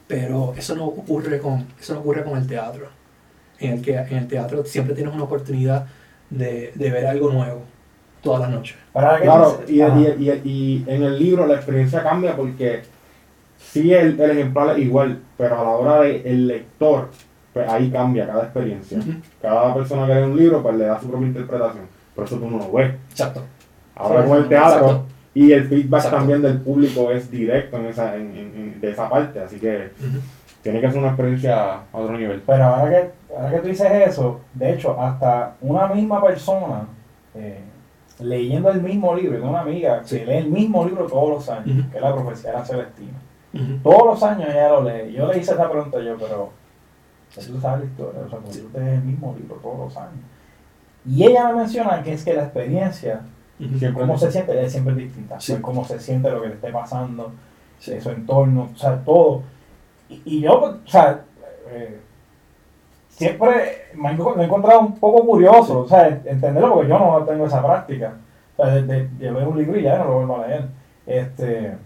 Pero 0.06 0.54
eso 0.56 0.74
no 0.76 0.86
ocurre 0.86 1.38
con, 1.38 1.66
eso 1.80 1.94
no 1.94 2.00
ocurre 2.00 2.24
con 2.24 2.36
el 2.36 2.46
teatro. 2.46 2.88
En 3.58 3.74
el 3.74 3.82
que 3.82 3.96
en 3.96 4.16
el 4.16 4.28
teatro 4.28 4.64
siempre 4.64 4.94
tienes 4.94 5.14
una 5.14 5.24
oportunidad 5.24 5.86
de, 6.30 6.72
de 6.74 6.90
ver 6.90 7.06
algo 7.06 7.30
nuevo 7.30 7.62
todas 8.22 8.40
las 8.40 8.50
noches. 8.50 8.76
Claro, 8.92 9.60
y, 9.68 9.80
y, 9.80 9.82
y, 9.84 10.40
y 10.44 10.84
en 10.88 11.02
el 11.02 11.18
libro 11.18 11.46
la 11.46 11.56
experiencia 11.56 12.02
cambia 12.02 12.34
porque 12.34 12.82
sí 13.58 13.92
el, 13.92 14.18
el 14.18 14.30
ejemplar 14.30 14.70
es 14.70 14.84
igual, 14.84 15.20
pero 15.36 15.60
a 15.60 15.64
la 15.64 15.70
hora 15.70 16.00
del 16.00 16.46
lector, 16.46 17.10
pues 17.52 17.68
ahí 17.68 17.90
cambia 17.90 18.26
cada 18.26 18.44
experiencia. 18.44 18.98
Cada 19.40 19.74
persona 19.74 20.06
que 20.06 20.14
lee 20.14 20.22
un 20.22 20.36
libro, 20.36 20.62
pues 20.62 20.74
le 20.76 20.86
da 20.86 21.00
su 21.00 21.08
propia 21.08 21.28
interpretación. 21.28 21.84
Por 22.14 22.24
eso 22.24 22.36
tú 22.36 22.50
no 22.50 22.58
lo 22.58 22.72
ves. 22.72 22.94
Exacto. 23.10 23.42
Ahora 23.94 24.22
Sí, 24.22 24.28
con 24.28 24.38
el 24.38 24.48
teatro 24.48 24.86
exacto. 24.86 25.06
Y 25.35 25.53
el 25.53 25.64
feedback 25.68 26.01
Exacto. 26.05 26.16
también 26.18 26.42
del 26.42 26.61
público 26.61 27.11
es 27.11 27.31
directo 27.31 27.77
en 27.79 27.87
esa, 27.87 28.14
en, 28.16 28.23
en- 28.37 28.53
en- 28.55 28.81
de 28.81 28.90
esa 28.90 29.09
parte, 29.09 29.40
así 29.40 29.59
que 29.59 29.90
tiene 30.62 30.81
que 30.81 30.88
ser 30.90 30.99
una 30.99 31.09
experiencia 31.09 31.75
a 31.75 31.85
otro 31.92 32.16
nivel. 32.16 32.42
Pero 32.47 32.64
ahora 32.64 32.90
que, 32.90 33.11
ahora 33.37 33.51
que 33.51 33.59
tú 33.59 33.68
dices 33.68 33.90
eso, 34.09 34.40
de 34.55 34.73
hecho, 34.73 34.99
hasta 35.01 35.57
una 35.61 35.88
misma 35.88 36.23
persona 36.25 36.87
eh, 37.35 37.59
leyendo 38.20 38.70
el 38.70 38.81
mismo 38.81 39.14
libro, 39.14 39.37
tengo 39.37 39.51
una 39.51 39.61
amiga 39.62 40.01
que 40.03 40.07
Sí. 40.09 40.25
lee 40.25 40.35
el 40.37 40.47
mismo 40.51 40.85
libro 40.85 41.07
todos 41.07 41.29
los 41.31 41.49
años, 41.49 41.87
que 41.90 41.97
es 41.97 42.03
la 42.03 42.14
profecía 42.14 42.51
de 42.53 42.57
la 42.59 42.64
Celestina. 42.64 43.18
Todos 43.83 44.05
los 44.07 44.23
años 44.23 44.49
ella 44.49 44.68
lo 44.68 44.83
lee. 44.85 45.12
Yo 45.12 45.27
le 45.27 45.38
hice 45.38 45.53
esa 45.53 45.68
pregunta 45.70 46.01
yo, 46.01 46.16
pero 46.16 46.51
tú 47.35 47.61
sabes 47.61 47.80
la 47.80 47.87
historia, 47.87 48.20
o 48.26 48.28
sea, 48.30 48.39
porque 48.39 48.59
tú 48.59 48.70
lees 48.78 48.89
el 48.99 49.03
mismo 49.03 49.35
libro 49.39 49.57
todos 49.57 49.78
los 49.78 49.97
años. 49.97 50.20
Y 51.07 51.24
ella 51.24 51.49
me 51.49 51.55
menciona 51.61 52.03
que 52.03 52.12
es 52.12 52.24
que 52.24 52.35
la 52.35 52.45
experiencia, 52.45 53.20
Ujú. 53.61 53.78
Siempre 53.78 54.00
cómo 54.02 54.18
se 54.18 54.30
siente, 54.32 54.64
es 54.64 54.72
siempre 54.72 54.94
distinta. 54.94 55.38
Sí. 55.40 55.52
Pues 55.52 55.62
cómo 55.62 55.84
se 55.84 55.98
siente 56.00 56.30
lo 56.30 56.42
que 56.42 56.48
le 56.48 56.55
esté 56.55 56.70
pasando, 56.72 57.32
Sí. 57.78 58.00
su 58.00 58.11
entorno, 58.11 58.68
o 58.74 58.76
sea, 58.78 58.96
todo. 59.05 59.42
Y, 60.09 60.22
y 60.24 60.40
yo, 60.40 60.61
pues, 60.61 60.72
o 60.84 60.88
sea, 60.88 61.20
eh, 61.70 62.00
siempre 63.09 63.86
me 63.94 64.11
he 64.11 64.44
encontrado 64.44 64.80
un 64.80 64.98
poco 64.98 65.24
curioso, 65.24 65.80
o 65.80 65.88
sea, 65.88 66.09
entenderlo 66.09 66.74
porque 66.74 66.88
yo 66.88 66.98
no 66.98 67.24
tengo 67.24 67.46
esa 67.46 67.62
práctica. 67.64 68.14
O 68.57 68.64
sea, 68.64 68.74
de, 68.74 68.82
de- 68.82 69.09
de 69.09 69.30
leer 69.32 69.46
un 69.48 69.59
libro 69.59 69.78
y 69.78 69.82
ya 69.82 69.98
no 69.98 70.05
lo 70.05 70.14
vuelvo 70.14 70.42
a 70.42 70.46
leer. 70.46 70.64
Este, 71.07 71.76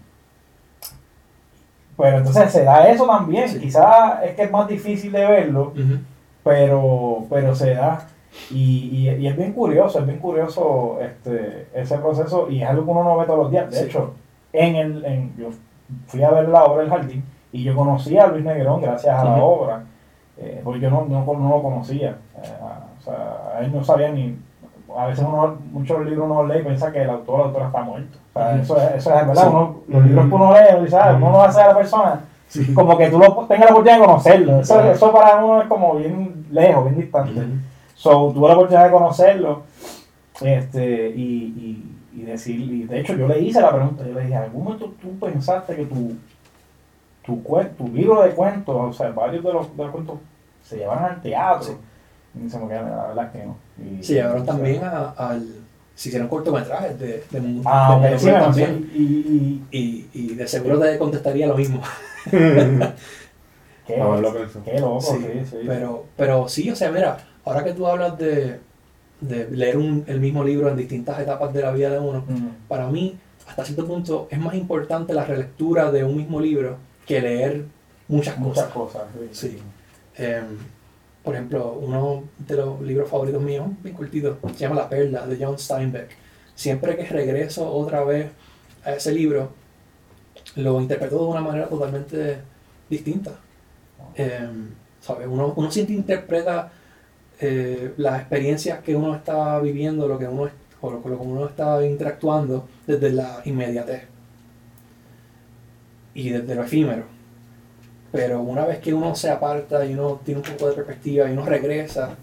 pero 1.97 2.17
entonces 2.19 2.51
se 2.51 2.63
da 2.63 2.87
eso 2.89 3.05
también. 3.05 3.49
Sí. 3.49 3.59
Quizás 3.59 4.23
es 4.23 4.35
que 4.35 4.43
es 4.43 4.51
más 4.51 4.67
difícil 4.67 5.11
de 5.11 5.25
verlo, 5.25 5.67
Ujú. 5.75 5.97
pero, 6.43 7.25
pero 7.29 7.53
se 7.55 7.73
da. 7.73 8.07
Y, 8.51 8.89
y, 8.91 9.09
y 9.09 9.27
es 9.27 9.35
bien 9.37 9.53
curioso, 9.53 9.99
es 9.99 10.05
bien 10.05 10.19
curioso 10.19 10.97
este, 11.01 11.67
ese 11.73 11.97
proceso 11.97 12.47
y 12.49 12.61
es 12.61 12.69
algo 12.69 12.85
que 12.85 12.91
uno 12.91 13.03
no 13.03 13.17
ve 13.17 13.25
todos 13.25 13.39
los 13.39 13.51
días. 13.51 13.69
De 13.71 13.77
Sí. 13.77 13.85
hecho, 13.85 14.13
en 14.53 14.75
el, 14.75 15.05
en, 15.05 15.35
yo 15.37 15.49
fui 16.07 16.23
a 16.23 16.29
ver 16.31 16.47
la 16.49 16.63
obra 16.65 16.81
del 16.83 16.89
jardín 16.91 17.23
y 17.51 17.63
yo 17.63 17.75
conocí 17.75 18.17
a 18.17 18.27
Luis 18.27 18.45
Negrón 18.45 18.81
gracias 18.81 19.17
a 19.19 19.23
la 19.23 19.35
obra, 19.43 19.83
eh, 20.37 20.61
porque 20.63 20.79
yo 20.79 20.89
no, 20.89 21.05
no, 21.09 21.25
no 21.25 21.49
lo 21.49 21.61
conocía 21.63 22.17
eh, 22.41 22.47
a, 22.61 22.85
O 22.99 23.01
sea, 23.03 23.59
él 23.61 23.71
no 23.73 23.83
sabía 23.83 24.11
ni. 24.11 24.37
A 24.97 25.05
veces 25.05 25.23
uno, 25.27 25.57
muchos 25.71 26.03
libros 26.05 26.25
uno 26.29 26.45
lee 26.47 26.59
y 26.61 26.63
piensa 26.63 26.91
que 26.91 27.03
el 27.03 27.09
autor 27.11 27.35
o 27.35 27.37
la 27.39 27.45
autora 27.45 27.65
está 27.67 27.81
muerto. 27.81 28.17
O 28.33 28.39
sea, 28.39 28.55
eso, 28.55 28.77
es, 28.77 28.95
eso 28.95 29.13
es 29.13 29.27
verdad. 29.27 29.43
Sí. 29.43 29.47
Uno, 29.49 29.75
los 29.87 30.05
libros 30.05 30.27
que 30.29 30.35
uno 30.35 30.51
lee, 30.53 30.59
uno 30.73 30.83
dice, 30.83 30.97
ah, 30.97 31.13
uno 31.15 31.31
no 31.31 31.43
hace 31.43 31.61
a 31.61 31.67
la 31.67 31.75
persona 31.75 32.21
Sí. 32.47 32.73
como 32.73 32.97
que 32.97 33.09
tú 33.11 33.19
lo, 33.19 33.27
tengas 33.47 33.65
la 33.69 33.71
oportunidad 33.75 33.99
de 33.99 34.05
conocerlo. 34.07 34.59
Eso, 34.61 34.83
eso 34.91 35.13
para 35.13 35.35
uno 35.43 35.61
es 35.61 35.67
como 35.67 35.93
bien 35.95 36.47
lejos, 36.49 36.83
bien 36.85 36.95
distante. 36.97 37.41
So, 37.99 38.31
tuve 38.33 38.47
la 38.47 38.53
oportunidad 38.53 38.85
de 38.85 38.91
conocerlo 38.91 39.63
este, 40.41 41.09
y, 41.09 41.83
y, 42.13 42.19
y 42.21 42.21
decir, 42.23 42.59
y 42.61 42.83
de 42.85 43.01
hecho 43.01 43.13
yo 43.15 43.27
le 43.27 43.39
hice 43.41 43.59
la 43.59 43.73
pregunta, 43.75 44.05
yo 44.07 44.13
le 44.13 44.21
dije, 44.21 44.33
¿en 44.35 44.43
algún 44.43 44.63
momento 44.63 44.93
tú 45.01 45.19
pensaste 45.19 45.75
que 45.75 45.85
tu, 45.85 46.15
tu, 47.25 47.43
cuen- 47.43 47.71
tu 47.77 47.89
libro 47.89 48.21
de 48.21 48.29
cuentos, 48.31 48.73
o 48.77 48.93
sea, 48.93 49.09
varios 49.09 49.43
de 49.43 49.51
los, 49.51 49.75
de 49.75 49.83
los 49.83 49.91
cuentos 49.91 50.15
se 50.63 50.77
llevaron 50.77 51.03
al 51.03 51.21
teatro? 51.21 51.67
Sí. 51.67 51.73
Y 52.35 52.43
dice, 52.43 52.57
"Porque 52.57 52.75
la 52.75 53.07
verdad 53.07 53.25
es 53.25 53.31
que 53.31 53.45
no. 53.45 53.57
Y- 53.99 54.03
Se 54.03 54.13
llevaron 54.13 54.45
también 54.45 54.83
a- 54.83 55.09
al. 55.17 55.45
Se 55.95 56.07
hicieron 56.07 56.29
cortometrajes 56.29 56.97
de, 56.97 57.23
de, 57.29 57.41
mu- 57.41 57.61
Ah, 57.65 57.99
de 58.01 58.13
ok, 58.13 58.19
sí, 58.19 58.25
me 58.27 58.31
también. 58.31 58.91
Y, 58.95 59.01
y, 59.01 59.63
Y, 59.71 60.09
y 60.13 60.35
de 60.35 60.47
seguro 60.47 60.79
te 60.79 60.97
contestaría 60.97 61.47
lo 61.47 61.55
mismo. 61.57 61.81
qué, 62.31 63.97
No, 63.97 64.21
lo 64.21 64.33
qué 64.63 64.79
loco, 64.79 65.01
sí, 65.01 65.17
Sí, 65.21 65.45
sí. 65.49 65.57
Pero, 65.67 66.05
pero 66.15 66.47
sí, 66.47 66.69
o 66.71 66.75
sea, 66.77 66.91
mira, 66.91 67.17
ahora 67.49 67.63
que 67.63 67.73
tú 67.73 67.87
hablas 67.87 68.17
de, 68.17 68.59
de 69.21 69.49
leer 69.49 69.77
un- 69.77 70.03
el 70.07 70.19
mismo 70.19 70.43
libro 70.43 70.69
en 70.69 70.77
distintas 70.77 71.19
etapas 71.19 71.53
de 71.53 71.61
la 71.61 71.71
vida 71.71 71.89
de 71.89 71.99
uno, 71.99 72.23
para 72.67 72.87
mí, 72.87 73.17
hasta 73.47 73.65
cierto 73.65 73.85
punto, 73.87 74.27
es 74.29 74.39
más 74.39 74.53
importante 74.53 75.13
la 75.13 75.25
relectura 75.25 75.91
de 75.91 76.03
un 76.03 76.15
mismo 76.17 76.39
libro 76.39 76.77
que 77.05 77.19
leer 77.21 77.65
muchas 78.07 78.37
muchas 78.37 78.65
cosas. 78.67 79.03
cosas. 79.11 79.31
Sí. 79.31 79.57
Em, 80.15 80.57
por 81.23 81.33
ejemplo, 81.35 81.73
uno 81.81 82.23
de 82.37 82.55
los 82.55 82.81
libros 82.81 83.09
favoritos 83.09 83.41
míos, 83.41 83.67
bien 83.83 83.95
cortito, 83.95 84.37
se 84.53 84.59
llama 84.59 84.75
La 84.75 84.89
Perla, 84.89 85.25
de 85.25 85.43
John 85.43 85.57
Steinbeck. 85.59 86.09
Siempre 86.55 86.95
que 86.95 87.05
regreso 87.05 87.69
otra 87.71 88.03
vez 88.03 88.27
a 88.83 88.93
ese 88.93 89.11
libro, 89.11 89.49
lo 90.55 90.79
interpreto 90.81 91.17
de 91.19 91.25
una 91.25 91.41
manera 91.41 91.67
totalmente 91.67 92.37
distinta. 92.89 93.31
Em, 94.15 94.69
¿sabes? 95.01 95.27
Uno, 95.27 95.53
uno 95.55 95.71
siempre 95.71 95.95
interpreta 95.95 96.71
eh, 97.41 97.93
las 97.97 98.19
experiencias 98.19 98.79
que 98.79 98.95
uno 98.95 99.15
está 99.15 99.59
viviendo, 99.59 100.07
lo 100.07 100.17
que 100.19 100.27
uno 100.27 100.47
es- 100.47 100.53
o 100.81 100.91
lo, 100.91 101.01
con 101.01 101.11
lo 101.11 101.17
que 101.19 101.23
uno 101.25 101.45
está 101.47 101.85
interactuando 101.85 102.67
desde 102.87 103.11
la 103.11 103.41
inmediatez 103.45 104.03
y 106.13 106.29
desde 106.29 106.55
lo 106.55 106.63
efímero. 106.63 107.03
Pero 108.11 108.41
una 108.41 108.65
vez 108.65 108.79
que 108.79 108.93
uno 108.93 109.15
se 109.15 109.29
aparta 109.29 109.85
y 109.85 109.93
uno 109.93 110.19
tiene 110.25 110.41
un 110.41 110.45
poco 110.47 110.67
de 110.69 110.73
perspectiva 110.75 111.29
y 111.29 111.33
uno 111.33 111.45
regresa, 111.45 112.15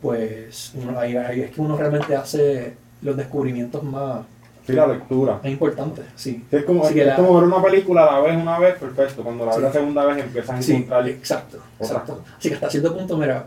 pues 0.00 0.72
uno- 0.74 0.98
ahí, 0.98 1.16
ahí 1.16 1.40
es 1.42 1.50
que 1.50 1.60
uno 1.60 1.76
realmente 1.76 2.14
hace 2.14 2.74
los 3.00 3.16
descubrimientos 3.16 3.82
más, 3.82 4.20
Sí, 4.66 4.72
la 4.74 4.86
lectura. 4.86 5.34
más 5.42 5.46
importantes. 5.46 6.04
Sí, 6.14 6.44
Sí, 6.50 6.56
es 6.56 6.64
como, 6.64 6.84
Así 6.84 6.94
que 6.94 7.00
es 7.00 7.06
la- 7.06 7.16
como 7.16 7.34
ver 7.34 7.44
una 7.44 7.62
película, 7.62 8.04
la 8.06 8.20
ves 8.20 8.36
una 8.36 8.58
vez, 8.58 8.76
perfecto. 8.78 9.22
Cuando 9.24 9.44
la 9.46 9.50
ves 9.52 9.56
Sí. 9.56 9.62
la 9.62 9.72
segunda 9.72 10.04
vez 10.04 10.18
empiezas 10.24 10.58
a 10.58 10.62
Sí, 10.62 10.72
encontrar 10.74 11.08
exacto, 11.08 11.58
otras 11.76 11.90
exacto. 11.90 12.16
cosas. 12.18 12.34
Así 12.38 12.48
que 12.48 12.54
hasta 12.56 12.70
cierto 12.70 12.96
punto, 12.96 13.16
mira, 13.16 13.46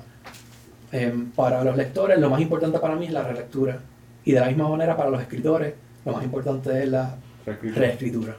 em, 1.02 1.32
para 1.32 1.64
los 1.64 1.76
lectores 1.76 2.20
lo 2.20 2.30
más 2.30 2.40
importante 2.42 2.80
para 2.80 2.96
mí 2.96 3.06
es 3.08 3.14
la 3.14 3.24
relectura. 3.24 3.80
Y 4.24 4.32
de 4.32 4.40
la 4.40 4.48
misma 4.48 4.68
manera 4.70 4.96
para 4.98 5.10
los 5.10 5.22
escritores, 5.22 5.74
lo 6.06 6.14
más 6.14 6.24
importante 6.24 6.84
es 6.84 6.90
la 6.90 7.16
reescritura. 7.46 7.80
reescritura. 7.86 8.36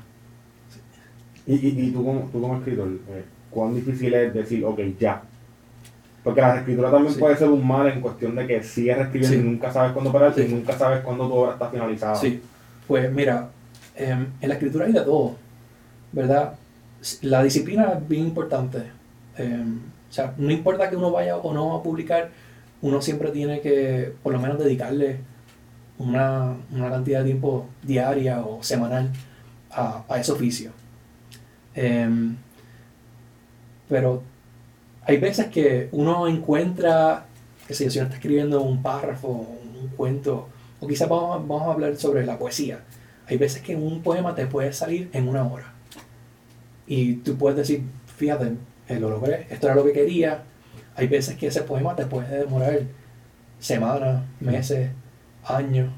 Y, 1.47 1.55
y, 1.55 1.87
y 1.89 1.91
tú, 1.93 2.05
como, 2.05 2.21
tú 2.33 2.41
como 2.41 2.57
escritor, 2.59 2.89
eh, 3.11 3.25
¿cuán 3.51 3.75
difícil 3.75 4.13
es 4.15 4.35
decir, 4.35 4.65
ok, 4.65 4.81
ya? 4.99 5.23
Porque 6.25 6.41
la 6.41 6.55
reescritura 6.55 6.91
también 6.91 7.15
Sí. 7.15 7.21
puede 7.21 7.37
ser 7.37 7.49
un 7.49 7.65
mal 7.67 7.87
en 7.89 8.01
cuestión 8.01 8.35
de 8.35 8.47
que 8.49 8.63
sigues 8.63 8.97
reescribiendo 8.97 9.37
Sí. 9.39 9.43
y 9.47 9.49
nunca 9.49 9.71
sabes 9.73 9.93
cuándo 9.93 10.11
parar 10.13 10.33
y 10.37 10.43
Sí. 10.43 10.49
nunca 10.53 10.73
sabes 10.73 11.01
cuándo 11.01 11.29
tu 11.29 11.35
obra 11.35 11.53
está 11.53 11.69
finalizada. 11.71 12.17
Sí, 12.17 12.43
pues 12.89 13.13
mira, 13.13 13.49
em, 13.95 14.27
en 14.41 14.49
la 14.49 14.55
escritura 14.55 14.87
hay 14.87 14.93
de 14.93 15.03
todo, 15.03 15.37
¿verdad? 16.13 16.55
La 17.23 17.45
disciplina 17.45 17.93
es 17.97 18.09
bien 18.09 18.25
importante. 18.27 18.79
Em, 19.39 19.79
o 20.11 20.13
sea, 20.13 20.35
no 20.37 20.51
importa 20.51 20.91
que 20.91 20.97
uno 20.97 21.13
vaya 21.13 21.37
o 21.37 21.53
no 21.55 21.77
a 21.77 21.83
publicar, 21.83 22.31
uno 22.83 23.03
siempre 23.03 23.31
tiene 23.31 23.61
que 23.61 24.13
por 24.23 24.33
lo 24.33 24.41
menos 24.41 24.59
dedicarle 24.59 25.19
una, 25.99 26.57
una 26.73 26.91
cantidad 26.91 27.21
de 27.21 27.27
tiempo 27.27 27.67
diaria 27.83 28.41
o 28.41 28.63
semanal 28.63 29.11
a, 29.71 30.05
a 30.09 30.21
ese 30.21 30.33
oficio. 30.33 30.73
Em, 31.75 32.37
pero 33.89 34.23
hay 35.05 35.19
veces 35.19 35.47
que 35.47 35.89
uno 35.93 36.27
encuentra, 36.27 37.27
que 37.67 37.75
si 37.75 37.85
uno 37.85 38.05
está 38.05 38.17
escribiendo 38.17 38.63
un 38.63 38.83
párrafo, 38.83 39.29
un 39.29 39.89
cuento, 39.97 40.49
o 40.81 40.87
quizás 40.87 41.09
vamos, 41.09 41.47
vamos 41.47 41.69
a 41.69 41.73
hablar 41.73 41.97
sobre 41.97 42.27
la 42.27 42.39
poesía. 42.39 42.81
Hay 43.29 43.37
veces 43.37 43.63
que 43.63 43.77
un 43.77 44.03
poema 44.03 44.35
te 44.35 44.47
puede 44.47 44.73
salir 44.73 45.11
en 45.13 45.29
una 45.29 45.45
hora. 45.45 45.73
Y 46.87 47.15
tú 47.17 47.37
puedes 47.37 47.57
decir, 47.57 47.83
fíjate, 48.17 48.53
eh, 48.89 49.01
lo 49.01 49.11
logré, 49.11 49.47
esto 49.51 49.67
era 49.67 49.77
lo 49.77 49.85
que 49.85 49.93
quería. 49.93 50.43
Hay 50.97 51.07
veces 51.09 51.37
que 51.37 51.49
ese 51.49 51.63
poema 51.63 51.95
te 51.95 52.07
puede 52.07 52.39
demorar 52.39 52.81
semanas, 53.59 54.23
meses, 54.41 54.91
años. 55.45 55.91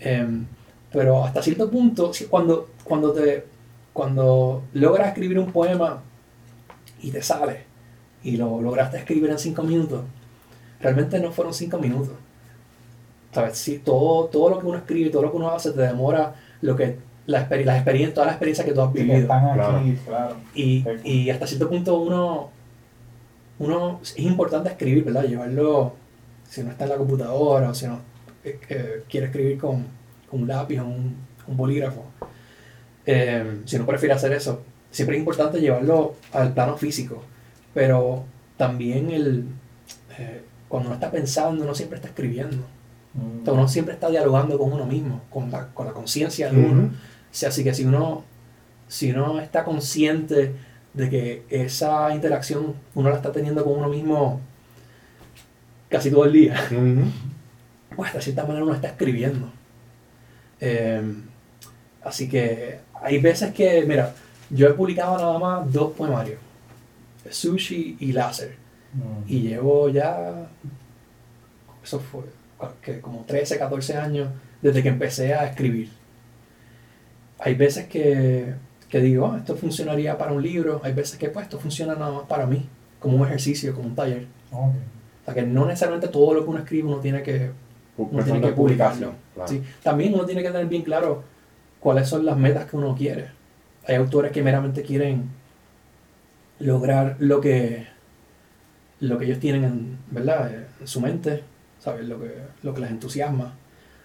Em, 0.00 0.46
pero 0.92 1.24
hasta 1.24 1.42
cierto 1.42 1.70
punto, 1.70 2.12
si- 2.12 2.26
cuando, 2.26 2.68
cuando, 2.84 3.12
te, 3.12 3.44
cuando 3.92 4.62
logras 4.74 5.08
escribir 5.08 5.38
un 5.38 5.50
poema 5.52 6.02
y 7.00 7.10
te 7.10 7.22
sale, 7.22 7.64
y 8.22 8.36
lo 8.36 8.60
lograste 8.60 8.98
escribir 8.98 9.30
en 9.30 9.38
cinco 9.38 9.62
minutos, 9.62 10.02
realmente 10.80 11.18
no 11.18 11.32
fueron 11.32 11.54
cinco 11.54 11.78
minutos. 11.78 12.14
¿Sabes? 13.32 13.56
Sí, 13.56 13.80
todo, 13.82 14.26
todo 14.26 14.50
lo 14.50 14.58
que 14.58 14.66
uno 14.66 14.76
escribe, 14.78 15.08
todo 15.10 15.22
lo 15.22 15.30
que 15.30 15.36
uno 15.38 15.50
hace, 15.50 15.72
te 15.72 15.80
demora 15.80 16.34
lo 16.60 16.76
que, 16.76 16.98
la, 17.26 17.48
exper- 17.48 17.64
las 17.64 17.76
experiencias, 17.76 18.14
todas 18.14 18.26
las 18.26 18.34
experiencias 18.34 18.66
que 18.66 18.74
tú 18.74 18.82
has 18.82 18.92
vivido. 18.92 19.16
están 19.16 19.54
Claro. 19.54 19.76
aquí, 19.78 19.96
claro. 20.06 20.36
Y, 20.54 20.82
Perfecto. 20.82 21.08
y 21.08 21.30
hasta 21.30 21.46
cierto 21.46 21.70
punto 21.70 21.98
uno, 21.98 22.50
uno 23.62 24.00
es 24.02 24.18
importante 24.18 24.70
escribir, 24.70 25.04
¿verdad? 25.04 25.24
Llevarlo, 25.24 25.94
si 26.48 26.62
no 26.64 26.70
está 26.70 26.84
en 26.84 26.90
la 26.90 26.96
computadora 26.96 27.70
o 27.70 27.74
si 27.74 27.86
no 27.86 28.00
eh, 28.44 28.58
eh, 28.68 29.04
quiere 29.08 29.26
escribir 29.26 29.58
con, 29.58 29.86
con 30.28 30.42
un 30.42 30.48
lápiz 30.48 30.80
o 30.80 30.84
un, 30.84 31.16
un 31.46 31.56
bolígrafo. 31.56 32.04
Eh, 33.06 33.60
si 33.64 33.78
no 33.78 33.86
prefiere 33.86 34.14
hacer 34.14 34.32
eso, 34.32 34.62
siempre 34.90 35.16
es 35.16 35.20
importante 35.20 35.60
llevarlo 35.60 36.16
al 36.32 36.52
plano 36.52 36.76
físico. 36.76 37.22
Pero 37.72 38.24
también 38.56 39.10
el, 39.10 39.46
cuando 40.68 40.88
uno 40.88 40.94
está 40.94 41.10
pensando, 41.10 41.62
uno 41.62 41.74
siempre 41.74 41.96
está 41.96 42.08
escribiendo. 42.08 42.64
Mm. 43.14 43.42
O 43.42 43.44
sea, 43.44 43.54
uno 43.54 43.68
siempre 43.68 43.94
está 43.94 44.10
dialogando 44.10 44.58
con 44.58 44.72
uno 44.72 44.86
mismo, 44.86 45.22
con 45.30 45.52
la, 45.52 45.68
con 45.68 45.86
la 45.86 45.92
conciencia 45.92 46.50
de 46.50 46.58
uno. 46.58 46.86
O 46.86 46.90
sea, 47.30 47.50
así 47.50 47.62
que 47.62 47.72
si 47.74 47.84
uno, 47.84 48.24
si 48.88 49.12
uno 49.12 49.40
está 49.40 49.64
consciente 49.64 50.52
de 50.94 51.08
que 51.10 51.42
esa 51.48 52.14
interacción 52.14 52.74
uno 52.94 53.10
la 53.10 53.16
está 53.16 53.32
teniendo 53.32 53.64
con 53.64 53.74
uno 53.78 53.88
mismo 53.88 54.40
casi 55.88 56.10
todo 56.10 56.24
el 56.24 56.32
día, 56.32 56.56
pues 57.96 58.12
de 58.12 58.22
cierta 58.22 58.44
manera 58.44 58.64
uno 58.64 58.74
está 58.74 58.88
escribiendo. 58.88 59.50
Eh, 60.60 61.02
así 62.04 62.28
que 62.28 62.78
hay 63.02 63.18
veces 63.18 63.52
que, 63.52 63.84
mira, 63.86 64.14
yo 64.50 64.68
he 64.68 64.74
publicado 64.74 65.16
nada 65.18 65.38
más 65.38 65.72
dos 65.72 65.92
poemarios, 65.92 66.38
Sushi 67.30 67.96
y 68.00 68.12
Láser, 68.12 68.62
Mm. 68.94 69.22
y 69.26 69.40
llevo 69.40 69.88
ya, 69.88 70.48
eso 71.82 71.98
fue, 71.98 72.24
que 72.82 73.00
como 73.00 73.24
13, 73.24 73.58
14 73.58 73.96
años 73.96 74.28
desde 74.60 74.82
que 74.82 74.90
empecé 74.90 75.32
a 75.34 75.46
escribir. 75.46 75.88
Hay 77.38 77.54
veces 77.54 77.86
que, 77.86 78.54
que 78.92 79.00
digo, 79.00 79.26
"Ah, 79.32 79.38
esto 79.38 79.56
funcionaría 79.56 80.18
para 80.18 80.32
un 80.32 80.42
libro, 80.42 80.82
hay 80.84 80.92
veces 80.92 81.18
que 81.18 81.30
pues 81.30 81.44
esto 81.46 81.58
funciona 81.58 81.94
nada 81.94 82.12
más 82.12 82.24
para 82.24 82.44
mí, 82.46 82.68
como 83.00 83.16
un 83.16 83.26
ejercicio, 83.26 83.74
como 83.74 83.88
un 83.88 83.94
taller. 83.94 84.26
Ok. 84.52 84.74
O 85.22 85.24
sea 85.24 85.32
que 85.32 85.42
no 85.42 85.64
necesariamente 85.64 86.08
todo 86.08 86.34
lo 86.34 86.44
que 86.44 86.50
uno 86.50 86.58
escribe 86.58 86.88
uno 86.88 86.98
tiene 86.98 87.22
que, 87.22 87.50
uno 87.96 88.22
tiene 88.22 88.42
que 88.42 88.52
publicarlo. 88.52 89.14
claro. 89.32 89.48
¿sí? 89.48 89.62
También 89.82 90.12
uno 90.12 90.26
tiene 90.26 90.42
que 90.42 90.50
tener 90.50 90.66
bien 90.66 90.82
claro 90.82 91.22
cuáles 91.80 92.06
son 92.06 92.26
las 92.26 92.36
metas 92.36 92.66
que 92.66 92.76
uno 92.76 92.94
quiere. 92.94 93.30
Hay 93.86 93.94
autores 93.94 94.30
que 94.30 94.42
meramente 94.42 94.82
quieren 94.82 95.30
lograr 96.58 97.16
lo 97.18 97.40
que, 97.40 97.86
lo 99.00 99.16
que 99.16 99.24
ellos 99.24 99.40
tienen 99.40 99.64
en, 99.64 99.98
¿verdad? 100.10 100.52
En 100.80 100.86
su 100.86 101.00
mente, 101.00 101.44
¿sabes? 101.78 102.06
Lo 102.06 102.20
que, 102.20 102.30
lo 102.62 102.74
que 102.74 102.80
les 102.82 102.90
entusiasma. 102.90 103.54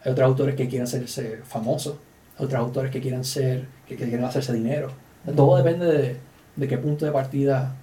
Hay 0.05 0.13
otros 0.13 0.25
autores 0.25 0.55
que 0.55 0.69
quieren 0.69 0.83
hacerse 0.83 1.41
famosos, 1.43 1.97
otros 2.39 2.59
autores 2.59 2.91
que 2.91 3.01
quieren 3.01 3.23
ser, 3.23 3.67
que, 3.88 3.95
que 3.95 4.05
quieren 4.07 4.25
hacerse 4.25 4.53
dinero. 4.53 4.89
Todo 5.35 5.57
depende 5.57 5.85
de, 5.85 6.17
de 6.55 6.67
qué 6.67 6.77
punto 6.77 7.05
de 7.05 7.11
partida 7.11 7.73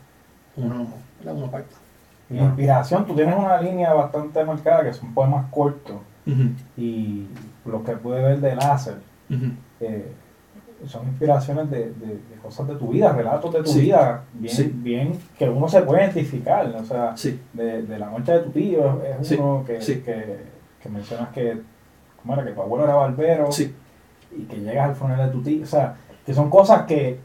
uno, 0.56 0.86
uno 1.24 1.50
parta. 1.50 1.76
Y 2.30 2.38
inspiración, 2.38 3.06
tú 3.06 3.14
tienes 3.14 3.36
una 3.36 3.60
línea 3.60 3.92
bastante 3.92 4.42
marcada 4.44 4.82
que 4.84 4.94
son 4.94 5.12
poemas 5.12 5.46
cortos 5.50 5.96
y 6.76 7.26
los 7.66 7.82
que 7.82 7.92
pude 7.96 8.22
ver 8.22 8.40
de 8.40 8.56
láser, 8.56 8.96
eh, 9.80 10.12
son 10.86 11.06
inspiraciones 11.08 11.70
de, 11.70 11.78
de- 11.92 12.06
de 12.30 12.36
cosas 12.42 12.66
de 12.68 12.76
tu 12.76 12.88
vida, 12.88 13.12
relatos 13.12 13.52
de 13.52 13.62
tu 13.62 13.70
Sí. 13.70 13.80
vida, 13.82 14.22
bien, 14.34 14.54
Sí. 14.54 14.70
bien 14.74 15.18
que 15.38 15.48
uno 15.48 15.68
se 15.68 15.82
puede 15.82 16.02
identificar, 16.04 16.66
o 16.66 16.84
sea, 16.84 17.16
Sí, 17.16 17.40
de, 17.52 17.82
de 17.82 17.98
la 17.98 18.08
muerte 18.08 18.32
de 18.32 18.38
tu 18.40 18.50
tío, 18.50 19.02
es 19.02 19.30
uno 19.32 19.64
que, 19.66 19.78
que, 19.78 20.38
que 20.82 20.88
mencionas 20.88 21.28
que, 21.30 21.58
¿cómo 22.20 22.34
era? 22.34 22.44
que 22.44 22.52
tu 22.52 22.60
abuelo 22.62 22.84
era 22.84 22.94
barbero 22.94 23.50
sí, 23.52 23.74
y 24.36 24.42
que 24.44 24.56
llegas 24.56 24.90
al 24.90 24.94
funeral 24.96 25.26
de 25.26 25.32
tu 25.32 25.42
tío, 25.42 25.62
o 25.62 25.66
sea, 25.66 25.96
que 26.24 26.32
son 26.34 26.50
cosas 26.50 26.82
que, 26.86 27.18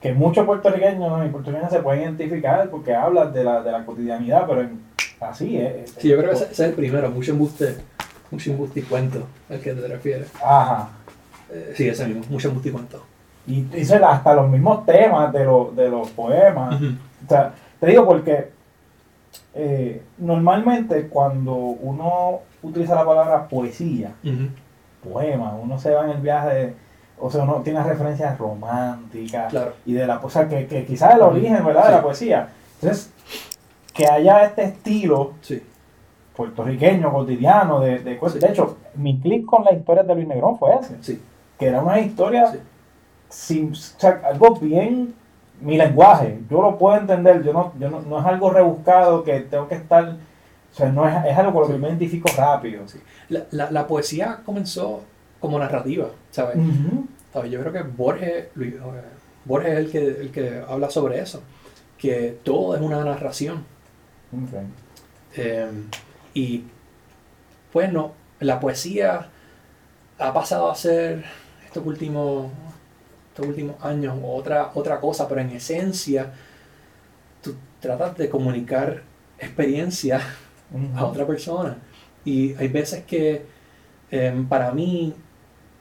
que 0.00 0.12
muchos 0.12 0.44
puertorriqueños 0.46 1.26
y 1.26 1.28
puertorriqueñas 1.28 1.72
se 1.72 1.80
pueden 1.80 2.02
identificar 2.02 2.68
porque 2.70 2.94
hablas 2.94 3.32
de 3.32 3.44
la, 3.44 3.62
de 3.62 3.72
la 3.72 3.84
cotidianidad, 3.84 4.44
pero 4.48 4.62
en- 4.62 4.80
así 5.20 5.56
es. 5.58 5.90
sí, 5.98 6.08
yo 6.08 6.16
creo 6.18 6.30
que 6.30 6.36
ese, 6.36 6.44
ese 6.44 6.52
es 6.52 6.60
el 6.70 6.74
primero, 6.74 7.10
mucho 7.10 7.32
embuste, 7.32 7.76
mucho 8.30 8.50
embuste 8.50 8.80
y 8.80 8.82
cuento 8.82 9.26
al 9.48 9.60
que 9.60 9.72
te 9.72 9.86
refieres. 9.88 10.30
Ajá. 10.44 10.88
Eh, 11.50 11.72
sí, 11.76 11.88
ese 11.88 12.06
mismo, 12.06 12.24
mucho 12.30 12.48
embuste 12.48 12.70
y 12.70 12.72
cuento. 12.72 13.04
Y 13.46 13.62
dice 13.62 13.96
hasta 13.96 14.34
los 14.34 14.48
mismos 14.48 14.86
temas 14.86 15.32
de, 15.32 15.44
los 15.44 15.74
de 15.76 15.88
los 15.90 16.08
poemas. 16.10 16.80
O 16.80 17.28
sea, 17.28 17.52
te 17.80 17.86
digo 17.88 18.06
porque 18.06 18.48
eh, 19.54 20.02
normalmente 20.18 21.08
cuando 21.08 21.54
uno 21.54 22.40
utiliza 22.62 22.94
la 22.94 23.04
palabra 23.04 23.48
poesía. 23.48 24.12
Poema, 25.02 25.54
uno 25.60 25.78
se 25.78 25.90
va 25.92 26.04
en 26.04 26.10
el 26.10 26.20
viaje, 26.20 26.74
o 27.18 27.30
sea, 27.30 27.42
uno 27.44 27.60
tiene 27.62 27.82
referencias 27.82 28.38
románticas 28.38 29.50
Claro. 29.50 29.72
y 29.86 29.92
de 29.92 30.06
la 30.06 30.18
o 30.18 30.30
sea, 30.30 30.48
que, 30.48 30.66
que 30.66 30.84
quizás 30.84 31.14
el 31.14 31.22
origen, 31.22 31.64
¿verdad?, 31.64 31.86
de 31.86 31.92
la 31.92 32.02
poesía. 32.02 32.48
Entonces, 32.80 33.12
que 33.94 34.06
haya 34.06 34.44
este 34.44 34.64
estilo 34.64 35.32
Sí, 35.42 35.62
puertorriqueño, 36.34 37.12
cotidiano, 37.12 37.80
de, 37.80 37.98
de 37.98 38.16
cosas. 38.18 38.40
Sí. 38.40 38.46
De 38.46 38.52
hecho, 38.52 38.78
mi 38.94 39.18
clic 39.20 39.44
con 39.44 39.64
la 39.64 39.72
historia 39.72 40.02
de 40.02 40.14
Luis 40.14 40.26
Negrón 40.26 40.58
fue 40.58 40.70
ese, 40.80 41.20
que 41.58 41.66
era 41.66 41.82
una 41.82 42.00
historia 42.00 42.52
sin, 43.28 43.72
o 43.72 43.74
sea, 43.74 44.20
algo 44.24 44.54
bien, 44.56 45.14
mi 45.60 45.76
lenguaje, 45.76 46.40
yo 46.50 46.60
lo 46.62 46.76
puedo 46.78 46.96
entender, 46.96 47.42
yo 47.42 47.52
no, 47.52 47.72
yo 47.78 47.88
no, 47.88 48.00
no 48.00 48.18
es 48.18 48.26
algo 48.26 48.50
rebuscado 48.50 49.22
que 49.22 49.40
tengo 49.40 49.68
que 49.68 49.76
estar, 49.76 50.16
o 50.72 50.74
sea, 50.74 50.88
no 50.90 51.06
es, 51.08 51.14
es 51.26 51.36
algo 51.36 51.52
con 51.52 51.62
lo 51.62 51.68
que 51.68 51.78
me 51.78 51.88
identifico 51.88 52.28
rápido. 52.36 52.88
Sí. 52.88 52.98
La, 53.28 53.44
la, 53.50 53.70
la 53.70 53.86
poesía 53.86 54.40
comenzó 54.44 55.02
como 55.38 55.58
narrativa, 55.58 56.08
¿sabes? 56.30 56.56
¿Sabes? 57.32 57.50
Yo 57.50 57.60
creo 57.60 57.72
que 57.72 57.82
Borges, 57.82 58.46
Luis- 58.54 58.74
eh, 58.74 58.78
Borges 59.44 59.72
es 59.72 59.78
el 59.78 59.90
que, 59.90 59.98
el 60.06 60.30
que 60.30 60.62
habla 60.68 60.88
sobre 60.90 61.20
eso, 61.20 61.42
que 61.98 62.38
todo 62.42 62.74
es 62.76 62.80
una 62.82 63.04
narración. 63.04 63.64
Eh, 65.36 65.66
y 66.34 66.64
pues 67.72 67.92
no, 67.92 68.12
la 68.40 68.60
poesía 68.60 69.28
ha 70.18 70.32
pasado 70.32 70.70
a 70.70 70.74
ser 70.74 71.24
estos 71.64 71.84
últimos, 71.86 72.50
estos 73.30 73.46
últimos 73.46 73.82
años 73.84 74.16
otra, 74.22 74.70
otra 74.74 75.00
cosa, 75.00 75.26
pero 75.28 75.40
en 75.40 75.50
esencia 75.50 76.32
tú 77.42 77.54
tratas 77.80 78.16
de 78.16 78.28
comunicar 78.30 79.02
experiencia 79.38 80.20
A 80.96 81.04
otra 81.04 81.26
persona. 81.26 81.78
Y 82.24 82.54
hay 82.54 82.68
veces 82.68 83.04
que 83.04 83.42
em, 84.10 84.46
para 84.46 84.72
mí, 84.72 85.14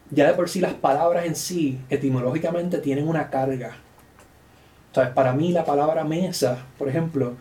ya 0.09 0.27
de 0.27 0.33
por 0.33 0.49
sí 0.49 0.59
las 0.59 0.73
palabras 0.73 1.25
en 1.25 1.35
sí, 1.35 1.79
etimológicamente, 1.89 2.79
tienen 2.79 3.07
una 3.07 3.29
carga. 3.29 3.77
¿Sabes? 4.93 5.11
Para 5.11 5.33
mí 5.33 5.51
la 5.53 5.63
palabra 5.63 6.03
mesa, 6.03 6.65
por 6.77 6.89
ejemplo, 6.89 7.35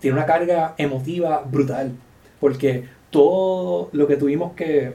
tiene 0.00 0.16
una 0.16 0.26
carga 0.26 0.74
emotiva 0.78 1.42
brutal. 1.44 1.92
Porque 2.40 2.88
todo 3.10 3.90
lo 3.92 4.06
que 4.06 4.16
tuvimos 4.16 4.54
que, 4.54 4.94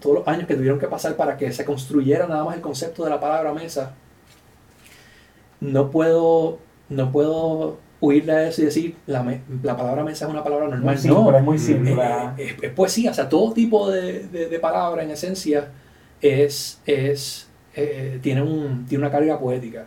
todos 0.00 0.18
los 0.20 0.28
años 0.28 0.46
que 0.46 0.54
tuvieron 0.54 0.78
que 0.78 0.86
pasar 0.86 1.16
para 1.16 1.36
que 1.36 1.52
se 1.52 1.64
construyera 1.64 2.26
nada 2.26 2.44
más 2.44 2.56
el 2.56 2.62
concepto 2.62 3.04
de 3.04 3.10
la 3.10 3.20
palabra 3.20 3.52
mesa, 3.52 3.94
no 5.60 5.90
puedo, 5.90 6.58
no 6.88 7.10
puedo 7.12 7.78
huir 8.00 8.24
de 8.26 8.48
eso 8.48 8.62
y 8.62 8.66
decir 8.66 8.96
la, 9.06 9.22
me- 9.22 9.42
la 9.62 9.76
palabra 9.76 10.04
mesa 10.04 10.26
es 10.26 10.30
una 10.30 10.44
palabra 10.44 10.66
Muy 10.66 10.76
normal. 10.76 10.98
simple, 10.98 11.20
no, 11.32 11.36
es 11.38 11.44
muy 11.44 11.56
Eh, 11.56 11.60
simple. 11.60 11.92
eh, 11.92 12.30
es, 12.38 12.62
es 12.62 12.72
poesía, 12.72 13.10
o 13.10 13.14
sea, 13.14 13.28
todo 13.28 13.52
tipo 13.52 13.90
de, 13.90 14.28
de, 14.28 14.48
de 14.48 14.58
palabra 14.60 15.02
en 15.02 15.10
esencia 15.10 15.68
es, 16.20 16.80
es, 16.86 17.48
eh, 17.74 18.18
tiene, 18.22 18.42
un, 18.42 18.86
tiene 18.86 19.04
una 19.04 19.10
carga 19.12 19.38
poética. 19.38 19.86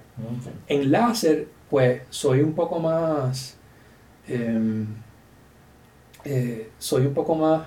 En 0.68 0.92
láser, 0.92 1.48
pues 1.70 2.02
soy 2.10 2.42
un 2.42 2.54
poco 2.54 2.80
más. 2.80 3.58
em, 4.28 4.86
eh, 6.24 6.70
soy 6.78 7.06
un 7.06 7.14
poco 7.14 7.36
más 7.36 7.64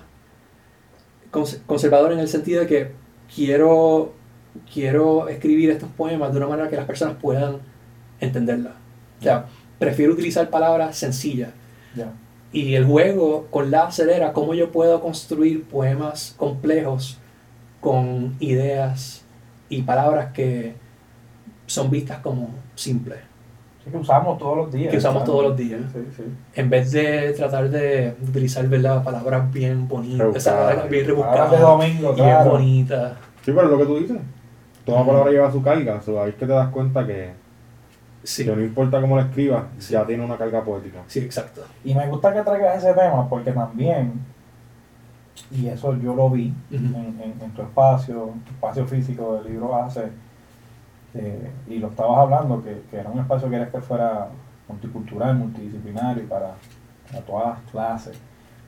cons- 1.31 1.59
conservador 1.65 2.13
en 2.13 2.19
el 2.19 2.27
sentido 2.27 2.61
de 2.61 2.67
que 2.67 2.91
quiero, 3.33 4.13
quiero 4.71 5.27
escribir 5.27 5.69
estos 5.71 5.89
poemas 5.89 6.31
de 6.31 6.37
una 6.37 6.47
manera 6.47 6.69
que 6.69 6.75
las 6.77 6.85
personas 6.85 7.17
puedan 7.21 7.57
entenderla. 8.19 8.75
O 9.19 9.23
sea, 9.23 9.45
prefiero 9.79 10.13
utilizar 10.13 10.49
palabras 10.49 10.97
sencillas. 10.97 11.49
Ya. 11.95 12.11
Y 12.51 12.75
el 12.75 12.85
juego 12.85 13.47
con 13.51 13.69
láser 13.71 14.09
era 14.09 14.31
cómo 14.33 14.53
yo 14.53 14.71
puedo 14.71 15.01
construir 15.01 15.63
poemas 15.63 16.33
complejos 16.37 17.17
con 17.81 18.35
ideas 18.39 19.23
y 19.69 19.81
palabras 19.81 20.31
que 20.33 20.73
son 21.65 21.89
vistas 21.89 22.19
como 22.19 22.49
simples. 22.75 23.19
Sí, 23.83 23.91
que 23.91 23.97
usamos 23.97 24.37
todos 24.39 24.57
los 24.57 24.71
días. 24.71 24.89
Que 24.91 24.97
usamos 24.97 25.19
¿sabes? 25.19 25.31
todos 25.31 25.43
los 25.49 25.57
días. 25.57 25.81
Sí, 25.93 25.99
sí. 26.15 26.23
En 26.55 26.69
vez 26.69 26.91
de 26.91 27.33
tratar 27.33 27.69
de 27.69 28.15
utilizar 28.27 28.67
¿verdad? 28.67 29.03
palabras 29.03 29.51
bien 29.51 29.87
bonitas, 29.87 30.19
Rebuscadas. 30.19 30.89
bien 30.89 31.05
rebuscadas, 31.05 31.51
de 31.51 31.57
domingo, 31.57 32.11
y 32.11 32.15
bien 32.15 32.27
claro. 32.27 32.51
bonitas. 32.51 33.13
Sí, 33.43 33.51
pero 33.53 33.63
es 33.63 33.69
lo 33.69 33.77
que 33.77 33.85
tú 33.85 33.97
dices. 33.99 34.17
Toda 34.85 35.01
Ujú. 35.01 35.07
palabra 35.11 35.31
lleva 35.31 35.51
su 35.51 35.61
carga. 35.61 36.01
So, 36.01 36.21
ahí 36.21 36.29
es 36.29 36.35
que 36.35 36.45
te 36.47 36.53
das 36.53 36.69
cuenta 36.69 37.05
que, 37.05 37.31
Sí, 38.25 38.43
que 38.43 38.55
no 38.55 38.61
importa 38.61 38.99
cómo 38.99 39.15
la 39.15 39.23
escribas, 39.23 39.63
Sí. 39.77 39.93
ya 39.93 40.05
tiene 40.05 40.23
una 40.25 40.35
carga 40.37 40.63
poética. 40.63 40.99
sí, 41.07 41.19
exacto. 41.19 41.61
Y 41.83 41.93
me 41.93 42.07
gusta 42.07 42.33
que 42.33 42.41
traigas 42.41 42.77
ese 42.83 42.93
tema 42.93 43.29
porque 43.29 43.51
también, 43.51 44.13
y 45.51 45.67
eso 45.67 45.95
yo 45.97 46.15
lo 46.15 46.29
vi 46.29 46.53
en, 46.71 46.85
en- 46.95 47.33
en 47.41 47.51
tu 47.51 47.61
espacio, 47.61 48.29
en 48.33 48.39
tu 48.41 48.51
espacio 48.51 48.85
físico 48.87 49.35
del 49.35 49.53
libro 49.53 49.67
base, 49.69 50.09
eh, 51.13 51.51
y 51.67 51.77
lo 51.79 51.87
estabas 51.89 52.17
hablando, 52.19 52.63
que, 52.63 52.81
que 52.89 52.97
era 52.97 53.09
un 53.09 53.19
espacio 53.19 53.47
que 53.47 53.51
querías 53.51 53.69
que 53.71 53.81
fuera 53.81 54.27
multicultural, 54.67 55.35
multidisciplinario 55.37 56.23
y 56.23 56.27
para, 56.27 56.55
para 57.11 57.23
todas 57.25 57.47
las 57.59 57.71
clases. 57.71 58.17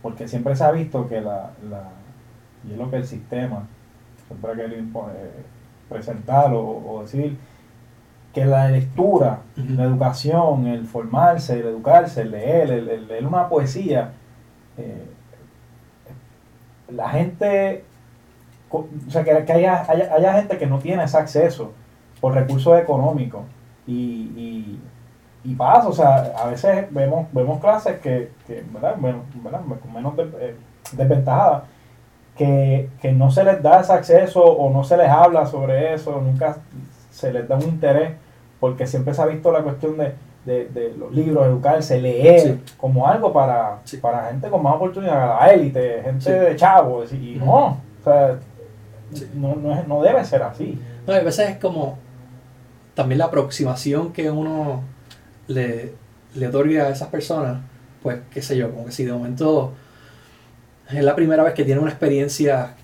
Porque 0.01 0.27
siempre 0.27 0.55
se 0.55 0.63
ha 0.63 0.71
visto 0.71 1.07
que 1.09 1.19
la, 1.19 1.51
la 1.69 1.83
y 2.67 2.73
es 2.73 2.77
lo 2.77 2.89
que 2.89 2.97
el 2.97 3.05
sistema 3.07 3.63
siempre 4.27 4.51
ha 4.51 4.55
querido 4.55 4.81
impo- 4.81 5.09
eh, 5.15 5.43
presentar 5.89 6.53
o, 6.53 6.61
o 6.61 7.01
decir, 7.01 7.37
que 8.33 8.45
la 8.45 8.69
lectura, 8.69 9.39
la 9.55 9.83
educación, 9.83 10.67
el 10.67 10.85
formarse, 10.85 11.59
el 11.59 11.67
educarse, 11.67 12.21
el 12.21 12.31
leer, 12.31 12.69
el, 12.71 12.89
el 12.89 13.07
leer 13.07 13.25
una 13.25 13.49
poesía, 13.49 14.11
eh, 14.77 15.05
la 16.89 17.09
gente, 17.09 17.83
o 18.69 18.85
sea, 19.09 19.23
que, 19.23 19.43
que 19.45 19.53
haya, 19.53 19.85
haya, 19.89 20.13
haya 20.13 20.33
gente 20.33 20.57
que 20.57 20.67
no 20.67 20.79
tiene 20.79 21.03
ese 21.03 21.17
acceso 21.17 21.73
por 22.21 22.33
recursos 22.33 22.79
económicos 22.79 23.41
y, 23.85 23.93
y, 23.93 24.79
y 25.43 25.55
pasa, 25.55 25.87
o 25.87 25.93
sea, 25.93 26.33
a 26.37 26.47
veces 26.47 26.85
vemos, 26.91 27.27
vemos 27.31 27.59
clases 27.59 27.99
que, 27.99 28.31
que 28.45 28.63
¿verdad? 28.71 28.95
Bueno, 28.99 29.19
¿verdad? 29.43 29.61
con 29.81 29.93
menos 29.93 30.15
de- 30.15 30.29
eh, 30.39 30.55
desventajadas, 30.93 31.63
que, 32.37 32.89
que 33.01 33.11
no 33.11 33.31
se 33.31 33.43
les 33.43 33.61
da 33.63 33.79
ese 33.81 33.93
acceso 33.93 34.43
o 34.43 34.69
no 34.71 34.83
se 34.83 34.95
les 34.97 35.09
habla 35.09 35.45
sobre 35.47 35.93
eso, 35.95 36.21
nunca 36.21 36.57
se 37.17 37.33
les 37.33 37.47
da 37.47 37.55
un 37.55 37.63
interés, 37.63 38.11
porque 38.59 38.85
siempre 38.85 39.13
se 39.13 39.21
ha 39.21 39.25
visto 39.25 39.51
la 39.51 39.63
cuestión 39.63 39.97
de, 39.97 40.13
de, 40.45 40.67
de 40.69 40.93
los 40.97 41.11
libros, 41.13 41.45
educarse, 41.47 41.99
leer, 41.99 42.39
Sí. 42.39 42.73
como 42.77 43.07
algo 43.07 43.33
para, 43.33 43.79
Sí. 43.85 43.97
para 43.97 44.27
gente 44.29 44.49
con 44.49 44.61
más 44.61 44.75
oportunidades, 44.75 45.27
la 45.39 45.47
élite, 45.53 46.01
gente 46.03 46.21
Sí. 46.23 46.31
de 46.31 46.55
chavos, 46.55 47.11
y 47.13 47.35
no, 47.43 47.53
o 47.55 47.77
sea, 48.03 48.37
no, 49.35 49.55
no, 49.55 49.73
es- 49.73 49.87
no 49.87 50.01
debe 50.01 50.23
ser 50.23 50.43
así. 50.43 50.79
No, 51.07 51.13
a 51.13 51.19
veces 51.19 51.49
es 51.49 51.57
como 51.57 51.97
también 52.93 53.19
la 53.19 53.25
aproximación 53.25 54.13
que 54.13 54.29
uno 54.29 54.81
le, 55.47 55.93
le 56.35 56.47
otorga 56.47 56.83
a 56.83 56.89
esas 56.89 57.07
personas, 57.09 57.57
pues 58.03 58.19
qué 58.31 58.41
sé 58.41 58.57
yo, 58.57 58.71
como 58.71 58.85
que 58.85 58.91
si 58.91 59.05
de 59.05 59.11
momento 59.13 59.73
es 60.89 61.03
la 61.03 61.15
primera 61.15 61.43
vez 61.43 61.53
que 61.53 61.63
tienen 61.65 61.81
una 61.81 61.91
experiencia 61.91 62.75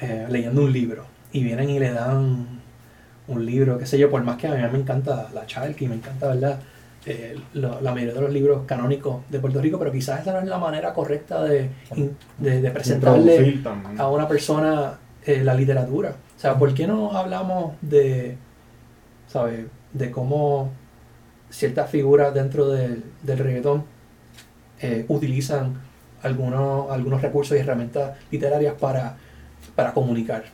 eh, 0.00 0.26
leyendo 0.28 0.62
un 0.62 0.72
libro 0.72 1.04
y 1.32 1.42
vienen 1.42 1.70
y 1.70 1.78
le 1.78 1.90
dan 1.92 2.55
un 3.28 3.44
libro, 3.44 3.78
qué 3.78 3.86
sé 3.86 3.98
yo, 3.98 4.10
por 4.10 4.22
más 4.22 4.36
que 4.36 4.46
a 4.46 4.54
mí 4.54 4.62
me 4.72 4.78
encanta 4.78 5.28
la 5.34 5.46
Chalky, 5.46 5.88
me 5.88 5.96
encanta, 5.96 6.28
¿verdad? 6.28 6.60
Eh, 7.06 7.36
lo- 7.54 7.80
la 7.80 7.92
mayoría 7.92 8.14
de 8.14 8.20
los 8.20 8.32
libros 8.32 8.62
canónicos 8.66 9.22
de 9.30 9.38
Puerto 9.38 9.60
Rico, 9.60 9.78
pero 9.78 9.92
quizás 9.92 10.20
esa 10.22 10.32
no 10.32 10.38
es 10.40 10.46
la 10.46 10.58
manera 10.58 10.92
correcta 10.92 11.42
de, 11.44 11.70
de, 12.38 12.60
de 12.62 12.70
presentarle 12.70 13.36
a 13.98 14.08
una 14.10 14.28
persona 14.28 14.98
eh, 15.24 15.42
la 15.44 15.54
literatura. 15.54 16.10
O 16.36 16.40
sea, 16.40 16.56
¿por 16.58 16.74
qué 16.74 16.86
no 16.86 17.12
hablamos 17.16 17.74
de, 17.80 18.36
¿sabes? 19.28 19.66
De 19.92 20.10
cómo 20.10 20.70
ciertas 21.50 21.90
figuras 21.90 22.34
dentro 22.34 22.68
del, 22.68 23.04
del 23.22 23.38
reggaetón 23.38 23.84
eh, 24.80 25.04
utilizan 25.08 25.74
algunos, 26.22 26.90
algunos 26.90 27.22
recursos 27.22 27.56
y 27.56 27.60
herramientas 27.60 28.18
literarias 28.30 28.74
para 28.78 29.16
para 29.74 29.92
comunicar. 29.92 30.44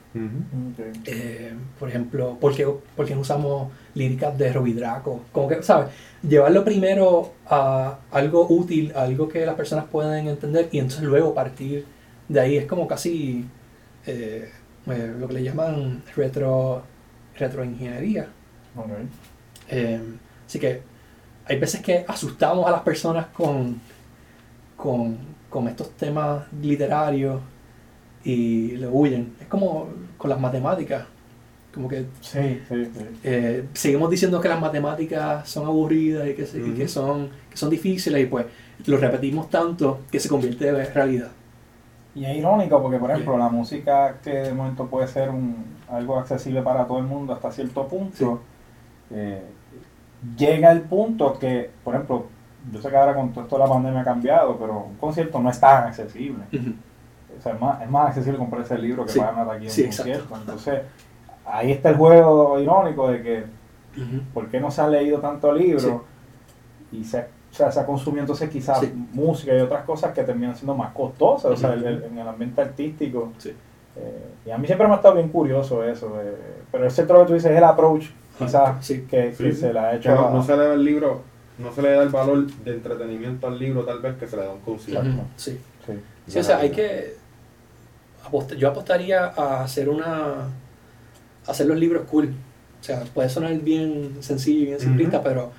Eh, 1.05 1.53
por 1.79 1.89
ejemplo, 1.89 2.37
¿por 2.41 2.55
qué, 2.55 2.67
por 2.97 3.07
qué 3.07 3.15
no 3.15 3.21
usamos 3.21 3.71
líricas 3.95 4.37
de 4.37 4.53
Robbie 4.53 4.75
Draco? 4.75 5.23
Como 5.33 5.49
que, 5.49 5.63
¿sabes? 5.63 5.89
Llevarlo 6.23 6.65
primero 6.65 7.33
a 7.47 7.99
algo 8.11 8.47
útil, 8.49 8.93
a 8.95 9.03
algo 9.03 9.29
que 9.29 9.45
las 9.47 9.55
personas 9.55 9.85
pueden 9.87 10.29
entender 10.29 10.69
y 10.73 10.79
entonces 10.79 11.05
luego 11.05 11.35
partir 11.35 11.85
de 12.29 12.41
ahí. 12.41 12.57
Es 12.57 12.67
como 12.67 12.87
casi 12.89 13.45
eh, 14.07 14.51
eh, 14.87 15.15
lo 15.19 15.29
que 15.29 15.35
le 15.35 15.43
llaman 15.45 16.03
retro, 16.17 16.83
retroingeniería. 17.37 18.29
Eh, 19.69 20.01
así 20.47 20.59
que 20.59 20.83
hay 21.45 21.59
veces 21.59 21.81
que 21.81 22.05
asustamos 22.09 22.67
a 22.67 22.71
las 22.71 22.81
personas 22.83 23.27
con, 23.27 23.81
con, 24.77 25.19
con 25.49 25.69
estos 25.69 25.91
temas 25.93 26.53
literarios 26.53 27.41
y 28.25 28.73
le 28.77 28.89
huyen. 28.89 29.35
Es 29.41 29.47
como 29.49 29.89
con 30.17 30.31
las 30.31 30.41
matemáticas. 30.41 31.05
Como 31.75 31.89
que 31.89 32.07
Sí, 32.21 32.61
sí, 32.69 32.85
sí. 32.85 33.07
eh, 33.25 33.65
seguimos 33.73 34.11
diciendo 34.11 34.41
que 34.41 34.49
las 34.49 34.61
matemáticas 34.61 35.49
son 35.49 35.67
aburridas 35.67 36.29
y 36.29 36.35
que, 36.35 36.47
se- 36.47 36.59
y 36.59 36.73
que, 36.73 36.83
Ujú. 36.85 36.89
son, 36.89 37.31
que 37.51 37.57
son 37.57 37.71
difíciles 37.71 38.23
y 38.23 38.27
pues 38.27 38.47
lo 38.87 38.99
repetimos 38.99 39.49
tanto 39.49 40.01
que 40.11 40.21
se 40.21 40.29
convierte 40.29 40.69
en 40.69 40.95
realidad. 40.95 41.31
Y 42.15 42.27
es 42.27 42.37
irónico 42.37 42.83
porque, 42.83 42.99
por 42.99 43.11
ejemplo, 43.11 43.39
la 43.39 43.49
música 43.49 44.19
que 44.23 44.31
de 44.31 44.53
momento 44.55 44.87
puede 44.87 45.09
ser 45.09 45.31
un, 45.31 45.65
algo 45.89 46.19
accesible 46.19 46.61
para 46.63 46.87
todo 46.87 46.99
el 46.99 47.05
mundo 47.05 47.33
hasta 47.33 47.51
cierto 47.51 47.89
punto, 47.89 48.41
eh, 49.11 49.41
llega 50.37 50.73
el 50.73 50.83
punto 50.83 51.39
que, 51.39 51.71
por 51.83 51.95
ejemplo, 51.95 52.27
yo 52.71 52.81
sé 52.83 52.91
que 52.91 52.97
ahora 52.97 53.15
con 53.15 53.33
todo 53.33 53.45
esto 53.45 53.57
de 53.57 53.65
la 53.65 53.69
pandemia 53.71 54.01
ha 54.03 54.05
cambiado, 54.05 54.59
pero 54.59 54.85
un 54.91 54.97
concierto 54.97 55.41
no 55.41 55.51
es 55.51 55.59
tan 55.59 55.85
accesible. 55.89 56.45
Ujú. 56.53 56.75
O 57.43 57.45
sea, 57.45 57.55
es 57.55 57.61
más, 57.61 57.83
es 57.83 57.91
más 57.91 58.07
accesible 58.09 58.39
comprar 58.39 58.63
ese 58.63 58.79
libro 58.79 59.05
que 59.05 59.11
Sí. 59.13 59.19
pagar 59.19 59.35
una 59.35 59.47
taquilla 59.53 59.71
Sí, 59.71 59.81
en 59.81 59.87
un 59.87 59.91
exacto. 59.93 60.13
concierto. 60.13 60.37
Entonces, 60.41 60.81
ahí 61.45 61.73
está 61.73 61.89
el 61.89 61.97
juego 61.97 62.61
irónico 62.61 63.09
de 63.11 63.23
que. 63.23 63.45
¿por 64.33 64.47
qué 64.49 64.59
no 64.61 64.71
se 64.71 64.81
ha 64.81 64.89
leído 64.89 65.19
tanto 65.19 65.53
libro? 65.53 66.05
Y 66.93 67.05
se, 67.05 67.19
o 67.21 67.25
sea, 67.55 67.71
se 67.73 67.81
ha 67.81 67.85
consumido 67.85 68.23
entonces 68.23 68.49
quizás 68.49 68.79
Sí. 68.81 68.91
música 69.13 69.55
y 69.55 69.61
otras 69.61 69.85
cosas 69.85 70.15
que 70.15 70.23
terminan 70.23 70.55
siendo 70.55 70.75
más 70.75 70.93
costosas, 70.95 71.51
o 71.51 71.57
sea, 71.57 71.75
el- 71.75 71.85
el- 71.85 72.05
en 72.05 72.17
el 72.19 72.27
ambiente 72.29 72.63
artístico. 72.63 73.33
Sí. 73.39 73.53
Eh, 73.97 74.25
y 74.47 74.51
a 74.51 74.57
mí 74.57 74.67
siempre 74.67 74.87
me 74.87 74.95
ha 74.95 74.97
estado 74.97 75.17
bien 75.17 75.29
curioso 75.29 75.85
eso. 75.85 76.19
eh, 76.23 76.35
pero 76.71 76.87
ese 76.87 77.03
otro 77.03 77.21
que 77.21 77.27
tú 77.27 77.35
dices 77.35 77.51
es 77.51 77.59
el 77.59 77.65
approach, 77.65 78.07
quizás, 78.39 78.83
Sí. 78.87 79.03
que, 79.11 79.35
que 79.37 79.53
Sí, 79.53 79.61
se 79.61 79.73
le 79.73 79.79
ha 79.79 79.95
hecho. 79.95 80.15
no, 80.15 80.29
a- 80.29 80.31
no 80.31 80.43
se 80.43 80.57
le 80.57 80.65
da 80.65 80.73
el 80.75 80.85
libro, 80.85 81.21
no 81.59 81.71
se 81.73 81.83
le 81.83 81.91
da 81.93 82.03
el 82.03 82.09
valor 82.09 82.47
de 82.47 82.73
entretenimiento 82.73 83.47
al 83.49 83.59
libro 83.59 83.85
tal 83.85 83.99
vez 84.01 84.17
que 84.17 84.27
se 84.27 84.37
le 84.37 84.45
da 84.45 84.53
un 84.53 84.61
concierto. 84.61 85.11
Sí. 85.37 85.61
Sí, 86.29 86.39
o 86.39 86.43
sea, 86.43 86.59
hay 86.59 86.71
que. 86.71 87.17
Apost- 88.31 88.55
yo 88.57 88.69
apostaría 88.69 89.27
a 89.27 89.63
hacer 89.65 89.89
una. 89.89 90.49
a 91.47 91.51
hacer 91.51 91.67
los 91.67 91.77
libros 91.79 92.03
cool. 92.11 92.35
O 92.81 92.85
sea, 92.85 93.01
puede 93.15 93.29
sonar 93.29 93.55
bien 93.59 94.17
sencillo 94.21 94.63
y 94.63 94.67
bien 94.67 94.81
simplista, 94.81 95.19
Ujú. 95.19 95.29
pero. 95.29 95.51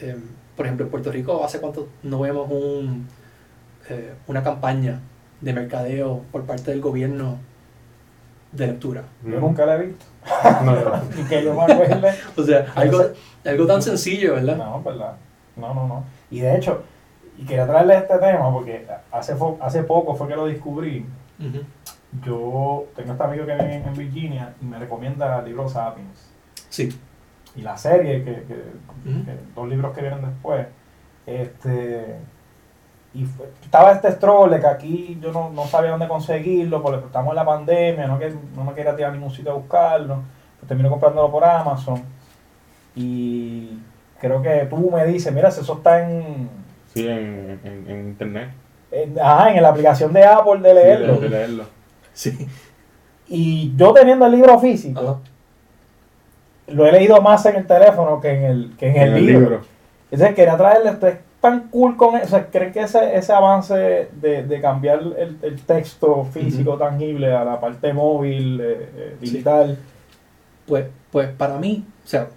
eh, 0.00 0.16
por 0.56 0.66
ejemplo, 0.66 0.84
en 0.84 0.90
Puerto 0.90 1.10
Rico, 1.10 1.42
¿hace 1.44 1.60
cuánto 1.60 1.88
no 2.02 2.20
vemos 2.20 2.50
un, 2.50 3.08
eh, 3.88 4.12
una 4.26 4.42
campaña 4.42 5.00
de 5.40 5.52
mercadeo 5.54 6.22
por 6.30 6.42
parte 6.44 6.70
del 6.72 6.80
gobierno 6.82 7.38
de 8.52 8.66
lectura? 8.66 9.02
Yo 9.24 9.40
nunca 9.40 9.64
la 9.64 9.76
he 9.76 9.86
visto. 9.86 10.04
No, 10.62 10.74
no, 10.74 10.84
no. 10.84 11.02
Y 11.20 11.24
que 11.24 11.42
yo 11.42 11.54
me 11.54 11.62
acuerde. 11.72 12.12
O 12.36 12.42
sea, 12.44 12.66
algo, 12.74 13.02
algo 13.44 13.66
tan 13.66 13.80
sencillo, 13.82 14.34
¿verdad? 14.34 14.56
No, 14.56 14.82
¿verdad? 14.82 15.14
No, 15.56 15.72
no, 15.74 15.88
no. 15.88 16.04
Y 16.30 16.40
de 16.40 16.56
hecho, 16.56 16.82
y 17.38 17.44
quería 17.44 17.66
traerle 17.66 17.96
este 17.96 18.18
tema 18.18 18.52
porque 18.52 18.86
hace, 19.10 19.34
hace 19.60 19.82
poco 19.84 20.14
fue 20.14 20.28
que 20.28 20.36
lo 20.36 20.46
descubrí. 20.46 21.06
Ujú. 21.40 21.60
Yo 22.24 22.86
tengo 22.94 23.12
este 23.12 23.24
amigo 23.24 23.46
que 23.46 23.54
vive 23.54 23.74
en, 23.76 23.86
en 23.88 23.94
Virginia 23.94 24.54
y 24.60 24.64
me 24.66 24.78
recomienda 24.78 25.38
el 25.38 25.46
libro 25.46 25.68
Sapiens. 25.68 26.30
Sí. 26.68 26.88
Y 27.56 27.62
la 27.62 27.76
serie, 27.76 28.22
que, 28.24 28.32
que- 28.44 28.82
dos 29.54 29.68
libros 29.68 29.94
que 29.94 30.02
vienen 30.02 30.20
después. 30.22 30.66
Este, 31.26 32.16
y 33.14 33.24
fue- 33.24 33.50
estaba 33.62 33.92
este 33.92 34.10
stroll 34.12 34.50
de 34.50 34.60
que 34.60 34.66
aquí 34.66 35.18
yo 35.22 35.32
no, 35.32 35.50
no 35.50 35.64
sabía 35.66 35.90
dónde 35.92 36.08
conseguirlo 36.08 36.82
porque 36.82 37.04
estamos 37.06 37.30
en 37.30 37.36
la 37.36 37.44
pandemia, 37.46 38.06
no, 38.06 38.18
que, 38.18 38.32
no 38.56 38.64
me 38.64 38.74
quería 38.74 38.94
tirar 38.96 39.10
a 39.12 39.14
ningún 39.14 39.30
sitio 39.30 39.52
a 39.52 39.54
buscarlo. 39.54 40.22
Pues 40.60 40.68
termino 40.68 40.90
comprándolo 40.90 41.30
por 41.30 41.44
Amazon. 41.44 42.02
Y 42.94 43.78
creo 44.20 44.42
que 44.42 44.66
tú 44.68 44.90
me 44.90 45.04
dices, 45.06 45.32
mira, 45.32 45.50
si 45.50 45.60
eso 45.62 45.74
está 45.74 46.08
en, 46.08 46.48
Sí, 46.92 47.06
en, 47.08 47.58
en, 47.64 47.84
en 47.90 48.08
internet. 48.08 48.50
en, 48.90 49.18
ajá, 49.18 49.54
en 49.54 49.62
la 49.62 49.70
aplicación 49.70 50.12
de 50.12 50.24
Apple 50.24 50.60
de 50.60 50.68
Sí, 50.70 50.74
leerlo. 50.74 51.14
de, 51.14 51.20
de 51.20 51.28
leerlo. 51.30 51.64
Sí. 52.12 52.46
Y 53.28 53.72
yo 53.76 53.92
teniendo 53.92 54.26
el 54.26 54.32
libro 54.32 54.58
físico, 54.58 55.00
Ajá. 55.00 55.18
lo 56.68 56.86
he 56.86 56.92
leído 56.92 57.20
más 57.22 57.44
en 57.46 57.56
el 57.56 57.66
teléfono 57.66 58.20
que 58.20 58.30
en 58.30 58.44
el, 58.44 58.76
que 58.76 58.88
en 58.90 58.96
el, 58.96 59.26
libro. 59.26 59.60
Entonces 60.10 60.34
quería 60.36 60.56
traerle, 60.56 60.90
esto 60.90 61.06
es 61.06 61.16
tan 61.40 61.68
cool 61.68 61.96
con 61.96 62.16
eso. 62.16 62.26
O 62.26 62.28
sea, 62.28 62.46
¿creen 62.46 62.72
que 62.72 62.80
ese, 62.80 63.16
ese 63.16 63.32
avance 63.32 64.08
de, 64.12 64.42
de 64.44 64.60
cambiar 64.60 65.00
el, 65.00 65.38
el 65.42 65.60
texto 65.62 66.24
físico 66.26 66.76
tangible 66.76 67.32
a 67.32 67.44
la 67.44 67.60
parte 67.60 67.92
móvil, 67.92 68.60
eh, 68.60 68.90
eh, 68.94 69.16
Sí. 69.20 69.30
digital? 69.30 69.78
Pues, 70.66 70.86
pues 71.10 71.28
para 71.30 71.56
mí, 71.58 71.84
o 72.04 72.08
sea, 72.08 72.28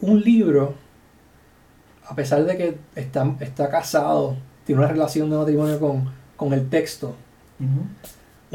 un 0.00 0.20
libro, 0.20 0.74
a 2.08 2.14
pesar 2.14 2.44
de 2.44 2.56
que 2.56 2.78
está, 2.96 3.26
está 3.40 3.68
casado, 3.70 4.36
tiene 4.64 4.80
una 4.80 4.90
relación 4.90 5.30
de 5.30 5.36
matrimonio 5.36 5.78
con, 5.78 6.10
con 6.36 6.52
el 6.52 6.68
texto, 6.68 7.14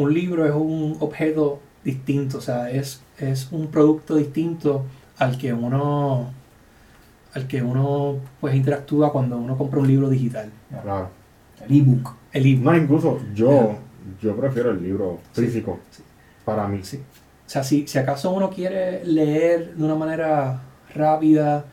un 0.01 0.13
libro 0.13 0.45
es 0.45 0.51
un 0.53 0.97
objeto 0.99 1.59
distinto, 1.83 2.37
o 2.37 2.41
sea, 2.41 2.69
es, 2.69 3.01
es 3.17 3.51
un 3.51 3.67
producto 3.67 4.15
distinto 4.15 4.85
al 5.17 5.37
que 5.37 5.53
uno 5.53 6.31
al 7.33 7.47
que 7.47 7.61
uno 7.61 8.17
pues 8.39 8.55
interactúa 8.55 9.11
cuando 9.11 9.37
uno 9.37 9.57
compra 9.57 9.79
un 9.79 9.87
libro 9.87 10.09
digital. 10.09 10.49
Claro. 10.81 11.09
El 11.67 11.77
ebook. 11.77 12.13
El 12.31 12.43
libro. 12.43 12.71
No, 12.71 12.77
incluso 12.77 13.19
yo, 13.35 13.75
yo 14.21 14.35
prefiero 14.35 14.71
el 14.71 14.81
libro 14.81 15.19
físico. 15.33 15.79
sí. 15.91 16.01
Para 16.43 16.67
mí. 16.67 16.79
Sí. 16.83 16.97
O 16.97 17.49
sea, 17.49 17.63
si, 17.63 17.87
si 17.87 17.97
acaso 17.99 18.31
uno 18.31 18.49
quiere 18.49 19.03
leer 19.05 19.75
de 19.75 19.83
una 19.83 19.95
manera 19.95 20.61
rápida, 20.95 21.65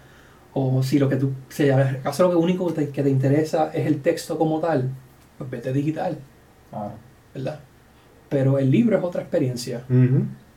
o 0.53 0.83
si 0.83 0.99
lo 0.99 1.09
que 1.09 1.17
tú, 1.17 1.33
si 1.49 1.71
acaso 1.71 2.25
lo 2.25 2.31
que 2.31 2.37
único 2.37 2.67
que 2.69 2.73
te, 2.75 2.91
que 2.91 3.03
te 3.03 3.11
interesa 3.11 3.71
es 3.73 3.87
el 3.87 4.03
texto 4.03 4.37
como 4.39 4.61
tal, 4.61 4.91
pues 5.39 5.51
vete 5.51 5.73
digital, 5.73 6.19
Ah, 6.73 6.91
¿verdad? 7.35 7.61
Pero 8.29 8.59
el 8.59 8.71
libro 8.71 8.99
es 8.99 9.05
otra 9.05 9.23
experiencia. 9.23 9.85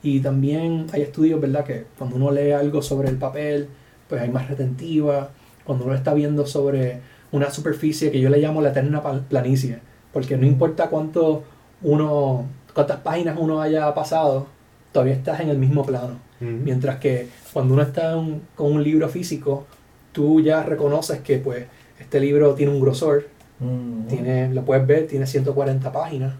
Y 0.01 0.21
también 0.21 0.87
hay 0.93 1.01
estudios, 1.01 1.41
¿verdad? 1.41 1.65
Que 1.65 1.85
cuando 1.97 2.15
uno 2.15 2.31
lee 2.31 2.51
algo 2.51 2.81
sobre 2.81 3.09
el 3.09 3.17
papel, 3.17 3.67
pues 4.07 4.21
hay 4.21 4.29
más 4.29 4.47
retentiva. 4.49 5.29
Cuando 5.63 5.85
uno 5.85 5.93
está 5.93 6.13
viendo 6.13 6.45
sobre 6.45 7.01
una 7.31 7.51
superficie 7.51 8.11
que 8.11 8.19
yo 8.19 8.29
le 8.29 8.39
llamo 8.39 8.61
la 8.61 8.69
eterna 8.69 9.01
planicie, 9.29 9.79
porque 10.13 10.37
no 10.37 10.45
importa 10.45 10.89
cuánto 10.89 11.43
uno, 11.81 12.45
cuántas 12.73 12.97
páginas 13.01 13.37
uno 13.39 13.61
haya 13.61 13.93
pasado, 13.93 14.47
todavía 14.91 15.13
estás 15.13 15.39
en 15.41 15.49
el 15.49 15.57
mismo 15.57 15.85
plano. 15.85 16.19
Mientras 16.39 16.99
que 16.99 17.27
cuando 17.51 17.73
uno 17.73 17.83
está 17.83 18.13
con 18.55 18.71
un 18.71 18.81
libro 18.81 19.09
físico, 19.09 19.67
tú 20.13 20.39
ya 20.39 20.63
reconoces 20.63 21.19
que 21.19 21.37
pues 21.37 21.65
este 21.99 22.21
libro 22.21 22.53
tiene 22.53 22.71
un 22.71 22.79
grosor, 22.79 23.27
mm, 23.59 24.07
tiene, 24.07 24.53
lo 24.53 24.63
puedes 24.63 24.87
ver, 24.87 25.05
tiene 25.05 25.27
140 25.27 25.91
páginas. 25.91 26.35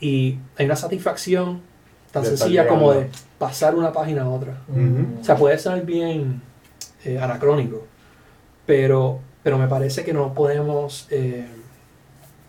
Y 0.00 0.38
hay 0.56 0.66
una 0.66 0.76
satisfacción 0.76 1.60
tan 2.12 2.22
De 2.22 2.28
sencilla 2.36 2.66
como 2.68 2.92
de 2.92 3.08
pasar 3.38 3.74
una 3.74 3.92
página 3.92 4.22
a 4.22 4.28
otra. 4.28 4.60
mm, 4.68 5.20
O 5.20 5.24
sea, 5.24 5.36
puede 5.36 5.58
ser 5.58 5.82
bien 5.84 6.40
eh, 7.04 7.18
anacrónico, 7.18 7.86
pero, 8.66 9.20
pero 9.42 9.58
me 9.58 9.68
parece 9.68 10.04
que 10.04 10.12
no 10.12 10.34
podemos, 10.34 11.06
eh, 11.10 11.46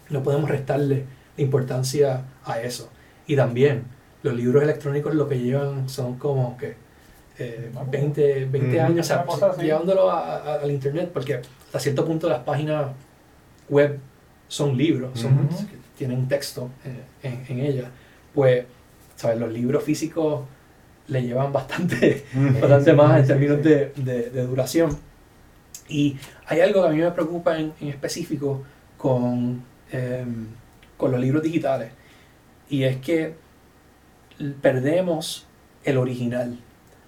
no 0.10 0.24
podemos 0.24 0.50
restarle 0.50 1.06
importancia 1.38 2.24
a 2.46 2.60
eso. 2.62 2.90
Y 3.28 3.36
también, 3.36 3.84
los 4.24 4.34
libros 4.34 4.64
electrónicos 4.64 5.14
lo 5.16 5.28
que 5.28 5.40
llevan 5.40 5.88
son 5.90 6.18
como 6.18 6.58
que 6.58 6.76
eh, 7.40 7.72
20, 7.92 8.46
20 8.46 8.82
Mm. 8.82 8.86
años, 8.86 9.12
o 9.12 9.38
sea, 9.38 9.56
llevándolo 9.62 10.10
a- 10.10 10.38
a- 10.38 10.54
al 10.56 10.72
internet, 10.72 11.12
porque 11.14 11.36
hasta 11.36 11.80
cierto 11.80 12.04
punto 12.04 12.28
las 12.28 12.40
páginas 12.40 12.88
web 13.70 14.00
son 14.48 14.76
libros, 14.76 15.20
son, 15.20 15.48
Ujú. 15.98 16.10
tienen 16.10 16.28
texto 16.28 16.70
eh, 16.86 17.04
en, 17.24 17.46
en 17.60 17.66
ellas. 17.66 17.86
Pues, 18.34 18.66
¿sabes? 19.16 19.40
Los 19.40 19.52
libros 19.52 19.84
físicos 19.84 20.42
le 21.08 21.22
llevan 21.24 21.52
bastante, 21.54 22.26
bastante 22.62 22.94
más 22.94 23.20
en 23.22 23.28
términos. 23.28 23.64
De, 23.64 23.92
de- 23.96 24.30
de 24.30 24.44
duración. 24.46 24.98
Y 25.90 26.18
hay 26.48 26.60
algo 26.62 26.82
que 26.84 26.88
a 26.90 26.92
mí 26.92 26.98
me 27.00 27.12
preocupa 27.12 27.58
en, 27.60 27.74
en 27.82 27.88
específico 27.90 28.64
con, 28.98 29.64
em, 29.92 30.48
con 30.98 31.12
los 31.12 31.20
libros 31.22 31.44
digitales, 31.44 31.92
y 32.70 32.84
es 32.84 32.98
que 32.98 33.36
perdemos 34.62 35.46
el 35.84 35.98
original. 35.98 36.58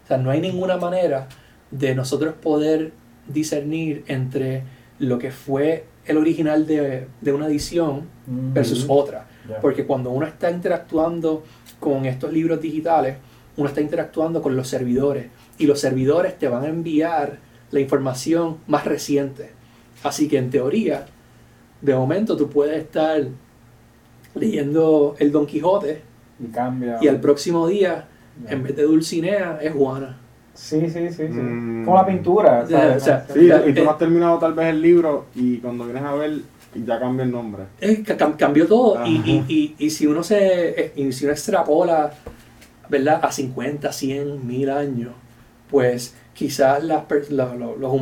O 0.06 0.08
sea, 0.08 0.18
no 0.18 0.32
hay 0.32 0.42
ninguna 0.42 0.78
manera 0.78 1.28
de 1.72 1.94
nosotros 1.96 2.34
poder 2.36 2.92
discernir 3.28 4.04
entre 4.08 4.64
lo 4.98 5.20
que 5.20 5.32
fue 5.32 5.86
el 6.10 6.18
original 6.18 6.66
de, 6.68 7.08
de 7.22 7.32
una 7.34 7.48
edición 7.48 8.08
Mm, 8.28 8.54
versus 8.54 8.86
otra. 8.88 9.28
Porque 9.62 9.86
cuando 9.86 10.12
uno 10.12 10.28
está 10.28 10.52
interactuando 10.52 11.44
con 11.80 12.06
estos 12.06 12.32
libros 12.32 12.62
digitales, 12.62 13.18
uno 13.58 13.68
está 13.68 13.82
interactuando 13.82 14.42
con 14.44 14.56
los 14.56 14.68
servidores 14.68 15.28
y 15.58 15.66
los 15.66 15.80
servidores 15.80 16.38
te 16.38 16.48
van 16.48 16.64
a 16.64 16.68
enviar 16.68 17.40
la 17.72 17.80
información 17.80 18.58
más 18.68 18.86
reciente. 18.86 19.50
Así 20.04 20.28
que 20.28 20.38
en 20.38 20.52
teoría, 20.52 21.08
de 21.82 21.96
momento 21.96 22.38
tú 22.38 22.48
puedes 22.50 22.78
estar 22.78 23.24
leyendo 24.36 25.16
el 25.18 25.32
Don 25.32 25.46
Quijote 25.48 26.02
Y 26.40 26.48
cambia. 26.52 27.00
y 27.02 27.08
al 27.08 27.20
próximo 27.20 27.68
día, 27.68 28.08
en 28.48 28.64
vez 28.64 28.76
de 28.76 28.84
Dulcinea, 28.84 29.58
es 29.62 29.74
Juana. 29.74 30.20
Sí, 30.62 30.90
sí, 30.90 31.08
sí. 31.10 31.28
sí. 31.28 31.40
Mm. 31.40 31.86
Como 31.86 31.96
la 31.98 32.06
pintura. 32.06 32.68
¿sabes? 32.68 32.98
o 33.02 33.06
sea, 33.06 33.26
Sí, 33.34 33.46
y 33.46 33.74
tú 33.74 33.82
eh. 33.82 33.84
no 33.86 33.92
has 33.92 33.98
terminado 33.98 34.38
tal 34.40 34.54
vez 34.54 34.68
el 34.68 34.82
libro 34.82 35.26
y 35.36 35.58
cuando 35.60 35.86
vienes 35.86 36.04
a 36.04 36.14
ver 36.16 36.40
ya 36.76 37.00
cambia 37.00 37.24
el 37.24 37.32
nombre. 37.32 37.64
Cam- 37.82 38.36
cambió 38.36 38.68
todo 38.68 39.06
y, 39.06 39.16
y, 39.26 39.46
y, 39.48 39.76
y 39.86 39.90
si 39.90 40.06
uno 40.06 40.22
se 40.22 40.70
eh, 40.82 40.92
y 40.98 41.12
si 41.14 41.24
uno 41.26 41.34
extrapola 41.34 42.12
¿verdad? 42.90 43.20
a 43.24 43.32
50, 43.32 43.92
100, 43.92 44.46
1000 44.46 44.70
años, 44.70 45.12
pues 45.70 46.16
quizás 46.34 46.84
las 46.84 47.04
los, 47.30 47.58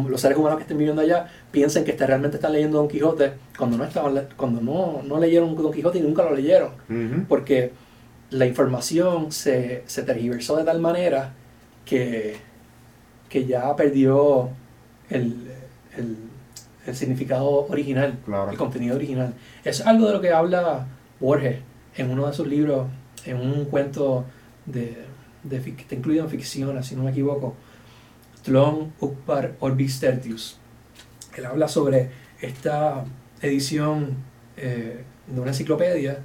los 0.09 0.21
seres 0.21 0.37
humanos 0.37 0.57
que 0.57 0.63
estén 0.63 0.77
viviendo 0.77 1.01
allá 1.01 1.27
piensen 1.51 1.83
que 1.85 1.91
está- 1.91 2.07
realmente 2.07 2.37
están 2.37 2.53
leyendo 2.53 2.77
Don 2.79 2.87
Quijote 2.87 3.33
cuando 3.57 3.77
no 3.77 3.83
estaban 3.83 4.15
le- 4.15 4.27
cuando 4.35 4.61
no, 4.61 5.01
no 5.05 5.19
leyeron 5.19 5.55
Don 5.55 5.71
Quijote 5.71 5.99
y 5.99 6.01
nunca 6.01 6.23
lo 6.23 6.35
leyeron, 6.35 6.69
Ujú. 6.89 7.23
porque 7.29 7.71
la 8.31 8.45
información 8.45 9.31
se, 9.31 9.83
se 9.85 10.03
tergiversó 10.03 10.57
de 10.57 10.63
tal 10.65 10.79
manera 10.81 11.33
que, 11.87 12.35
que 13.29 13.45
ya 13.45 13.75
perdió 13.75 14.49
el, 15.09 15.51
el- 15.97 16.17
el 16.85 16.95
significado 16.95 17.67
original 17.67 18.17
Claro. 18.25 18.49
el 18.49 18.57
contenido 18.57 18.95
original. 18.95 19.33
Es 19.65 19.85
algo 19.85 20.07
de 20.07 20.13
lo 20.13 20.21
que 20.21 20.31
habla 20.31 20.87
Borges 21.19 21.57
en 21.97 22.09
uno 22.11 22.27
de 22.27 22.33
sus 22.33 22.47
libros, 22.47 22.87
en 23.25 23.37
un 23.37 23.65
cuento 23.65 24.23
de, 24.65 24.97
de 25.43 25.61
que 25.61 25.81
está 25.81 25.95
incluido 25.95 26.23
en 26.23 26.29
ficción, 26.29 26.81
si 26.83 26.95
no 26.95 27.03
me 27.03 27.11
equivoco, 27.11 27.55
Tlon 28.43 28.93
Ukpar 29.01 29.55
Orbis 29.59 29.99
Tertius. 29.99 30.57
Él 31.35 31.45
habla 31.45 31.67
sobre 31.67 32.09
esta 32.41 33.03
edición 33.41 34.15
eh, 34.55 35.03
de 35.27 35.39
una 35.41 35.49
enciclopedia 35.51 36.19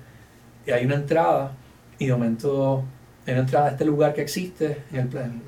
y 0.65 0.71
hay 0.71 0.85
una 0.87 0.95
entrada 0.95 1.57
y 1.99 2.07
de 2.07 2.13
momento 2.13 2.85
hay 3.27 3.33
una 3.33 3.43
entrada 3.43 3.67
a 3.67 3.71
este 3.73 3.85
lugar 3.85 4.15
que 4.15 4.23
existe 4.23 4.79
en 4.93 5.01
el 5.01 5.09
plan, 5.09 5.43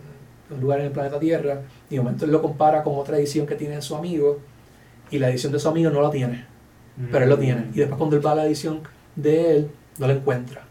un 0.51 0.61
lugar 0.61 0.81
en 0.81 0.87
el 0.87 0.93
planeta 0.93 1.19
Tierra 1.19 1.63
y 1.91 1.97
de 1.97 2.03
momento 2.03 2.25
él 2.25 2.33
lo 2.33 2.43
compara 2.43 2.83
con 2.83 2.97
otra 2.97 3.17
edición 3.19 3.47
que 3.47 3.55
tiene 3.55 3.81
su 3.83 3.97
amigo 3.97 4.41
y 5.11 5.19
la 5.19 5.31
edición 5.31 5.53
de 5.53 5.59
su 5.59 5.69
amigo 5.69 5.91
no 5.91 6.01
la 6.01 6.11
tiene 6.11 6.55
pero 7.11 7.25
él 7.25 7.31
lo 7.31 7.39
tiene. 7.39 7.67
Y 7.75 7.79
después 7.79 7.99
cuando 7.99 8.17
él 8.17 8.25
va 8.25 8.33
a 8.33 8.37
la 8.37 8.47
edición 8.47 8.81
de 9.17 9.57
él, 9.57 9.71
no 9.99 10.07
lo 10.07 10.13
encuentra. 10.13 10.63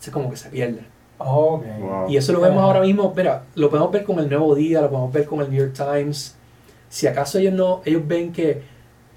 Es 0.00 0.10
como 0.10 0.30
que 0.30 0.36
se 0.36 0.48
pierde. 0.48 0.80
Ok. 1.18 1.64
Wow. 1.80 2.08
Y 2.08 2.16
eso 2.16 2.32
lo 2.32 2.40
vemos 2.40 2.62
ahora 2.62 2.80
mismo, 2.80 3.12
mira, 3.14 3.44
lo 3.54 3.68
podemos 3.68 3.92
ver 3.92 4.04
con 4.04 4.18
el 4.18 4.28
Nuevo 4.28 4.54
Día, 4.54 4.80
lo 4.80 4.88
podemos 4.88 5.12
ver 5.12 5.26
con 5.26 5.40
el 5.40 5.50
New 5.50 5.60
York 5.60 5.74
Times. 5.74 6.36
Si 6.88 7.06
acaso 7.06 7.38
ellos 7.38 7.52
no, 7.52 7.82
ellos 7.84 8.02
ven 8.06 8.32
que 8.32 8.62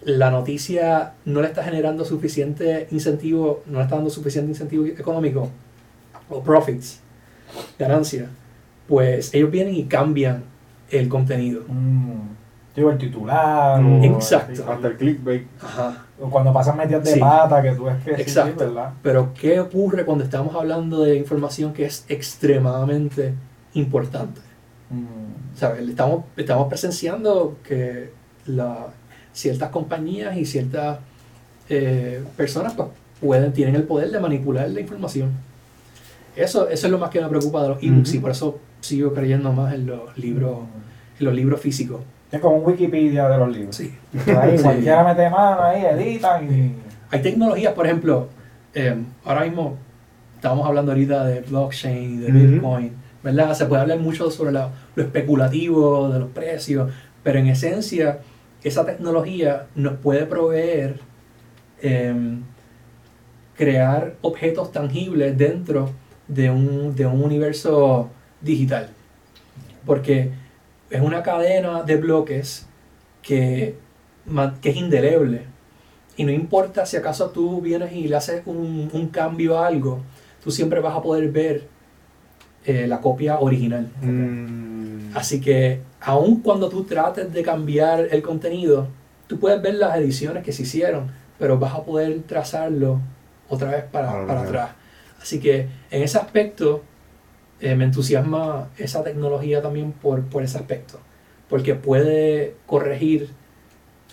la 0.02 0.30
noticia 0.30 1.14
no 1.24 1.42
le 1.42 1.48
está 1.48 1.64
generando 1.64 2.04
suficiente 2.04 2.88
incentivo, 2.92 3.64
no 3.66 3.78
le 3.78 3.86
está 3.86 3.96
dando 3.96 4.10
suficiente 4.10 4.52
incentivo 4.52 4.86
económico 4.86 5.50
o 6.30 6.44
profits, 6.44 7.00
ganancia, 7.80 8.30
pues 8.88 9.34
ellos 9.34 9.52
vienen 9.52 9.76
y 9.76 9.84
cambian 9.86 10.44
el 10.90 11.08
contenido. 11.10 11.64
Mm, 11.68 12.34
Digo, 12.76 12.90
el 12.90 12.98
titular. 12.98 13.80
Mm. 13.82 14.02
o- 14.02 14.04
Exacto. 14.16 14.66
Hasta 14.68 14.88
el 14.88 14.98
clickbait. 14.98 15.46
Ajá. 15.62 16.06
O 16.20 16.28
cuando 16.30 16.52
pasan 16.52 16.76
metidas 16.78 17.04
de 17.04 17.14
Sí. 17.14 17.20
pata, 17.20 17.62
que 17.62 17.72
tú 17.74 17.84
ves 17.84 17.98
que 18.04 18.16
sí, 18.16 18.22
Exacto. 18.24 18.66
¿verdad? 18.66 18.94
Pero 19.04 19.32
¿qué 19.40 19.60
ocurre 19.60 20.06
cuando 20.06 20.24
estamos 20.24 20.56
hablando 20.56 21.04
de 21.04 21.16
información 21.18 21.72
que 21.74 21.86
es 21.86 22.04
extremadamente 22.10 23.34
importante? 23.76 24.42
Mm, 24.90 25.56
¿Sabes? 25.56 25.88
Estamos, 25.88 26.26
estamos 26.36 26.68
presenciando 26.68 27.58
que 27.64 28.10
la- 28.48 28.88
ciertas 29.34 29.70
compañías 29.70 30.36
y 30.38 30.46
ciertas 30.46 30.98
eh, 31.70 32.24
personas 32.36 32.74
pues, 32.74 32.90
pueden, 33.22 33.54
tienen 33.54 33.76
el 33.76 33.84
poder 33.84 34.12
de 34.12 34.20
manipular 34.20 34.68
la 34.70 34.82
información. 34.82 35.32
Eso, 36.36 36.68
eso 36.68 36.88
es 36.88 36.92
lo 36.92 36.98
más 36.98 37.10
que 37.10 37.22
me 37.22 37.28
preocupa 37.30 37.62
de 37.64 37.70
los 37.70 37.84
ebooks 37.84 38.14
y 38.16 38.20
por 38.20 38.32
eso 38.32 38.60
sigo 38.84 39.14
creyendo 39.14 39.52
más 39.54 39.74
en 39.74 39.86
los 39.88 40.18
libros, 40.18 40.60
en 41.20 41.26
los 41.26 41.34
libros 41.34 41.60
físicos. 41.62 42.02
Es 42.32 42.40
como 42.40 42.58
un 42.58 42.66
Wikipedia 42.66 43.30
de 43.30 43.38
los 43.38 43.50
libros. 43.56 43.76
Sí. 43.76 43.94
Ahí 44.40 44.58
Sí. 44.58 44.64
cualquiera 44.64 45.04
mete 45.04 45.30
mano, 45.30 45.62
ahí 45.64 45.86
editan 45.86 46.52
y. 46.52 46.76
Hay 47.12 47.22
tecnologías, 47.22 47.74
por 47.74 47.86
ejemplo, 47.86 48.28
eh, 48.74 48.96
ahora 49.24 49.42
mismo 49.46 49.78
estamos 50.36 50.66
hablando 50.68 50.92
ahorita 50.92 51.26
de 51.26 51.42
blockchain, 51.42 52.22
de 52.22 52.28
Ujú. 52.28 52.38
Bitcoin, 52.54 52.92
¿verdad? 53.24 53.54
Se 53.54 53.66
puede 53.66 53.84
hablar 53.84 54.00
mucho 54.00 54.32
sobre 54.32 54.52
la- 54.52 54.70
lo 54.96 55.04
especulativo, 55.04 56.10
de 56.10 56.20
los 56.20 56.30
precios, 56.30 56.92
pero 57.22 57.38
en 57.40 57.48
esencia 57.48 58.20
esa 58.64 58.84
tecnología 58.86 59.68
nos 59.76 59.94
puede 59.98 60.26
proveer 60.26 61.00
eh, 61.84 62.14
crear 63.56 64.16
objetos 64.22 64.72
tangibles 64.72 65.38
dentro 65.38 65.90
de 66.28 66.50
un, 66.50 66.96
de 66.96 67.06
un 67.06 67.22
universo 67.24 68.10
digital. 68.44 68.90
Porque 69.86 70.32
es 70.90 71.02
una 71.02 71.24
cadena 71.24 71.84
de 71.84 71.98
bloques 71.98 72.68
que, 73.22 73.76
es 74.64 74.76
indeleble. 74.76 75.46
Y 76.16 76.24
no 76.26 76.32
importa 76.32 76.86
si 76.86 76.98
acaso 76.98 77.32
tú 77.32 77.62
vienes 77.62 77.92
y 77.94 78.08
le 78.08 78.16
haces 78.16 78.44
un, 78.46 78.90
un 78.94 79.08
cambio 79.08 79.58
a 79.58 79.68
algo, 79.68 80.02
tú 80.44 80.52
siempre 80.52 80.80
vas 80.80 80.96
a 80.96 81.02
poder 81.02 81.32
ver 81.32 81.68
eh, 82.66 82.88
la 82.88 83.02
copia 83.02 83.40
original. 83.40 83.90
Mm. 84.02 85.16
Así 85.16 85.42
que 85.42 85.82
aun 86.00 86.42
cuando 86.42 86.70
tú 86.70 86.84
trates 86.84 87.32
de 87.34 87.44
cambiar 87.44 88.08
el 88.12 88.22
contenido, 88.22 88.88
tú 89.28 89.40
puedes 89.40 89.62
ver 89.62 89.76
las 89.76 89.98
ediciones 89.98 90.44
que 90.44 90.54
se 90.54 90.64
hicieron, 90.64 91.12
pero 91.38 91.60
vas 91.60 91.74
a 91.74 91.84
poder 91.84 92.22
trazarlo 92.24 93.02
otra 93.50 93.72
vez 93.72 93.84
para, 93.84 94.12
Para 94.12 94.28
para 94.28 94.42
atrás. 94.42 94.70
Así 95.22 95.40
que 95.40 95.68
en 95.92 96.04
ese 96.04 96.18
aspecto 96.18 96.84
eh, 97.64 97.76
me 97.76 97.86
entusiasma 97.86 98.68
esa 98.78 99.04
tecnología 99.04 99.62
también 99.62 99.92
por, 99.94 100.22
por 100.24 100.44
ese 100.44 100.58
aspecto, 100.58 101.00
porque 101.50 101.76
puede 101.76 102.56
corregir 102.66 103.30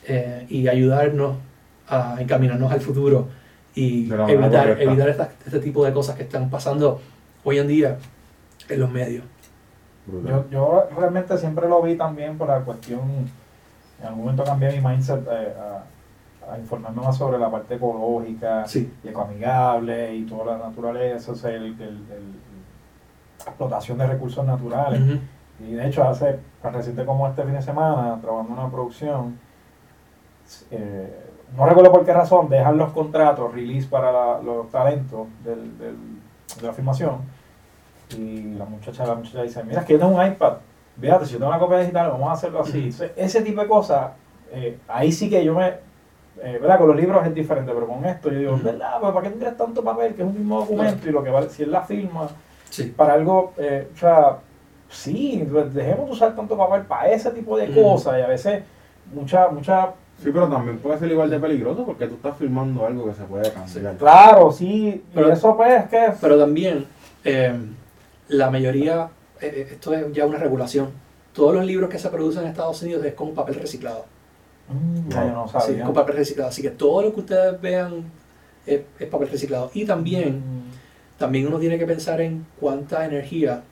eh, 0.06 0.46
y 0.48 0.68
ayudarnos 0.68 1.36
a 1.88 2.16
encaminarnos 2.20 2.70
al 2.72 2.80
futuro 2.80 3.28
y 3.74 4.10
evitar, 4.28 4.80
evitar 4.80 5.08
esta- 5.08 5.30
este 5.44 5.58
tipo 5.58 5.84
de 5.84 5.92
cosas 5.92 6.16
que 6.16 6.22
están 6.22 6.48
pasando 6.50 7.00
hoy 7.44 7.58
en 7.58 7.66
día 7.68 7.98
en 8.68 8.80
los 8.80 8.90
medios. 8.90 9.24
Yo, 10.26 10.44
yo 10.50 10.88
realmente 10.96 11.36
siempre 11.38 11.68
lo 11.68 11.82
vi 11.82 11.96
también 11.96 12.38
por 12.38 12.48
la 12.48 12.60
cuestión. 12.60 13.00
En 14.00 14.06
algún 14.06 14.22
momento 14.22 14.44
cambié 14.44 14.72
mi 14.80 14.86
mindset 14.86 15.26
eh, 15.30 15.52
a, 15.58 16.52
a 16.52 16.58
informarme 16.58 17.02
más 17.02 17.16
sobre 17.16 17.38
la 17.38 17.50
parte 17.50 17.74
ecológica 17.74 18.66
Sí. 18.66 18.90
y 19.04 19.08
ecoamigable 19.08 20.14
y 20.16 20.22
toda 20.24 20.56
la 20.56 20.66
naturaleza, 20.66 21.32
o 21.32 21.34
sea, 21.34 21.50
el, 21.50 21.64
el- 21.66 21.80
el- 21.80 22.34
explotación 23.50 23.98
de 23.98 24.06
recursos 24.06 24.44
naturales. 24.44 25.00
Ujú. 25.00 25.18
Y 25.68 25.72
de 25.74 25.86
hecho, 25.86 26.02
hace 26.04 26.38
tan 26.62 26.72
reciente 26.72 27.04
como 27.04 27.28
este 27.28 27.42
fin 27.42 27.52
de 27.52 27.62
semana, 27.62 28.18
trabajando 28.22 28.54
en 28.54 28.58
una 28.60 28.70
producción, 28.70 29.38
eh, 30.70 31.26
no 31.56 31.66
recuerdo 31.66 31.92
por 31.92 32.04
qué 32.04 32.12
razón, 32.12 32.48
dejan 32.48 32.76
los 32.78 32.92
contratos, 32.92 33.52
release 33.52 33.86
para 33.88 34.10
la- 34.12 34.40
los 34.42 34.70
talentos 34.70 35.26
del, 35.44 35.76
del- 35.78 35.96
de 36.60 36.66
la 36.66 36.72
filmación. 36.72 37.16
Y 38.16 38.54
la 38.54 38.64
muchacha, 38.64 39.06
la 39.06 39.14
muchacha 39.14 39.42
dice, 39.42 39.62
mira, 39.64 39.80
es 39.80 39.86
que 39.86 39.92
yo 39.94 39.98
tengo 40.00 40.16
un 40.16 40.26
iPad, 40.26 40.54
fíjate, 41.00 41.26
si 41.26 41.32
yo 41.32 41.38
tengo 41.38 41.50
una 41.50 41.60
copia 41.60 41.78
digital, 41.78 42.10
vamos 42.10 42.28
a 42.28 42.32
hacerlo 42.32 42.60
así. 42.62 42.70
Ujú. 42.78 42.78
Entonces, 42.86 43.12
ese 43.16 43.42
tipo 43.42 43.60
de 43.60 43.68
cosas, 43.68 44.12
eh, 44.52 44.78
ahí 44.88 45.12
sí 45.12 45.28
que 45.30 45.44
yo 45.44 45.54
me... 45.54 45.68
eh, 46.42 46.58
¿verdad? 46.60 46.78
Con 46.78 46.88
los 46.88 46.96
libros 46.96 47.24
es 47.26 47.34
diferente, 47.34 47.70
pero 47.72 47.86
con 47.86 48.04
esto 48.04 48.30
yo 48.30 48.38
digo. 48.38 48.58
¿verdad? 48.62 49.00
¿para 49.00 49.20
qué 49.22 49.28
tendrías 49.30 49.56
tanto 49.56 49.84
papel? 49.84 50.14
Que 50.14 50.22
es 50.22 50.28
un 50.28 50.34
mismo 50.34 50.60
documento 50.60 51.08
y 51.08 51.12
lo 51.12 51.22
que 51.22 51.30
vale, 51.30 51.48
si 51.50 51.62
él 51.64 51.70
la 51.70 51.82
firma, 51.82 52.28
Sí. 52.70 52.84
para 52.96 53.14
algo, 53.14 53.52
eh, 53.58 53.88
o 53.94 53.96
sea, 53.98 54.38
sí, 54.88 55.46
pues, 55.50 55.74
dejemos 55.74 56.06
de 56.06 56.12
usar 56.12 56.34
tanto 56.34 56.56
papel 56.56 56.82
para 56.82 57.10
ese 57.10 57.30
tipo 57.32 57.56
de 57.58 57.70
cosas 57.72 58.18
y 58.18 58.22
a 58.22 58.26
veces 58.28 58.62
mucha, 59.14 59.48
mucha, 59.48 59.92
Sí, 60.22 60.28
pero 60.32 60.48
también 60.48 60.78
puede 60.78 60.98
ser 60.98 61.10
igual 61.10 61.30
de 61.30 61.38
peligroso 61.40 61.84
porque 61.84 62.06
tú 62.06 62.14
estás 62.14 62.36
filmando 62.36 62.86
algo 62.86 63.06
que 63.06 63.14
se 63.14 63.24
puede 63.24 63.50
cambiar. 63.52 63.96
claro, 63.96 64.52
sí, 64.52 65.02
Pero- 65.14 65.28
y 65.28 65.32
eso 65.32 65.56
pues 65.56 65.84
que, 65.86 66.12
Pero 66.20 66.38
también, 66.38 66.86
eh, 67.24 67.52
la 68.28 68.50
mayoría, 68.50 69.08
eh, 69.40 69.46
eh, 69.52 69.68
esto 69.72 69.94
es 69.94 70.12
ya 70.12 70.26
una 70.26 70.38
regulación, 70.38 70.90
todos 71.32 71.54
los 71.54 71.64
libros 71.64 71.88
que 71.88 71.98
se 71.98 72.08
producen 72.10 72.42
en 72.42 72.48
Estados 72.50 72.82
Unidos 72.82 73.04
es 73.04 73.14
con 73.14 73.34
papel 73.34 73.54
reciclado. 73.56 74.04
Mm, 74.68 75.08
ya 75.08 75.24
yo 75.26 75.32
no 75.32 75.46
Sí, 75.48 75.52
sabía. 75.58 75.84
con 75.84 75.94
papel 75.94 76.16
reciclado. 76.16 76.50
Así 76.50 76.60
que 76.62 76.70
todo 76.70 77.02
lo 77.02 77.14
que 77.14 77.20
ustedes 77.20 77.60
vean 77.60 78.04
es, 78.66 78.82
es 78.98 79.08
papel 79.08 79.28
reciclado. 79.30 79.70
Y 79.74 79.84
también, 79.86 80.38
Mm, 80.38 80.70
también 81.20 81.46
uno 81.46 81.58
tiene 81.58 81.78
que 81.78 81.84
pensar 81.86 82.18
en 82.22 82.46
cuánta 82.58 83.04
energía 83.04 83.62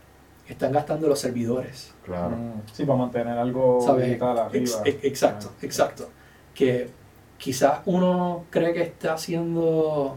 están 0.46 0.70
gastando 0.70 1.08
los 1.08 1.18
servidores. 1.18 1.94
Claro. 2.04 2.36
mm, 2.36 2.52
sí, 2.72 2.84
para 2.84 2.98
mantener 2.98 3.38
algo 3.38 3.80
¿Sabes? 3.80 4.06
digital 4.06 4.38
arriba. 4.38 4.64
Ex- 4.64 4.82
ex- 4.84 5.04
exacto, 5.04 5.52
exacto. 5.62 6.10
que 6.54 6.90
quizás 7.38 7.80
uno 7.86 8.44
cree 8.50 8.72
que 8.74 8.82
está 8.82 9.14
haciendo 9.14 10.16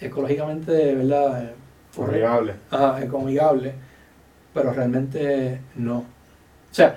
ecológicamente, 0.00 0.94
¿verdad? 0.94 1.44
Eh, 1.44 1.54
correcto. 1.94 2.32
Horrible. 2.32 2.54
Ajá, 2.70 3.04
ecoamigable, 3.04 3.74
pero 4.54 4.72
realmente 4.72 5.60
no. 5.76 5.98
O 5.98 6.74
sea, 6.74 6.96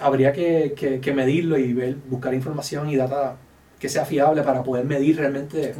habría 0.00 0.32
que, 0.32 0.74
que- 0.76 1.00
que 1.00 1.12
medirlo 1.12 1.56
y 1.56 1.72
ver, 1.72 1.96
buscar 2.08 2.34
información 2.34 2.90
y 2.90 2.96
data 2.96 3.36
que 3.78 3.88
sea 3.88 4.04
fiable 4.04 4.42
para 4.42 4.62
poder 4.62 4.84
medir 4.84 5.18
realmente 5.18 5.74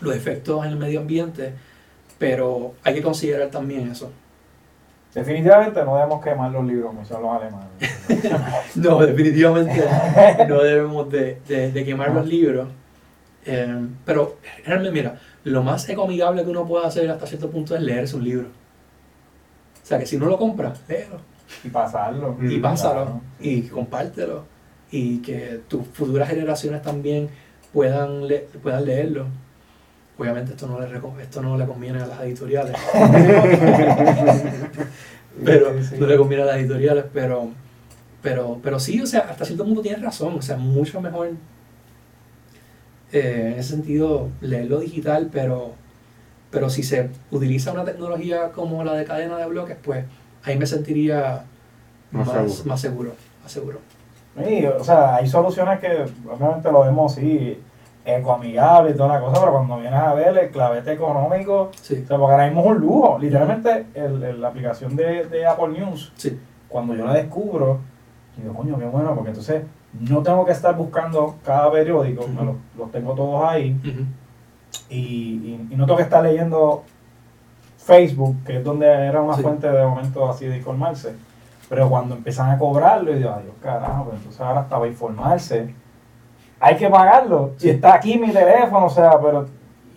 los 0.00 0.14
efectos 0.16 0.64
en 0.64 0.72
el 0.72 0.78
medio 0.78 1.00
ambiente, 1.00 1.52
pero 2.28 2.74
hay 2.82 2.94
que 2.94 3.02
considerar 3.02 3.48
también 3.50 3.90
eso. 3.90 4.10
Definitivamente 5.14 5.84
no 5.84 5.94
debemos 5.96 6.24
quemar 6.24 6.50
los 6.50 6.64
libros, 6.64 6.86
como 6.88 7.02
hicieron 7.02 7.22
los 7.24 7.36
alemanes. 7.40 7.68
No, 8.74 8.98
definitivamente 9.00 9.84
no 10.48 10.60
debemos 10.62 11.08
de, 11.10 11.40
de- 11.46 11.70
de 11.70 11.84
quemar 11.84 12.10
los 12.12 12.26
libros. 12.26 12.68
Eh, 13.46 13.86
pero 14.04 14.38
realmente, 14.64 14.90
mira, 14.92 15.20
lo 15.44 15.62
más 15.62 15.88
ecoamigable 15.88 16.42
que 16.44 16.50
uno 16.50 16.66
puede 16.66 16.86
hacer 16.86 17.08
hasta 17.10 17.26
cierto 17.26 17.50
punto 17.50 17.76
es 17.76 17.82
leerse 17.82 18.16
un 18.16 18.24
libro. 18.24 18.46
O 19.82 19.86
sea, 19.86 19.98
que 19.98 20.06
si 20.06 20.16
no 20.16 20.26
lo 20.26 20.36
compra, 20.38 20.72
léelo. 20.88 21.18
y 21.62 21.68
pasarlo. 21.68 22.36
y 22.40 22.56
Mm, 22.58 22.62
pásalo 22.62 22.94
claro. 23.04 23.20
y 23.38 23.62
compártelo 23.62 24.44
y 24.90 25.18
que 25.18 25.60
tus 25.68 25.86
futuras 25.88 26.28
generaciones 26.28 26.82
también 26.82 27.28
puedan, 27.72 28.26
le- 28.26 28.48
puedan 28.62 28.84
leerlo. 28.86 29.26
Obviamente 30.16 30.52
esto 30.52 30.66
no, 30.68 30.78
le, 30.80 30.86
esto 31.22 31.42
no 31.42 31.58
le 31.58 31.66
conviene 31.66 32.00
a 32.00 32.06
las 32.06 32.20
editoriales, 32.22 32.76
pero 35.44 35.78
Sí, 35.82 35.88
sí. 35.90 35.96
no 35.98 36.06
le 36.06 36.16
conviene 36.16 36.42
a 36.44 36.46
las 36.46 36.56
editoriales, 36.56 37.04
pero, 37.12 37.48
pero, 38.22 38.60
pero 38.62 38.78
sí, 38.78 39.00
o 39.00 39.06
sea, 39.06 39.20
hasta 39.30 39.44
cierto 39.44 39.64
punto 39.64 39.82
tienes 39.82 40.02
razón, 40.02 40.34
o 40.38 40.42
sea, 40.42 40.56
mucho 40.56 41.00
mejor 41.00 41.30
eh, 43.12 43.50
en 43.54 43.58
ese 43.58 43.70
sentido 43.70 44.28
leerlo 44.40 44.80
digital, 44.80 45.30
pero, 45.32 45.72
pero 46.50 46.70
si 46.70 46.82
se 46.82 47.10
utiliza 47.30 47.72
una 47.72 47.84
tecnología 47.84 48.50
como 48.52 48.84
la 48.84 48.94
de 48.94 49.04
cadena 49.04 49.36
de 49.38 49.46
bloques, 49.46 49.76
pues 49.82 50.04
ahí 50.44 50.56
me 50.58 50.66
sentiría 50.66 51.44
Más 52.12 52.26
más, 52.26 52.36
seguro. 52.36 52.64
más 52.68 52.80
seguro, 52.80 53.12
más 53.42 53.52
seguro. 53.52 53.78
Sí, 54.46 54.66
o 54.66 54.82
sea, 54.82 55.16
hay 55.16 55.28
soluciones 55.28 55.78
que 55.80 56.06
obviamente 56.28 56.70
lo 56.72 56.82
vemos 56.84 57.14
sí, 57.14 57.58
ecoamigable 58.04 58.90
y 58.90 58.94
toda 58.94 59.14
la 59.14 59.20
cosa, 59.20 59.40
pero 59.40 59.52
cuando 59.52 59.78
vienes 59.78 59.98
a 59.98 60.12
ver 60.14 60.36
el 60.36 60.50
clavete 60.50 60.92
económico, 60.92 61.70
Sí, 61.80 62.02
o 62.04 62.06
sea, 62.06 62.18
porque 62.18 62.32
ahora 62.32 62.46
mismo 62.46 62.60
es 62.62 62.66
un 62.68 62.78
lujo. 62.80 63.18
Literalmente, 63.18 63.86
el, 63.94 64.22
el- 64.22 64.40
la 64.40 64.48
aplicación 64.48 64.94
de, 64.96 65.24
de 65.24 65.46
Apple 65.46 65.68
News, 65.68 66.12
sí, 66.16 66.38
cuando 66.68 66.94
yo 66.94 67.06
la 67.06 67.14
descubro, 67.14 67.78
digo, 68.36 68.52
coño, 68.54 68.78
qué 68.78 68.84
bueno, 68.84 69.14
porque 69.14 69.30
entonces 69.30 69.62
no 69.98 70.22
tengo 70.22 70.44
que 70.44 70.52
estar 70.52 70.74
buscando 70.76 71.36
cada 71.44 71.70
periódico, 71.72 72.26
me 72.28 72.44
los, 72.44 72.56
los 72.76 72.90
tengo 72.90 73.14
todos 73.14 73.42
ahí, 73.48 73.78
y, 74.90 74.96
y- 74.98 75.68
y 75.70 75.76
no 75.76 75.86
tengo 75.86 75.96
que 75.96 76.02
estar 76.02 76.22
leyendo 76.22 76.82
Facebook, 77.78 78.36
que 78.44 78.58
es 78.58 78.64
donde 78.64 78.86
era 78.86 79.20
una 79.22 79.34
Sí. 79.36 79.42
fuente 79.42 79.70
de 79.70 79.84
momento 79.86 80.28
así 80.28 80.46
de 80.46 80.56
informarse. 80.56 81.14
Pero 81.68 81.88
cuando 81.88 82.14
empiezan 82.14 82.50
a 82.50 82.58
cobrarlo, 82.58 83.10
y 83.12 83.16
digo, 83.16 83.30
adiós, 83.30 83.54
carajo, 83.62 84.04
pues 84.04 84.16
entonces 84.16 84.40
ahora 84.40 84.60
hasta 84.60 84.76
para 84.76 84.88
informarse, 84.90 85.74
hay 86.64 86.76
que 86.76 86.88
pagarlo. 86.88 87.52
Sí. 87.56 87.68
Y 87.68 87.70
está 87.70 87.94
aquí 87.94 88.18
mi 88.18 88.30
teléfono, 88.32 88.86
o 88.86 88.90
sea, 88.90 89.18
pero. 89.20 89.46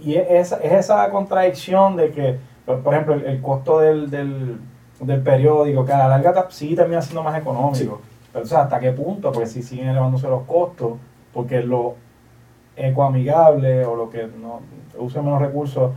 Y 0.01 0.15
es, 0.15 0.51
es 0.51 0.71
esa 0.73 1.09
contradicción 1.09 1.95
de 1.95 2.11
que, 2.11 2.37
por 2.65 2.81
por 2.83 2.93
ejemplo, 2.93 3.13
el, 3.15 3.25
el 3.25 3.41
costo 3.41 3.79
del, 3.79 4.09
del, 4.09 4.59
del 4.99 5.21
periódico, 5.21 5.85
que 5.85 5.93
a 5.93 5.97
la 5.97 6.07
larga 6.09 6.45
sí 6.49 6.75
termina 6.75 7.01
siendo 7.01 7.23
más 7.23 7.37
económico. 7.39 8.01
Pero, 8.31 8.43
o 8.45 8.47
sea, 8.47 8.61
¿hasta 8.63 8.79
qué 8.79 8.91
punto? 8.91 9.31
Porque 9.31 9.47
si 9.47 9.63
siguen 9.63 9.89
elevándose 9.89 10.27
los 10.27 10.43
costos, 10.43 10.93
porque 11.33 11.61
lo 11.63 11.95
ecoamigable 12.75 13.85
o 13.85 13.95
lo 13.95 14.09
que 14.09 14.27
no 14.27 14.61
use 14.99 15.21
menos 15.21 15.41
recursos, 15.41 15.91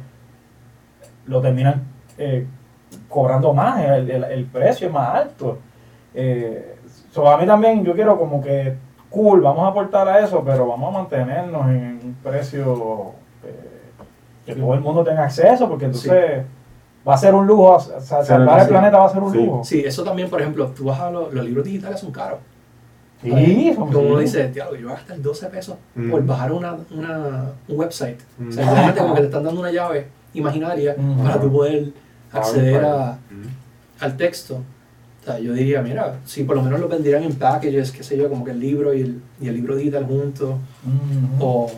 lo 1.26 1.40
terminan 1.40 1.82
eh, 2.18 2.46
cobrando 3.08 3.52
más, 3.52 3.82
el, 3.84 4.10
el- 4.10 4.24
el 4.24 4.44
precio 4.46 4.86
es 4.88 4.92
más 4.92 5.14
alto. 5.14 5.58
Eh, 6.14 6.76
so, 7.10 7.28
a 7.30 7.36
mí 7.36 7.46
también 7.46 7.84
yo 7.84 7.94
quiero 7.94 8.18
como 8.18 8.40
que, 8.42 8.76
cool, 9.11 9.40
vamos 9.40 9.64
a 9.64 9.68
aportar 9.68 10.08
a 10.08 10.20
eso, 10.20 10.42
pero 10.44 10.66
vamos 10.66 10.94
a 10.94 10.98
mantenernos 10.98 11.66
en 11.68 12.00
un 12.04 12.16
precio 12.22 13.12
eh, 13.44 13.54
que 14.46 14.54
todo 14.54 14.74
el 14.74 14.80
mundo 14.80 15.02
tenga 15.04 15.24
acceso, 15.24 15.68
porque 15.68 15.86
entonces 15.86 16.44
va 17.06 17.14
a 17.14 17.18
ser 17.18 17.34
un 17.34 17.46
lujo, 17.46 17.70
o 17.74 17.80
sea, 17.80 18.22
salvar 18.24 18.61
el 18.61 18.64
sí. 18.66 18.70
planeta 18.70 18.98
va 18.98 19.06
a 19.06 19.08
ser 19.08 19.22
un 19.22 19.32
Sí. 19.32 19.38
lujo. 19.38 19.64
Sí, 19.64 19.80
eso 19.84 20.04
también, 20.04 20.28
por 20.30 20.40
ejemplo, 20.40 20.68
tú 20.68 20.84
vas 20.84 21.00
a 21.00 21.11
los, 21.11 21.32
los 21.32 21.44
libros 21.44 21.64
digitales 21.64 21.98
son 22.00 22.12
caros. 22.12 22.38
Sí, 23.22 23.74
Como 23.76 23.98
uno 24.00 24.16
sí. 24.18 24.22
dice, 24.24 24.48
diablo, 24.48 24.76
yo 24.76 24.84
voy 24.86 24.92
a 24.94 24.96
gastar 24.96 25.20
12 25.20 25.46
pesos 25.48 25.76
Mm. 25.94 26.11
por 26.11 26.24
bajar 26.24 26.52
una, 26.52 26.76
una, 26.90 27.50
un 27.68 27.78
website. 27.78 28.18
Mm. 28.38 28.48
O 28.48 28.52
sea, 28.52 28.70
realmente 28.72 29.00
como 29.00 29.14
que 29.14 29.20
te 29.20 29.26
están 29.28 29.44
dando 29.44 29.61
una 29.61 29.70
llave 29.70 30.06
imaginaria 30.32 30.94
Mm. 30.96 31.22
para 31.22 31.38
tú 31.40 31.52
poder 31.52 31.92
acceder 32.32 32.82
a, 32.84 33.18
Mm. 33.30 34.02
al 34.04 34.16
texto. 34.16 34.61
O 35.20 35.24
sea, 35.24 35.38
yo 35.38 35.52
diría, 35.52 35.82
mira, 35.82 36.18
si 36.24 36.44
por 36.44 36.56
lo 36.56 36.62
menos 36.62 36.80
lo 36.80 36.88
vendieran 36.88 37.22
en 37.22 37.34
packages, 37.34 37.92
qué 37.92 38.02
sé 38.02 38.16
yo, 38.16 38.28
como 38.30 38.44
que 38.44 38.52
el 38.52 38.60
libro 38.60 38.94
y 38.94 39.02
el, 39.02 39.22
y 39.40 39.48
el 39.48 39.54
libro 39.54 39.76
digital 39.76 40.06
juntos, 40.06 40.54
o, 41.38 41.70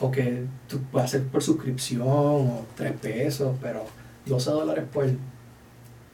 o 0.00 0.10
que 0.10 0.44
tú 0.68 0.80
vas 0.92 1.02
a 1.02 1.04
hacer 1.04 1.22
por 1.24 1.42
suscripción, 1.42 2.02
o 2.08 2.64
3 2.76 2.92
pesos, 3.00 3.56
pero 3.62 3.84
12 4.26 4.50
dólares 4.50 4.84
por, 4.92 5.06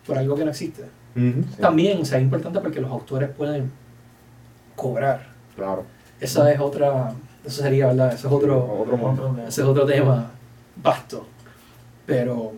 por 0.07 0.18
algo 0.18 0.35
que 0.35 0.45
no 0.45 0.51
existe. 0.51 0.85
Sí. 1.14 1.35
También, 1.59 2.03
o 2.03 2.05
sea, 2.05 2.18
es 2.18 2.24
importante 2.24 2.61
porque 2.61 2.81
los 2.81 2.91
autores 2.91 3.31
pueden 3.31 3.70
cobrar. 4.74 5.29
Claro. 5.55 5.85
Esa 6.20 6.53
es 6.53 6.61
otra, 6.61 7.14
eso 7.45 7.62
sería, 7.62 7.87
¿verdad? 7.87 8.12
Eso 8.12 8.29
es 8.29 8.35
otro, 8.35 8.83
Otro 8.83 9.37
ese 9.49 9.62
es 9.62 9.66
otro 9.66 9.87
tema 9.87 10.31
vasto, 10.83 11.27
pero, 12.05 12.53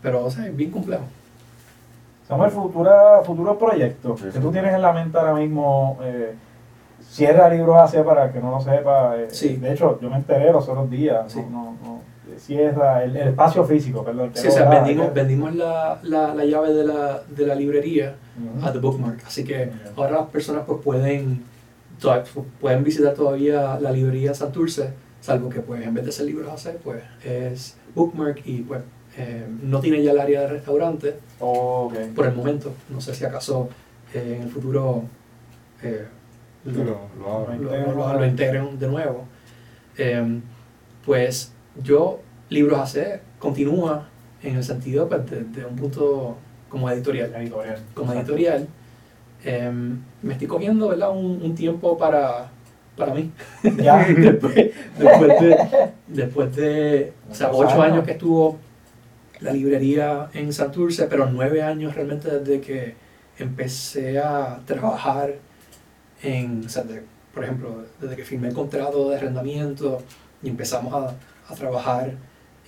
pero 0.00 0.24
o 0.24 0.30
sea, 0.30 0.46
es 0.46 0.56
bien 0.56 0.70
complejo. 0.70 1.04
Samuel, 2.30 2.50
futura, 2.50 3.20
futuros 3.24 3.56
proyectos 3.58 4.18
Sí, 4.20 4.26
que 4.26 4.32
sí. 4.32 4.38
tú 4.38 4.50
tienes 4.50 4.72
en 4.74 4.80
la 4.82 4.92
mente 4.92 5.18
ahora 5.18 5.34
mismo. 5.34 5.98
Eh, 6.02 6.32
cierra 7.02 7.48
libros 7.48 7.76
hacia 7.78 8.04
para 8.04 8.32
que 8.32 8.40
no 8.40 8.50
lo 8.52 8.60
sepa. 8.60 9.16
eh, 9.18 9.26
Sí. 9.30 9.56
De 9.56 9.72
hecho, 9.72 9.98
yo 10.00 10.08
me 10.08 10.16
enteré 10.16 10.52
los 10.52 10.68
otros 10.68 10.88
días. 10.88 11.30
Sí. 11.32 11.40
No, 11.50 11.64
no, 11.64 11.76
no, 11.82 12.00
cierra 12.38 13.02
el, 13.02 13.16
el 13.16 13.28
espacio 13.28 13.64
físico, 13.64 14.04
perdón. 14.04 14.30
Sí, 14.34 14.46
o 14.46 14.50
sea, 14.50 14.68
¿verdad? 14.68 14.84
vendimos, 14.84 15.12
vendimos 15.12 15.54
la, 15.56 15.98
la, 16.04 16.32
la 16.34 16.44
llave 16.44 16.72
de 16.72 16.84
la, 16.86 17.20
de 17.28 17.46
la 17.46 17.54
librería 17.56 18.14
Ujú. 18.56 18.64
a 18.66 18.72
The 18.72 18.78
Bookmark, 18.78 19.24
así 19.26 19.42
que 19.44 19.70
ahora 19.96 20.12
las 20.12 20.28
personas 20.28 20.62
pues 20.66 20.80
pueden, 20.82 21.42
pueden 22.60 22.84
visitar 22.84 23.12
todavía 23.14 23.76
la 23.80 23.90
librería 23.90 24.32
Santurce, 24.32 24.90
salvo 25.20 25.48
que 25.50 25.60
pues 25.60 25.84
en 25.84 25.92
vez 25.92 26.06
de 26.06 26.12
ser 26.12 26.26
libros 26.26 26.48
a 26.48 26.54
hacer, 26.54 26.78
pues 26.84 27.02
es 27.24 27.76
Bookmark 27.96 28.40
y 28.46 28.62
pues 28.62 28.80
eh, 29.18 29.44
no 29.62 29.80
tiene 29.80 30.02
ya 30.02 30.12
el 30.12 30.20
área 30.20 30.42
de 30.42 30.46
restaurante 30.46 31.16
Por 31.40 32.26
el 32.26 32.34
momento. 32.34 32.72
No 32.90 33.00
sé 33.00 33.14
si 33.14 33.24
acaso 33.24 33.68
eh, 34.14 34.34
en 34.36 34.42
el 34.42 34.48
futuro 34.50 35.04
eh, 35.82 36.06
lo- 36.64 36.84
lo, 36.84 36.98
lo 37.18 37.32
abro. 37.32 37.54
lo, 37.56 37.94
lo- 37.94 38.14
lo 38.20 38.26
integren 38.26 38.78
de 38.78 38.86
nuevo. 38.88 39.24
Eh, 39.96 40.40
pues 41.04 41.52
yo, 41.82 42.20
Libros 42.50 42.78
AC, 42.78 43.20
continúa 43.38 44.08
en 44.42 44.56
el 44.56 44.64
sentido 44.64 45.08
pues, 45.08 45.30
de, 45.30 45.44
de 45.44 45.64
un 45.64 45.76
punto 45.76 46.36
como 46.68 46.90
editorial. 46.90 47.34
Editorial. 47.34 47.78
Como 47.94 48.12
Exacto. 48.12 48.32
editorial, 48.32 48.68
eh, 49.44 49.70
me 50.22 50.32
estoy 50.34 50.46
cogiendo 50.48 50.88
¿verdad? 50.88 51.10
Un, 51.10 51.40
un 51.42 51.54
tiempo 51.54 51.96
para, 51.96 52.50
para 52.96 53.14
mí. 53.14 53.30
Ya. 53.78 54.04
después, 54.18 54.54
después 54.98 55.40
de, 55.40 55.56
después 56.08 56.56
de 56.56 57.12
o 57.30 57.34
sea, 57.34 57.48
Muchos 57.48 57.72
ocho 57.72 57.82
años 57.82 58.04
que 58.04 58.12
estuvo 58.12 58.58
la 59.40 59.52
librería 59.52 60.30
en 60.34 60.52
Santurce, 60.52 61.06
pero 61.06 61.26
nueve 61.26 61.62
años 61.62 61.94
realmente 61.94 62.30
desde 62.30 62.60
que 62.60 62.94
empecé 63.38 64.18
a 64.18 64.60
trabajar 64.66 65.34
en, 66.22 66.64
o 66.66 66.68
sea, 66.68 66.82
de- 66.84 67.02
por 67.34 67.44
ejemplo, 67.44 67.84
desde 68.00 68.16
que 68.16 68.24
firmé 68.24 68.48
el 68.48 68.54
contrato 68.54 69.08
de 69.10 69.16
arrendamiento 69.16 70.02
y 70.42 70.48
empezamos 70.48 70.92
a, 70.94 71.14
a 71.52 71.54
trabajar 71.54 72.14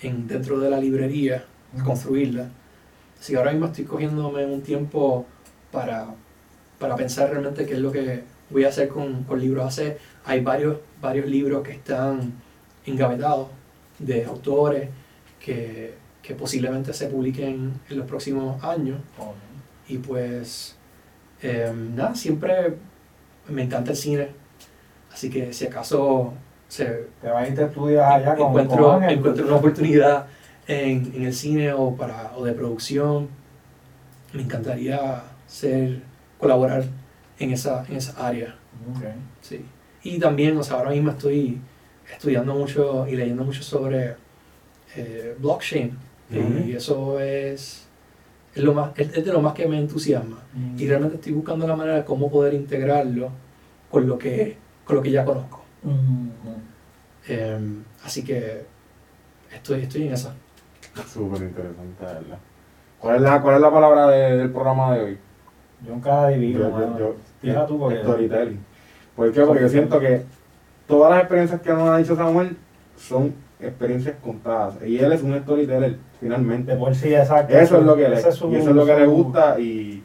en, 0.01 0.27
dentro 0.27 0.59
de 0.59 0.69
la 0.69 0.79
librería, 0.79 1.45
a 1.79 1.83
construirla. 1.83 2.49
Así 3.19 3.33
que 3.33 3.37
ahora 3.37 3.51
mismo 3.51 3.67
estoy 3.67 3.85
cogiéndome 3.85 4.45
un 4.45 4.61
tiempo 4.61 5.25
para, 5.71 6.07
para 6.79 6.95
pensar 6.95 7.29
realmente 7.31 7.65
qué 7.65 7.73
es 7.73 7.79
lo 7.79 7.91
que 7.91 8.23
voy 8.49 8.65
a 8.65 8.69
hacer 8.69 8.89
con, 8.89 9.23
con 9.23 9.39
libros 9.39 9.65
AC. 9.79 9.97
Hay 10.25 10.41
varios, 10.41 10.77
varios 11.01 11.27
libros 11.27 11.63
que 11.63 11.73
están 11.73 12.33
engavetados 12.85 13.47
de 13.99 14.25
autores 14.25 14.89
que, 15.39 15.93
que 16.23 16.33
posiblemente 16.33 16.93
se 16.93 17.07
publiquen 17.07 17.73
en 17.89 17.97
los 17.97 18.07
próximos 18.07 18.63
años. 18.63 18.97
Y 19.87 19.99
pues, 19.99 20.75
eh, 21.41 21.71
nada, 21.93 22.15
siempre 22.15 22.75
me 23.49 23.63
encanta 23.63 23.91
el 23.91 23.97
cine. 23.97 24.29
Así 25.11 25.29
que 25.29 25.53
si 25.53 25.67
acaso 25.67 26.33
se 26.67 26.85
Te 27.21 27.29
vas 27.29 27.47
y 27.47 27.53
te 27.53 27.65
estudias 27.65 28.11
allá 28.11 28.35
con, 28.35 28.47
encuentro, 28.47 28.93
con 28.93 29.03
encuentro 29.03 29.45
una 29.45 29.57
oportunidad 29.57 30.25
en, 30.65 31.11
en 31.13 31.23
el 31.25 31.33
cine 31.33 31.71
o, 31.71 31.95
para, 31.95 32.31
o 32.35 32.43
de 32.43 32.53
producción, 32.53 33.27
me 34.33 34.41
encantaría 34.41 35.21
ser, 35.45 36.01
colaborar 36.39 36.85
en 37.37 37.51
esa, 37.51 37.85
en 37.87 37.97
esa 37.97 38.25
área. 38.25 38.55
Sí. 39.41 39.63
Y 40.01 40.17
también, 40.17 40.57
o 40.57 40.63
sea, 40.63 40.77
ahora 40.77 40.89
mismo 40.89 41.11
estoy 41.11 41.61
estudiando 42.11 42.55
mucho 42.55 43.07
y 43.07 43.15
leyendo 43.15 43.43
mucho 43.43 43.61
sobre 43.61 44.15
eh, 44.95 45.35
blockchain. 45.37 45.95
Y 46.29 46.73
eso 46.73 47.19
es, 47.19 47.87
es, 48.55 48.63
lo 48.63 48.73
más, 48.73 48.91
es, 48.97 49.15
es 49.17 49.25
de 49.25 49.31
lo 49.33 49.41
más 49.41 49.53
que 49.53 49.67
me 49.67 49.77
entusiasma. 49.77 50.39
Mm. 50.53 50.79
Y 50.79 50.87
realmente 50.87 51.15
estoy 51.17 51.33
buscando 51.33 51.67
la 51.67 51.75
manera 51.75 51.97
de 51.97 52.05
cómo 52.05 52.31
poder 52.31 52.53
integrarlo 52.53 53.29
con 53.91 54.07
lo 54.07 54.17
que, 54.17 54.57
con 54.85 54.95
lo 54.95 55.01
que 55.01 55.11
ya 55.11 55.23
conozco. 55.25 55.61
Eh, 57.27 57.59
así 58.03 58.23
que 58.23 58.65
estoy, 59.53 59.81
estoy 59.81 60.07
en 60.07 60.13
esa. 60.13 60.33
Súper 61.07 61.41
interesante, 61.43 62.03
¿verdad? 62.03 62.37
¿Cuál 62.99 63.15
es 63.17 63.21
la, 63.21 63.41
cuál 63.41 63.55
es 63.55 63.61
la 63.61 63.71
palabra 63.71 64.07
de- 64.07 64.37
del 64.37 64.49
programa 64.51 64.95
de 64.95 65.03
hoy? 65.03 65.17
Yo 65.85 65.93
nunca 65.93 66.27
adivino, 66.27 66.97
Yo- 66.97 67.65
tú 67.65 67.77
porque... 67.79 67.99
Storytelling. 67.99 68.59
¿Por 69.15 69.31
qué? 69.31 69.41
Porque 69.41 69.61
yo 69.61 69.69
siento 69.69 69.99
que 69.99 70.23
todas 70.87 71.11
las 71.11 71.19
experiencias 71.19 71.61
que 71.61 71.69
nos 71.71 71.89
ha 71.89 71.97
dicho 71.97 72.15
Samuel 72.15 72.55
son 72.97 73.33
experiencias 73.65 74.15
contadas. 74.23 74.75
Y 74.85 74.97
él 74.99 75.11
es 75.13 75.21
un 75.23 75.37
storyteller, 75.39 75.97
finalmente. 76.19 76.75
Por 76.75 76.93
sí, 76.95 77.13
exacto. 77.13 77.53
Eso 77.57 77.77
es 77.79 77.83
lo 77.83 77.95
que 77.95 78.07
le, 78.09 78.19
su- 78.31 78.51
y 78.51 78.55
eso 78.55 78.69
es 78.69 78.75
lo 78.75 78.85
que 78.85 78.95
le 78.95 79.05
gusta 79.05 79.59
y, 79.59 80.03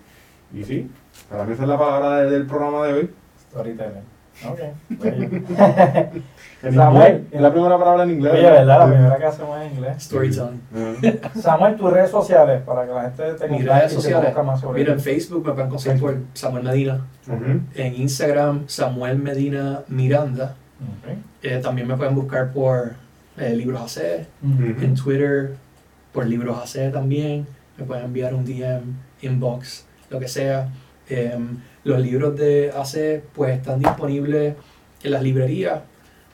y 0.55 0.65
sí, 0.65 0.91
para 1.31 1.45
mí 1.45 1.53
esa 1.53 1.63
es 1.65 1.69
la 1.69 1.79
palabra 1.79 2.21
de- 2.23 2.31
del 2.31 2.47
programa 2.47 2.87
de 2.87 2.93
hoy. 2.95 3.11
Storytelling. 3.51 4.19
Ok. 4.49 4.61
En 6.61 6.75
Samuel. 6.75 7.13
inglés, 7.13 7.27
es 7.33 7.41
la 7.41 7.53
primera 7.53 7.79
palabra 7.79 8.03
en 8.03 8.11
inglés. 8.11 8.33
Oye, 8.33 8.43
¿verdad? 8.43 8.79
La 8.81 8.87
primera 8.93 9.17
que 9.17 9.25
hacemos 9.27 9.61
en 9.61 9.73
inglés. 9.75 10.03
Storytelling. 10.03 10.61
Samuel, 11.41 11.77
tus 11.77 11.93
redes 11.93 12.11
sociales, 12.11 12.63
para 12.67 12.85
que 12.85 12.93
la 12.93 13.03
gente 13.03 13.35
te 13.35 13.49
Mis 13.49 13.65
redes 13.65 13.93
sociales. 13.93 14.35
más 14.45 14.61
sobre 14.61 14.81
Mira, 14.81 14.93
en. 14.95 15.01
Facebook 15.01 15.47
me 15.47 15.53
pueden 15.53 15.71
conseguir 15.71 16.01
por 16.01 16.17
Samuel 16.35 16.65
Medina. 16.65 17.07
En 17.77 17.95
Instagram, 17.95 18.65
Samuel 18.67 19.19
Medina 19.19 19.83
Miranda. 19.87 20.57
Eh, 21.43 21.61
también 21.63 21.87
me 21.87 21.97
pueden 21.97 22.17
buscar 22.17 22.51
por 22.53 22.93
eh, 23.39 23.55
Libros 23.55 23.80
AC. 23.97 24.26
En 24.43 24.95
Twitter, 24.95 25.55
por 26.12 26.26
Libros 26.26 26.57
AC 26.59 26.93
también. 26.93 27.47
Me 27.76 27.84
pueden 27.84 28.05
enviar 28.07 28.34
un 28.34 28.45
DM, 28.45 28.82
inbox, 29.22 29.84
lo 30.11 30.18
que 30.18 30.28
sea. 30.28 30.68
Em, 31.09 31.59
los 31.84 32.01
libros 32.01 32.36
de 32.36 32.70
AC 32.76 33.22
pues 33.34 33.57
están 33.57 33.78
disponibles 33.78 34.55
en 35.03 35.11
las 35.11 35.22
librerías. 35.22 35.80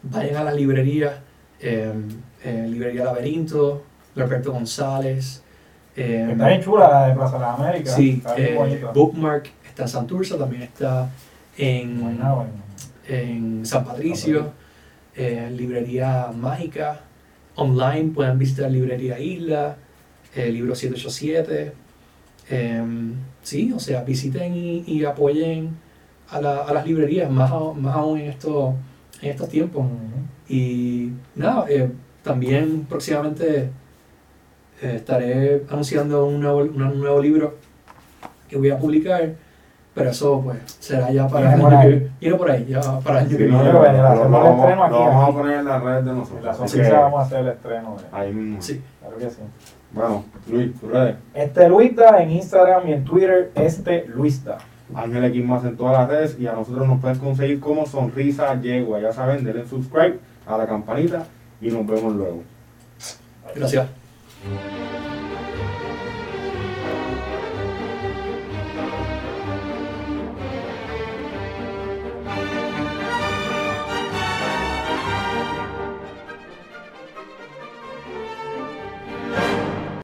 Vayan 0.03 0.37
a 0.37 0.45
las 0.45 0.55
librerías. 0.55 1.13
em, 1.61 2.09
en 2.43 2.71
librería 2.73 3.05
Laberinto, 3.05 3.85
Roberto 4.17 4.53
González. 4.53 5.43
em, 5.97 6.31
Está 6.33 6.49
bien 6.49 6.61
chula 6.61 6.89
la 6.91 7.09
de 7.09 7.15
Plaza 7.15 7.35
de 7.35 7.41
las 7.41 7.59
Américas. 7.61 7.95
Sí, 7.95 8.11
Está 8.19 8.35
bien 8.35 8.57
eh. 8.59 8.85
Bookmark 8.93 9.51
está 9.67 9.83
en 9.85 9.89
Santurce, 9.89 10.35
también 10.37 10.63
está 10.63 11.09
en- 11.57 12.19
en 13.09 13.65
San 13.65 13.85
Patricio, 13.85 14.51
eh, 15.17 15.51
Librería 15.55 16.31
Mágica. 16.37 17.01
Online 17.57 18.11
pueden 18.15 18.39
visitar 18.39 18.71
Librería 18.71 19.19
Isla, 19.19 19.77
eh, 20.35 20.51
Libro 20.51 20.75
787. 20.75 21.73
Em, 22.51 23.15
sí, 23.43 23.73
o 23.75 23.79
sea, 23.79 24.03
visiten 24.03 24.55
y, 24.87 25.05
apoyen 25.05 25.71
a, 26.29 26.41
la- 26.41 26.63
a 26.63 26.73
las 26.75 26.87
librerías, 26.87 27.31
más, 27.31 27.51
más 27.77 27.95
aún 27.97 28.19
en, 28.21 28.31
estos 28.31 28.75
en 29.23 29.31
estos 29.31 29.49
tiempos. 29.49 29.87
Y 30.49 31.11
nada, 31.37 31.65
eh, 31.71 31.89
también 32.23 32.87
próximamente 32.89 33.71
eh, 34.83 34.93
estaré 34.97 35.65
anunciando 35.71 36.27
un 36.27 36.41
nuevo 36.41 37.23
libro 37.23 37.57
que 38.49 38.57
voy 38.57 38.71
a 38.71 38.79
publicar, 38.79 39.37
pero 39.95 40.11
eso 40.11 40.41
pues 40.45 40.59
será 40.81 41.11
ya 41.13 41.29
para 41.29 41.55
el 41.55 41.61
año 41.63 41.81
que 41.81 42.11
viene. 42.21 42.37
Por 42.37 42.51
ahí, 42.51 42.67
ya 42.69 42.81
para 43.01 43.21
el 43.21 43.27
año 43.27 43.31
Sí, 43.31 43.37
que 43.39 43.47
no, 43.47 43.59
viene. 43.63 43.73
vamos- 43.73 45.29
a 45.29 45.33
poner 45.33 45.59
en 45.61 45.65
las 45.65 45.83
redes 45.83 46.05
de 46.05 46.13
nosotros. 46.13 46.45
la 46.45 46.83
que 46.85 46.91
vamos 46.93 47.21
a 47.21 47.23
hacer 47.25 47.39
el 47.41 47.49
estreno. 47.49 47.97
ahí 48.13 48.33
mismo. 48.33 48.61
Sí. 48.63 48.83
Claro 49.01 49.17
que 49.17 49.31
sí. 49.31 49.41
Bueno, 49.93 50.25
Luis, 50.51 50.81
tus 50.81 50.91
redes. 50.91 51.17
Este 51.35 51.69
Luisda 51.69 52.21
en 52.23 52.31
Instagram 52.33 52.89
y 52.89 52.93
en 52.95 53.05
Twitter, 53.05 53.53
este 53.55 54.07
Luisda. 54.09 54.59
Ángel 54.95 55.25
X 55.25 55.45
más 55.47 55.65
en 55.65 55.77
todas 55.77 55.97
las 55.97 56.09
redes 56.09 56.37
y 56.39 56.47
a 56.47 56.53
nosotros 56.53 56.87
nos 56.87 57.01
pueden 57.01 57.19
conseguir 57.19 57.61
como 57.61 57.87
Sonrisa 57.87 58.61
Yegua. 58.61 59.01
Ya 59.01 59.13
saben, 59.13 59.45
denle 59.45 59.67
subscribe 59.67 60.19
a 60.47 60.59
la 60.59 60.67
campanita 60.67 61.25
y 61.61 61.71
nos 61.71 61.87
vemos 61.87 62.13
luego. 62.15 62.43
Gracias. 63.55 63.87